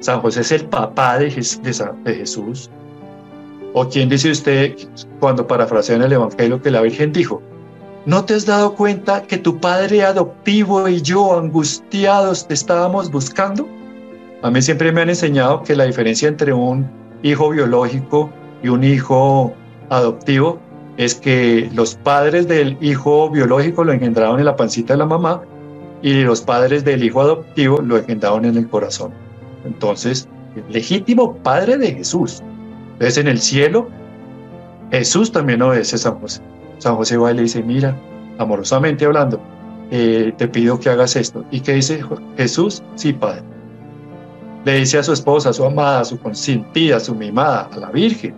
San 0.00 0.20
José 0.20 0.40
es 0.40 0.52
el 0.52 0.64
papá 0.66 1.18
de, 1.18 1.30
Jesús, 1.30 2.70
o 3.74 3.88
quién 3.88 4.08
dice 4.08 4.32
usted 4.32 4.74
cuando 5.20 5.46
parafrasean 5.46 6.02
el 6.02 6.12
Evangelio 6.12 6.60
que 6.60 6.70
la 6.70 6.80
Virgen 6.80 7.12
dijo, 7.12 7.40
¿no 8.08 8.24
te 8.24 8.32
has 8.32 8.46
dado 8.46 8.74
cuenta 8.74 9.24
que 9.24 9.36
tu 9.36 9.60
padre 9.60 10.02
adoptivo 10.02 10.88
y 10.88 11.02
yo 11.02 11.38
angustiados 11.38 12.48
te 12.48 12.54
estábamos 12.54 13.10
buscando? 13.10 13.68
A 14.40 14.50
mí 14.50 14.62
siempre 14.62 14.90
me 14.92 15.02
han 15.02 15.10
enseñado 15.10 15.62
que 15.62 15.76
la 15.76 15.84
diferencia 15.84 16.26
entre 16.26 16.54
un 16.54 16.90
hijo 17.22 17.50
biológico 17.50 18.30
y 18.62 18.68
un 18.68 18.82
hijo 18.82 19.52
adoptivo 19.90 20.58
es 20.96 21.16
que 21.16 21.68
los 21.74 21.96
padres 21.96 22.48
del 22.48 22.78
hijo 22.80 23.28
biológico 23.28 23.84
lo 23.84 23.92
engendraron 23.92 24.38
en 24.38 24.46
la 24.46 24.56
pancita 24.56 24.94
de 24.94 25.00
la 25.00 25.06
mamá 25.06 25.42
y 26.00 26.22
los 26.22 26.40
padres 26.40 26.86
del 26.86 27.04
hijo 27.04 27.20
adoptivo 27.20 27.82
lo 27.82 27.98
engendraron 27.98 28.46
en 28.46 28.56
el 28.56 28.70
corazón. 28.70 29.12
Entonces, 29.66 30.26
el 30.56 30.64
legítimo 30.72 31.36
padre 31.42 31.76
de 31.76 31.92
Jesús. 31.92 32.42
Entonces, 32.94 33.18
en 33.18 33.28
el 33.28 33.38
cielo, 33.38 33.86
Jesús 34.92 35.30
también 35.30 35.60
obedece 35.60 35.96
a 35.96 35.98
San 35.98 36.18
José. 36.20 36.40
San 36.78 36.96
José 36.96 37.16
va 37.16 37.32
y 37.32 37.34
le 37.34 37.42
dice, 37.42 37.62
mira, 37.62 37.96
amorosamente 38.38 39.04
hablando, 39.04 39.40
eh, 39.90 40.32
te 40.36 40.48
pido 40.48 40.78
que 40.78 40.90
hagas 40.90 41.16
esto. 41.16 41.44
¿Y 41.50 41.60
qué 41.60 41.74
dice 41.74 42.02
Jesús? 42.36 42.82
Sí, 42.94 43.12
Padre. 43.12 43.42
Le 44.64 44.74
dice 44.80 44.98
a 44.98 45.02
su 45.02 45.12
esposa, 45.12 45.50
a 45.50 45.52
su 45.52 45.64
amada, 45.64 46.00
a 46.00 46.04
su 46.04 46.18
consentida, 46.18 46.96
a 46.96 47.00
su 47.00 47.14
mimada, 47.14 47.68
a 47.72 47.76
la 47.78 47.90
Virgen. 47.90 48.34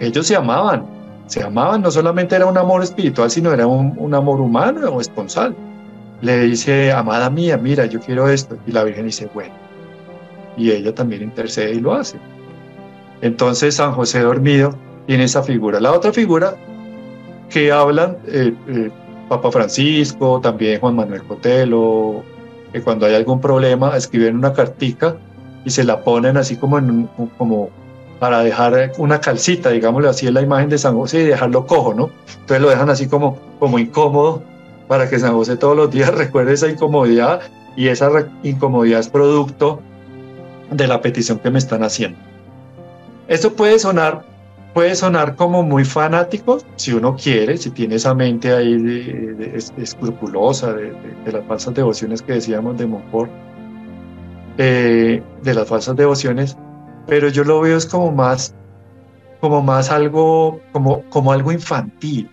Ellos 0.00 0.26
se 0.26 0.36
amaban, 0.36 0.84
se 1.26 1.42
amaban, 1.42 1.82
no 1.82 1.90
solamente 1.90 2.36
era 2.36 2.46
un 2.46 2.58
amor 2.58 2.82
espiritual, 2.82 3.30
sino 3.30 3.52
era 3.52 3.66
un, 3.66 4.14
amor 4.14 4.40
humano 4.40 4.88
o 4.88 5.00
esponsal. 5.00 5.54
Le 6.20 6.40
dice, 6.42 6.92
amada 6.92 7.30
mía, 7.30 7.56
mira, 7.56 7.86
yo 7.86 8.00
quiero 8.00 8.28
esto. 8.28 8.56
Y 8.66 8.72
la 8.72 8.84
Virgen 8.84 9.06
dice, 9.06 9.28
bueno. 9.34 9.54
Y 10.56 10.70
ella 10.70 10.94
también 10.94 11.22
intercede 11.22 11.74
y 11.74 11.80
lo 11.80 11.94
hace. 11.94 12.18
Entonces 13.20 13.74
San 13.76 13.92
José 13.92 14.20
dormido 14.20 14.76
tiene 15.06 15.24
esa 15.24 15.42
figura. 15.42 15.80
La 15.80 15.92
otra 15.92 16.12
figura 16.12 16.56
que 17.50 17.72
hablan 17.72 18.16
eh, 18.26 18.54
eh, 18.68 18.90
Papa 19.28 19.50
Francisco, 19.50 20.40
también 20.40 20.80
Juan 20.80 20.96
Manuel 20.96 21.22
Cotelo, 21.24 22.22
que 22.72 22.80
cuando 22.82 23.06
hay 23.06 23.14
algún 23.14 23.40
problema 23.40 23.96
escriben 23.96 24.36
una 24.36 24.52
cartica 24.52 25.16
y 25.64 25.70
se 25.70 25.84
la 25.84 26.02
ponen 26.02 26.36
así 26.36 26.56
como 26.56 27.08
como 27.38 27.70
para 28.18 28.42
dejar 28.42 28.92
una 28.98 29.20
calcita, 29.20 29.70
digámoslo 29.70 30.08
así, 30.08 30.26
en 30.26 30.34
la 30.34 30.42
imagen 30.42 30.68
de 30.70 30.78
San 30.78 30.96
José 30.96 31.20
y 31.20 31.24
dejarlo 31.24 31.66
cojo, 31.66 31.94
¿no? 31.94 32.10
Entonces 32.40 32.60
lo 32.60 32.70
dejan 32.70 32.88
así 32.90 33.06
como, 33.06 33.38
como 33.58 33.78
incómodo 33.78 34.42
para 34.88 35.08
que 35.08 35.18
San 35.18 35.34
José 35.34 35.56
todos 35.56 35.76
los 35.76 35.90
días 35.90 36.14
recuerde 36.14 36.54
esa 36.54 36.68
incomodidad 36.68 37.40
y 37.76 37.88
esa 37.88 38.10
incomodidad 38.42 39.00
es 39.00 39.08
producto 39.08 39.80
de 40.70 40.86
la 40.86 41.00
petición 41.00 41.38
que 41.38 41.50
me 41.50 41.58
están 41.58 41.82
haciendo. 41.82 42.18
Esto 43.28 43.52
puede 43.52 43.78
sonar, 43.78 44.24
puede 44.74 44.96
sonar 44.96 45.36
como 45.36 45.62
muy 45.62 45.84
fanático, 45.84 46.58
si 46.74 46.92
uno 46.92 47.16
quiere, 47.16 47.56
si 47.56 47.70
tiene 47.70 47.94
esa 47.94 48.12
mente 48.12 48.52
ahí 48.52 48.76
de, 48.76 49.56
escrupulosa 49.78 50.72
de, 50.74 50.92
las 51.32 51.46
falsas 51.46 51.74
devociones 51.74 52.20
que 52.20 52.34
decíamos 52.34 52.76
de 52.76 52.86
Montfort, 52.86 53.30
eh, 54.58 55.22
de 55.42 55.54
las 55.54 55.68
falsas 55.68 55.96
devociones, 55.96 56.58
pero 57.06 57.28
yo 57.28 57.44
lo 57.44 57.60
veo 57.60 57.76
es 57.76 57.86
como 57.86 58.10
más, 58.10 58.54
como 59.40 59.62
más 59.62 59.90
algo, 59.90 60.60
como, 60.72 61.04
como 61.08 61.32
algo 61.32 61.52
infantil, 61.52 62.28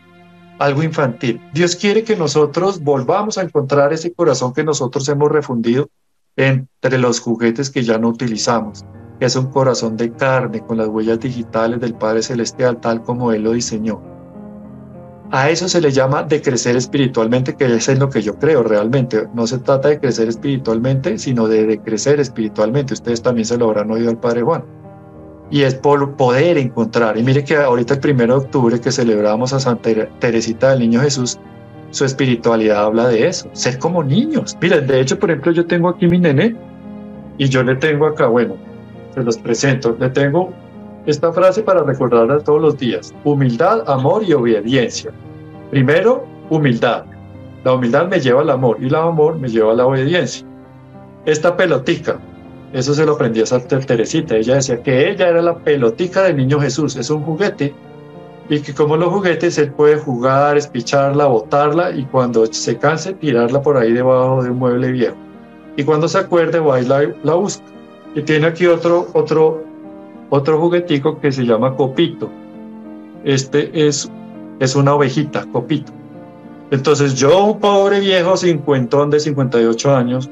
algo 0.57 0.81
infantil. 0.81 1.39
Dios 1.53 1.75
quiere 1.75 2.03
que 2.03 2.15
nosotros 2.15 2.83
volvamos 2.83 3.37
a 3.37 3.43
encontrar 3.43 3.93
ese 3.93 4.13
corazón 4.13 4.53
que 4.53 4.63
nosotros 4.63 5.07
hemos 5.09 5.31
refundido 5.31 5.89
entre 6.35 6.97
los 6.97 7.19
juguetes 7.19 7.69
que 7.69 7.83
ya 7.83 7.99
no 7.99 8.09
utilizamos. 8.09 8.83
Es 9.21 9.35
un 9.35 9.51
corazón 9.51 9.97
de 9.97 10.11
carne 10.11 10.61
con 10.61 10.77
las 10.77 10.87
huellas 10.87 11.19
digitales 11.19 11.79
del 11.79 11.93
Padre 11.93 12.23
Celestial, 12.23 12.77
tal 12.77 13.03
como 13.03 13.31
Él 13.31 13.43
lo 13.43 13.51
diseñó. 13.51 14.01
A 15.29 15.51
eso 15.51 15.69
se 15.69 15.79
le 15.79 15.91
llama 15.91 16.23
de 16.23 16.41
crecer 16.41 16.75
espiritualmente, 16.75 17.55
que 17.55 17.65
es 17.65 17.87
en 17.87 17.99
lo 17.99 18.09
que 18.09 18.23
yo 18.23 18.39
creo 18.39 18.63
realmente. 18.63 19.27
No 19.35 19.45
se 19.45 19.59
trata 19.59 19.89
de 19.89 19.99
crecer 19.99 20.27
espiritualmente, 20.27 21.19
sino 21.19 21.47
de, 21.47 21.67
de 21.67 21.79
crecer 21.79 22.19
espiritualmente. 22.19 22.95
Ustedes 22.95 23.21
también 23.21 23.45
se 23.45 23.59
lo 23.59 23.65
habrán 23.65 23.91
oído 23.91 24.09
al 24.09 24.17
Padre 24.17 24.41
Juan. 24.41 24.63
Y 25.51 25.61
es 25.61 25.75
por 25.75 26.15
poder 26.15 26.57
encontrar. 26.57 27.15
Y 27.15 27.21
mire 27.21 27.43
que 27.43 27.57
ahorita 27.57 27.93
el 27.93 27.99
primero 27.99 28.39
de 28.39 28.45
octubre 28.45 28.81
que 28.81 28.91
celebramos 28.91 29.53
a 29.53 29.59
Santa 29.59 29.91
Teresita 30.17 30.71
del 30.71 30.79
Niño 30.79 30.99
Jesús, 30.99 31.39
su 31.91 32.05
espiritualidad 32.05 32.85
habla 32.85 33.07
de 33.07 33.27
eso, 33.27 33.47
ser 33.53 33.77
como 33.77 34.03
niños. 34.03 34.57
Miren, 34.59 34.87
de 34.87 34.99
hecho, 34.99 35.19
por 35.19 35.29
ejemplo, 35.29 35.51
yo 35.51 35.67
tengo 35.67 35.89
aquí 35.89 36.07
mi 36.07 36.17
nene 36.17 36.55
y 37.37 37.49
yo 37.49 37.61
le 37.63 37.75
tengo 37.75 38.07
acá, 38.07 38.25
bueno, 38.25 38.55
se 39.13 39.23
los 39.23 39.37
presento, 39.37 39.95
le 39.99 40.09
tengo 40.09 40.53
esta 41.05 41.31
frase 41.31 41.63
para 41.63 41.83
recordarla 41.83 42.39
todos 42.39 42.61
los 42.61 42.77
días. 42.77 43.13
Humildad, 43.23 43.89
amor 43.89 44.23
y 44.23 44.33
obediencia. 44.33 45.11
Primero, 45.71 46.25
humildad. 46.49 47.05
La 47.63 47.73
humildad 47.73 48.07
me 48.07 48.19
lleva 48.19 48.41
al 48.41 48.49
amor 48.49 48.77
y 48.79 48.87
el 48.87 48.95
amor 48.95 49.37
me 49.37 49.47
lleva 49.47 49.71
a 49.71 49.75
la 49.75 49.85
obediencia. 49.85 50.45
Esta 51.25 51.55
pelotica, 51.55 52.19
eso 52.73 52.93
se 52.93 53.05
lo 53.05 53.13
aprendí 53.13 53.41
a 53.41 53.45
Santa 53.45 53.79
Teresita. 53.79 54.35
Ella 54.35 54.55
decía 54.55 54.81
que 54.81 55.09
ella 55.09 55.29
era 55.29 55.41
la 55.41 55.57
pelotica 55.57 56.23
del 56.23 56.37
niño 56.37 56.59
Jesús. 56.59 56.95
Es 56.95 57.09
un 57.09 57.23
juguete 57.23 57.73
y 58.49 58.59
que 58.59 58.73
como 58.73 58.97
los 58.97 59.13
juguetes 59.13 59.57
él 59.57 59.71
puede 59.71 59.97
jugar, 59.97 60.57
espicharla, 60.57 61.27
botarla 61.27 61.91
y 61.91 62.03
cuando 62.05 62.45
se 62.47 62.77
canse 62.77 63.13
tirarla 63.13 63.61
por 63.61 63.77
ahí 63.77 63.93
debajo 63.93 64.43
de 64.43 64.49
un 64.49 64.57
mueble 64.57 64.91
viejo. 64.91 65.15
Y 65.77 65.83
cuando 65.83 66.07
se 66.07 66.17
acuerde 66.17 66.59
va 66.59 66.81
la, 66.81 67.13
la 67.23 67.33
busca. 67.35 67.63
Y 68.15 68.21
tiene 68.21 68.47
aquí 68.47 68.67
otro, 68.67 69.07
otro 69.13 69.63
otro 70.31 70.57
juguetico 70.59 71.19
que 71.19 71.31
se 71.31 71.43
llama 71.43 71.75
Copito. 71.75 72.29
Este 73.25 73.69
es, 73.87 74.09
es 74.59 74.75
una 74.75 74.95
ovejita, 74.95 75.45
Copito. 75.51 75.91
Entonces 76.71 77.15
yo, 77.15 77.43
un 77.43 77.59
pobre 77.59 77.99
viejo 77.99 78.37
cincuentón 78.37 79.09
de 79.09 79.19
58 79.19 79.95
años, 79.95 80.29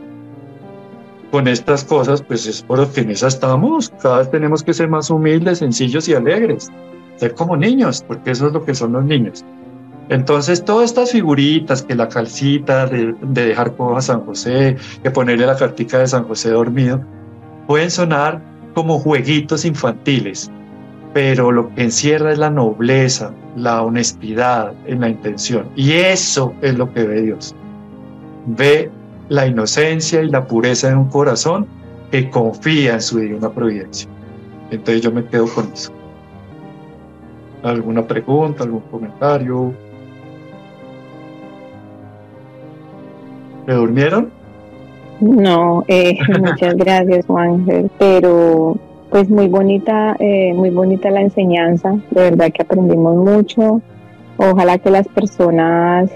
con 1.31 1.49
estas 1.49 1.83
cosas, 1.83 2.21
pues 2.21 2.47
es 2.47 2.63
por 2.63 2.79
lo 2.79 2.91
que 2.91 3.01
en 3.01 3.11
esa 3.11 3.27
estamos. 3.27 3.91
Cada 4.01 4.19
vez 4.19 4.31
tenemos 4.31 4.63
que 4.63 4.73
ser 4.73 4.87
más 4.87 5.09
humildes, 5.09 5.59
sencillos 5.59 6.07
y 6.07 6.13
alegres. 6.13 6.69
Ser 7.17 7.35
como 7.35 7.57
niños, 7.57 8.03
porque 8.07 8.31
eso 8.31 8.47
es 8.47 8.53
lo 8.53 8.63
que 8.63 8.73
son 8.73 8.93
los 8.93 9.03
niños. 9.03 9.43
Entonces, 10.07 10.63
todas 10.63 10.85
estas 10.85 11.11
figuritas, 11.11 11.83
que 11.83 11.93
la 11.93 12.07
calcita 12.07 12.87
de, 12.87 13.13
de 13.21 13.47
dejar 13.47 13.75
a 13.95 14.01
San 14.01 14.21
José, 14.21 14.77
que 15.03 15.11
ponerle 15.11 15.45
la 15.45 15.57
cartica 15.57 15.99
de 15.99 16.07
San 16.07 16.23
José 16.23 16.51
dormido, 16.51 17.01
pueden 17.69 17.91
sonar 17.91 18.41
como 18.73 18.97
jueguitos 18.97 19.63
infantiles, 19.63 20.49
pero 21.13 21.51
lo 21.51 21.69
que 21.75 21.83
encierra 21.83 22.31
es 22.31 22.39
la 22.39 22.49
nobleza, 22.49 23.31
la 23.55 23.83
honestidad 23.83 24.73
en 24.87 25.01
la 25.01 25.09
intención. 25.09 25.69
Y 25.75 25.91
eso 25.91 26.51
es 26.63 26.75
lo 26.79 26.91
que 26.91 27.03
ve 27.03 27.21
Dios. 27.21 27.55
Ve 28.47 28.89
la 29.27 29.45
inocencia 29.45 30.23
y 30.23 30.29
la 30.29 30.47
pureza 30.47 30.89
de 30.89 30.95
un 30.95 31.09
corazón 31.09 31.67
que 32.09 32.31
confía 32.31 32.95
en 32.95 33.01
su 33.01 33.19
divina 33.19 33.51
providencia. 33.51 34.09
Entonces 34.71 35.03
yo 35.03 35.11
me 35.11 35.23
quedo 35.25 35.45
con 35.53 35.71
eso. 35.71 35.91
¿Alguna 37.61 38.01
pregunta, 38.07 38.63
algún 38.63 38.81
comentario? 38.89 39.75
¿Me 43.67 43.75
durmieron? 43.75 44.38
No, 45.19 45.83
eh, 45.87 46.17
muchas 46.39 46.75
gracias 46.75 47.25
Juan, 47.25 47.65
pero 47.97 48.77
pues 49.09 49.29
muy 49.29 49.47
bonita, 49.47 50.15
eh, 50.19 50.53
muy 50.53 50.69
bonita 50.69 51.09
la 51.09 51.21
enseñanza, 51.21 51.97
de 52.11 52.21
verdad 52.21 52.51
que 52.51 52.61
aprendimos 52.61 53.15
mucho. 53.15 53.81
Ojalá 54.37 54.77
que 54.77 54.89
las 54.89 55.07
personas 55.07 56.09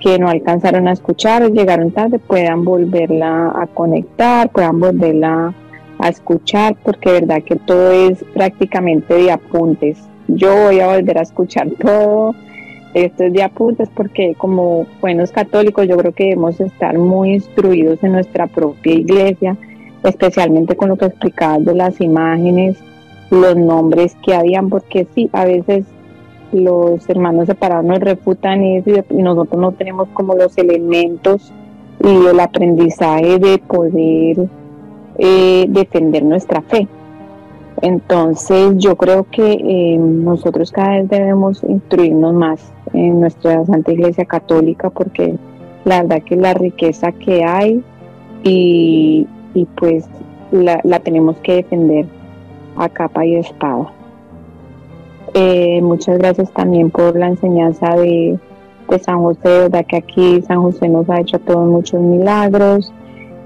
que 0.00 0.18
no 0.18 0.28
alcanzaron 0.28 0.86
a 0.88 0.92
escuchar 0.92 1.42
o 1.42 1.48
llegaron 1.48 1.90
tarde 1.90 2.18
puedan 2.18 2.64
volverla 2.64 3.52
a 3.54 3.66
conectar, 3.66 4.50
puedan 4.50 4.80
volverla 4.80 5.54
a 5.98 6.08
escuchar, 6.08 6.76
porque 6.82 7.10
de 7.10 7.20
verdad 7.20 7.42
que 7.42 7.56
todo 7.56 7.90
es 7.90 8.24
prácticamente 8.34 9.14
de 9.14 9.32
apuntes. 9.32 9.98
Yo 10.28 10.54
voy 10.64 10.80
a 10.80 10.86
volver 10.86 11.18
a 11.18 11.22
escuchar 11.22 11.68
todo 11.80 12.34
esto 12.94 13.24
es 13.24 13.32
de 13.32 13.42
apuntes 13.42 13.88
porque 13.94 14.34
como 14.36 14.86
buenos 15.00 15.30
católicos 15.30 15.86
yo 15.86 15.96
creo 15.96 16.12
que 16.12 16.24
debemos 16.24 16.60
estar 16.60 16.98
muy 16.98 17.34
instruidos 17.34 18.02
en 18.02 18.12
nuestra 18.12 18.46
propia 18.46 18.94
iglesia, 18.94 19.56
especialmente 20.02 20.76
con 20.76 20.88
lo 20.88 20.96
que 20.96 21.06
explicabas 21.06 21.64
de 21.64 21.74
las 21.74 22.00
imágenes, 22.00 22.78
los 23.30 23.56
nombres 23.56 24.16
que 24.24 24.34
habían, 24.34 24.68
porque 24.68 25.06
sí, 25.14 25.30
a 25.32 25.44
veces 25.44 25.84
los 26.52 27.08
hermanos 27.08 27.46
separados 27.46 27.84
nos 27.84 28.00
refutan 28.00 28.62
eso 28.62 28.90
y 29.10 29.22
nosotros 29.22 29.60
no 29.60 29.72
tenemos 29.72 30.08
como 30.08 30.34
los 30.34 30.58
elementos 30.58 31.52
y 32.02 32.26
el 32.26 32.40
aprendizaje 32.40 33.38
de 33.38 33.58
poder 33.58 34.48
eh, 35.18 35.66
defender 35.68 36.24
nuestra 36.24 36.62
fe. 36.62 36.88
Entonces 37.82 38.74
yo 38.76 38.96
creo 38.96 39.24
que 39.30 39.52
eh, 39.52 39.96
nosotros 39.98 40.70
cada 40.70 40.98
vez 40.98 41.08
debemos 41.08 41.62
instruirnos 41.64 42.34
más 42.34 42.72
en 42.92 43.20
nuestra 43.20 43.64
Santa 43.64 43.92
Iglesia 43.92 44.24
Católica 44.26 44.90
porque 44.90 45.36
la 45.84 46.02
verdad 46.02 46.22
que 46.22 46.36
la 46.36 46.52
riqueza 46.52 47.12
que 47.12 47.44
hay 47.44 47.82
y, 48.42 49.26
pues 49.76 50.06
la, 50.50 50.80
tenemos 51.00 51.36
que 51.38 51.56
defender 51.56 52.06
a 52.76 52.88
capa 52.88 53.24
y 53.24 53.36
espada. 53.36 53.92
Eh, 55.34 55.80
muchas 55.82 56.18
gracias 56.18 56.50
también 56.52 56.90
por 56.90 57.16
la 57.16 57.28
enseñanza 57.28 57.94
de, 57.96 58.38
San 59.02 59.20
José, 59.22 59.48
verdad 59.48 59.86
que 59.86 59.98
aquí 59.98 60.42
San 60.42 60.62
José 60.62 60.88
nos 60.88 61.08
ha 61.08 61.20
hecho 61.20 61.38
todos 61.38 61.68
muchos 61.68 62.00
milagros. 62.00 62.92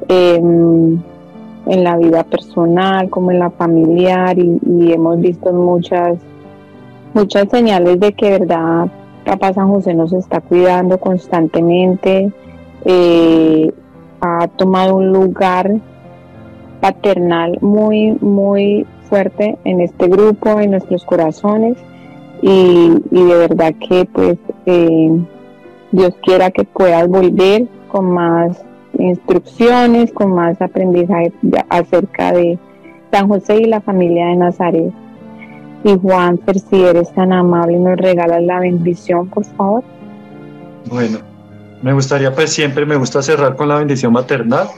Em, 0.09 0.99
en 1.67 1.85
la 1.85 1.97
vida 1.97 2.25
personal 2.25 3.09
como 3.11 3.31
en 3.31 3.39
la 3.39 3.51
familiar 3.51 4.39
y, 4.39 4.93
hemos 4.93 5.21
visto 5.21 5.53
muchas 5.53 6.19
muchas 7.15 7.49
señales 7.51 8.01
de 8.01 8.13
que 8.13 8.31
verdad 8.31 8.89
Papá 9.25 9.53
San 9.53 9.69
José 9.69 9.95
nos 9.95 10.13
está 10.13 10.41
cuidando 10.41 10.99
constantemente 10.99 12.31
eh, 12.85 13.73
ha 14.21 14.49
tomado 14.49 14.97
un 14.97 15.13
lugar 15.13 15.81
paternal 16.81 17.59
muy 17.61 18.13
muy 18.21 18.87
fuerte 19.09 19.59
en 19.65 19.81
este 19.81 20.09
grupo 20.09 20.61
en 20.61 20.73
nuestros 20.73 21.05
corazones 21.05 21.79
y, 22.43 22.91
de 23.11 23.37
verdad 23.37 23.75
que 23.89 24.05
pues 24.13 24.37
eh, 24.67 25.11
Dios 25.93 26.15
quiera 26.23 26.51
que 26.51 26.65
puedas 26.65 27.09
volver 27.09 27.67
con 27.89 28.13
más 28.13 28.63
instrucciones, 28.99 30.13
con 30.13 30.35
más 30.35 30.61
aprendizaje 30.61 31.33
acerca 31.69 32.33
de 32.33 32.59
San 33.11 33.29
José 33.29 33.59
y 33.59 33.65
la 33.67 33.81
familia 33.81 34.27
de 34.27 34.37
Nazaret. 34.37 34.93
Y 35.85 35.99
Juan, 35.99 36.41
si 36.71 36.83
eres 36.83 37.13
tan 37.13 37.33
amable 37.33 37.79
nos 37.79 37.99
regalas 37.99 38.43
la 38.43 38.61
bendición, 38.61 39.29
por 39.29 39.45
favor. 39.45 39.85
Bueno, 40.91 41.19
me 41.83 41.93
gustaría, 41.93 42.35
pues 42.35 42.53
siempre 42.53 42.87
me 42.87 42.97
gusta 42.97 43.23
cerrar 43.23 43.57
con 43.57 43.69
la 43.69 43.77
bendición 43.77 44.13
maternal 44.13 44.69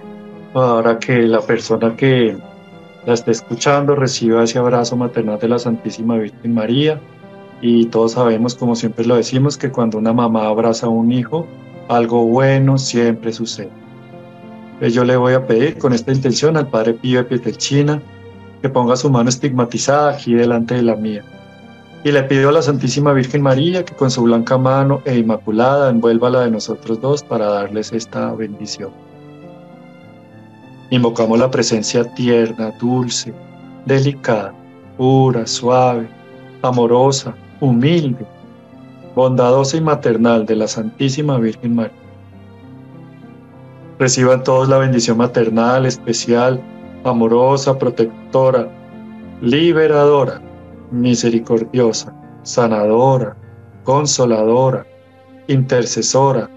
para 0.53 0.99
que 0.99 1.23
la 1.23 1.41
persona 1.41 1.95
que 1.97 2.37
la 3.07 3.14
esté 3.14 3.31
escuchando 3.31 3.95
reciba 3.95 4.43
ese 4.43 4.59
abrazo 4.59 4.97
maternal 4.97 5.39
de 5.39 5.49
la 5.49 5.59
Santísima 5.61 6.17
Virgen 6.19 6.55
María. 6.55 7.01
Y 7.61 7.87
todos 7.87 8.12
sabemos, 8.12 8.55
como 8.57 8.75
siempre 8.75 9.07
lo 9.07 9.14
decimos, 9.14 9.57
que 9.57 9.71
cuando 9.71 9.99
una 9.99 10.12
mamá 10.12 10.47
abraza 10.47 10.87
a 10.87 10.91
un 10.91 11.12
hijo, 11.12 11.47
algo 11.89 12.27
bueno 12.27 12.79
siempre 12.79 13.33
sucede. 13.33 13.71
Eh, 14.81 14.91
yo 14.91 15.05
le 15.05 15.16
voy 15.16 15.33
a 15.33 15.47
pedir 15.47 15.79
con 15.79 15.93
esta 15.95 16.12
intención 16.12 16.57
al 16.57 16.68
Padre 16.68 16.95
Pío 16.95 17.18
de 17.18 17.24
Pietelchina 17.24 18.03
que 18.61 18.68
ponga 18.68 18.97
su 18.97 19.09
mano 19.09 19.29
estigmatizada 19.29 20.12
aquí 20.12 20.35
delante 20.35 20.74
de 20.74 20.83
la 20.83 20.97
mía. 20.97 21.24
Y 22.05 22.12
le 22.12 22.22
pido 22.24 22.51
a 22.51 22.53
la 22.53 22.62
Santísima 22.62 23.12
Virgen 23.12 23.43
María 23.43 23.85
que 23.85 23.95
con 23.95 24.11
su 24.11 24.22
blanca 24.22 24.59
mano 24.59 25.01
e 25.07 25.16
inmaculada 25.16 25.91
envuelva 25.91 26.31
la 26.31 26.41
de 26.43 26.51
nosotros 26.51 27.01
dos 27.01 27.22
para 27.22 27.47
darles 27.47 27.93
esta 27.93 28.33
bendición. 28.35 28.91
Invocamos 30.91 31.39
la 31.39 31.51
presencia 31.51 32.05
tierna, 32.14 32.70
dulce, 32.79 33.33
delicada, 33.87 34.55
pura, 34.97 35.47
suave, 35.47 36.07
amorosa, 36.62 37.35
humilde, 37.61 38.24
bondadosa 39.14 39.79
y 39.79 39.81
maternal 39.81 40.45
de 40.47 40.57
la 40.57 40.68
Santísima 40.68 41.39
Virgen 41.39 41.74
María 41.74 42.06
Reciban 43.99 44.42
todos 44.44 44.68
la 44.68 44.78
bendición 44.78 45.16
maternal, 45.18 45.86
especial, 45.86 46.61
amorosa, 47.05 47.78
protectora, 47.78 48.68
liberadora, 49.40 50.42
misericordiosa, 50.90 52.14
sanadora, 52.42 53.36
consoladora, 53.84 54.86
intercesora, 55.49 56.51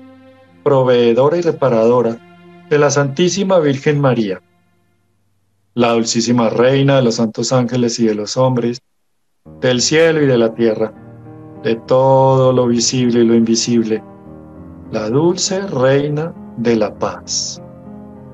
proveedora 0.64 1.38
y 1.38 1.42
reparadora 1.42 2.18
de 2.70 2.78
la 2.78 2.92
Santísima 2.92 3.60
Virgen 3.60 4.02
María, 4.02 4.42
la 5.76 5.94
dulcísima 5.94 6.50
Reina 6.50 6.98
de 6.98 7.04
los 7.04 7.16
santos 7.16 7.54
ángeles 7.54 8.00
y 8.00 8.06
de 8.06 8.16
los 8.16 8.36
hombres, 8.36 8.82
del 9.62 9.82
cielo 9.82 10.22
y 10.22 10.28
de 10.28 10.38
la 10.38 10.54
tierra. 10.54 10.94
de 11.64 11.76
todo 11.76 12.54
lo 12.54 12.68
visible 12.68 13.20
y 13.20 13.26
lo 13.26 13.36
invisible, 13.36 14.02
la 14.92 15.10
dulce 15.10 15.60
reina 15.68 16.34
de 16.60 16.76
la 16.76 16.94
paz, 16.94 17.62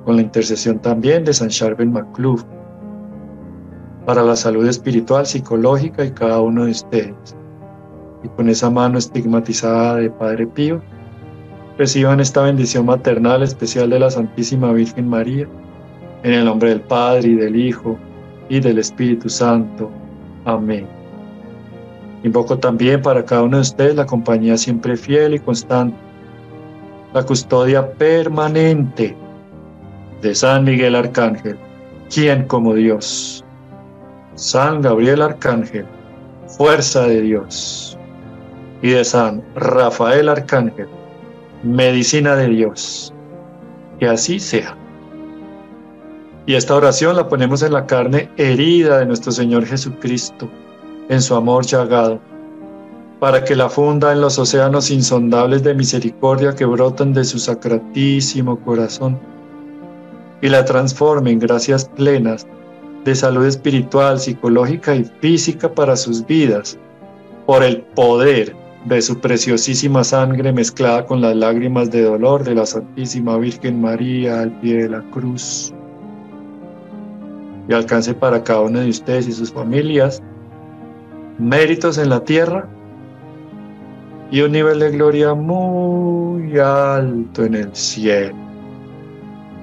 con 0.03 0.15
la 0.15 0.23
intercesión 0.23 0.79
también 0.79 1.23
de 1.23 1.33
San 1.33 1.49
Charben 1.49 1.91
MacLuff, 1.91 2.43
para 4.05 4.23
la 4.23 4.35
salud 4.35 4.67
espiritual, 4.67 5.25
psicológica 5.25 6.05
y 6.05 6.11
cada 6.11 6.41
uno 6.41 6.65
de 6.65 6.71
ustedes. 6.71 7.35
Y 8.23 8.27
con 8.29 8.49
esa 8.49 8.69
mano 8.69 8.97
estigmatizada 8.97 9.95
de 9.95 10.09
Padre 10.09 10.47
Pío, 10.47 10.81
reciban 11.77 12.19
esta 12.19 12.41
bendición 12.41 12.85
maternal 12.85 13.43
especial 13.43 13.89
de 13.89 13.99
la 13.99 14.09
Santísima 14.09 14.71
Virgen 14.71 15.07
María, 15.07 15.47
en 16.23 16.33
el 16.33 16.45
nombre 16.45 16.69
del 16.69 16.81
Padre 16.81 17.29
y 17.29 17.35
del 17.35 17.55
Hijo 17.55 17.97
y 18.49 18.59
del 18.59 18.79
Espíritu 18.79 19.29
Santo. 19.29 19.91
Amén. 20.45 20.87
Invoco 22.23 22.57
también 22.57 23.01
para 23.01 23.23
cada 23.23 23.43
uno 23.43 23.57
de 23.57 23.61
ustedes 23.61 23.95
la 23.95 24.05
compañía 24.07 24.57
siempre 24.57 24.97
fiel 24.97 25.35
y 25.35 25.39
constante, 25.39 25.95
la 27.15 27.25
custodia 27.25 27.93
permanente 27.93 29.15
de 30.21 30.35
San 30.35 30.65
Miguel 30.65 30.95
Arcángel, 30.95 31.57
quien 32.13 32.45
como 32.45 32.73
Dios, 32.73 33.41
San 34.35 34.81
Gabriel 34.81 35.21
Arcángel, 35.21 35.85
fuerza 36.57 37.03
de 37.03 37.21
Dios, 37.21 37.97
y 38.81 38.89
de 38.89 39.05
San 39.05 39.41
Rafael 39.55 40.27
Arcángel, 40.27 40.89
medicina 41.63 42.35
de 42.35 42.49
Dios. 42.49 43.13
Que 43.97 44.09
así 44.09 44.37
sea. 44.37 44.75
Y 46.45 46.55
esta 46.55 46.75
oración 46.75 47.15
la 47.15 47.29
ponemos 47.29 47.63
en 47.63 47.71
la 47.71 47.85
carne 47.85 48.29
herida 48.35 48.99
de 48.99 49.05
nuestro 49.05 49.31
Señor 49.31 49.65
Jesucristo, 49.65 50.49
en 51.07 51.21
su 51.21 51.33
amor 51.33 51.65
llagado, 51.65 52.19
para 53.19 53.43
que 53.43 53.55
la 53.55 53.69
funda 53.69 54.11
en 54.11 54.21
los 54.21 54.37
océanos 54.37 54.91
insondables 54.91 55.63
de 55.63 55.73
misericordia 55.73 56.53
que 56.53 56.65
brotan 56.65 57.13
de 57.13 57.23
su 57.23 57.39
sacratísimo 57.39 58.59
corazón 58.59 59.17
y 60.41 60.49
la 60.49 60.65
transforme 60.65 61.31
en 61.31 61.39
gracias 61.39 61.85
plenas 61.85 62.45
de 63.05 63.15
salud 63.15 63.45
espiritual, 63.45 64.19
psicológica 64.19 64.95
y 64.95 65.05
física 65.21 65.73
para 65.73 65.95
sus 65.95 66.25
vidas, 66.25 66.77
por 67.45 67.63
el 67.63 67.81
poder 67.81 68.55
de 68.85 69.01
su 69.01 69.19
preciosísima 69.19 70.03
sangre 70.03 70.51
mezclada 70.51 71.05
con 71.05 71.21
las 71.21 71.35
lágrimas 71.35 71.89
de 71.91 72.03
dolor 72.03 72.43
de 72.43 72.55
la 72.55 72.65
Santísima 72.65 73.37
Virgen 73.37 73.79
María 73.79 74.41
al 74.41 74.59
pie 74.59 74.83
de 74.83 74.89
la 74.89 75.01
cruz. 75.11 75.73
Y 77.67 77.73
alcance 77.73 78.13
para 78.13 78.43
cada 78.43 78.61
uno 78.61 78.79
de 78.79 78.89
ustedes 78.89 79.27
y 79.27 79.31
sus 79.31 79.51
familias 79.51 80.21
méritos 81.39 81.97
en 81.97 82.09
la 82.09 82.23
tierra 82.23 82.67
y 84.31 84.41
un 84.41 84.51
nivel 84.51 84.79
de 84.79 84.91
gloria 84.91 85.33
muy 85.33 86.59
alto 86.59 87.45
en 87.45 87.55
el 87.55 87.75
cielo. 87.75 88.35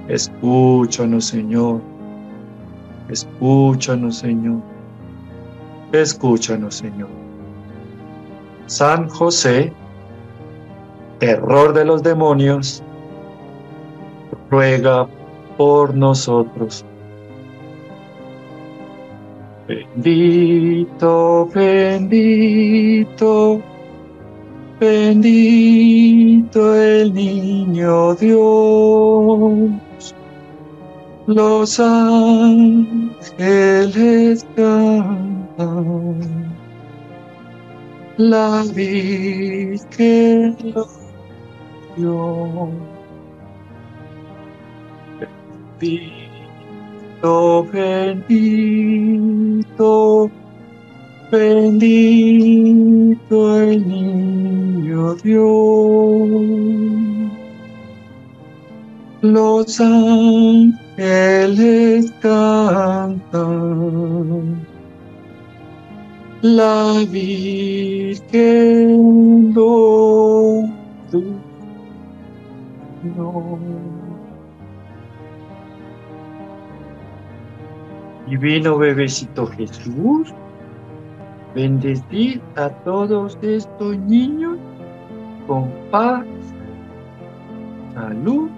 Escúchanos, 0.07 1.25
Señor. 1.25 1.81
Escúchanos, 3.09 4.17
Señor. 4.17 4.61
Escúchanos, 5.91 6.75
Señor. 6.75 7.09
San 8.67 9.09
José, 9.09 9.73
terror 11.19 11.73
de 11.73 11.85
los 11.85 12.01
demonios, 12.01 12.81
ruega 14.49 15.07
por 15.57 15.95
nosotros. 15.95 16.85
Bendito, 19.67 21.49
bendito, 21.53 23.61
bendito 24.83 26.75
el 26.75 27.13
niño 27.13 28.15
Dios. 28.15 29.69
Los 31.25 31.79
ángeles 31.79 33.15
cantan 34.55 36.43
la 38.17 38.63
Virgen 38.75 40.57
lo 40.75 40.87
dio. 41.95 42.69
Bendito, 45.79 47.63
bendito, 47.71 48.31
bendito 51.33 53.29
el 53.59 53.87
niño 53.87 55.15
Dios. 55.15 56.29
Los 59.21 59.81
ángeles 59.81 61.01
cantan. 62.21 63.33
La 66.43 67.03
Virgen 67.09 67.93
lo 69.55 70.67
Divino 78.27 78.77
bebecito 78.77 79.47
Jesús, 79.47 80.33
Bendecid 81.55 82.39
a 82.55 82.69
todos 82.83 83.37
estos 83.43 83.97
niños 83.97 84.57
con 85.45 85.69
paz, 85.91 86.25
salud 87.93 88.49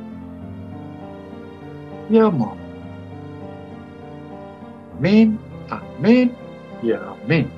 y 2.09 2.17
amor. 2.19 2.55
Amén, 4.97 5.37
amén 5.69 6.31
y 6.81 6.93
amén. 6.93 7.49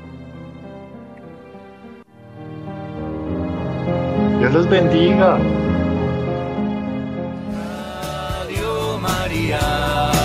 Dios 4.40 4.54
los 4.54 4.70
bendiga. 4.70 5.38
Radio 8.34 9.00
María. 9.00 10.17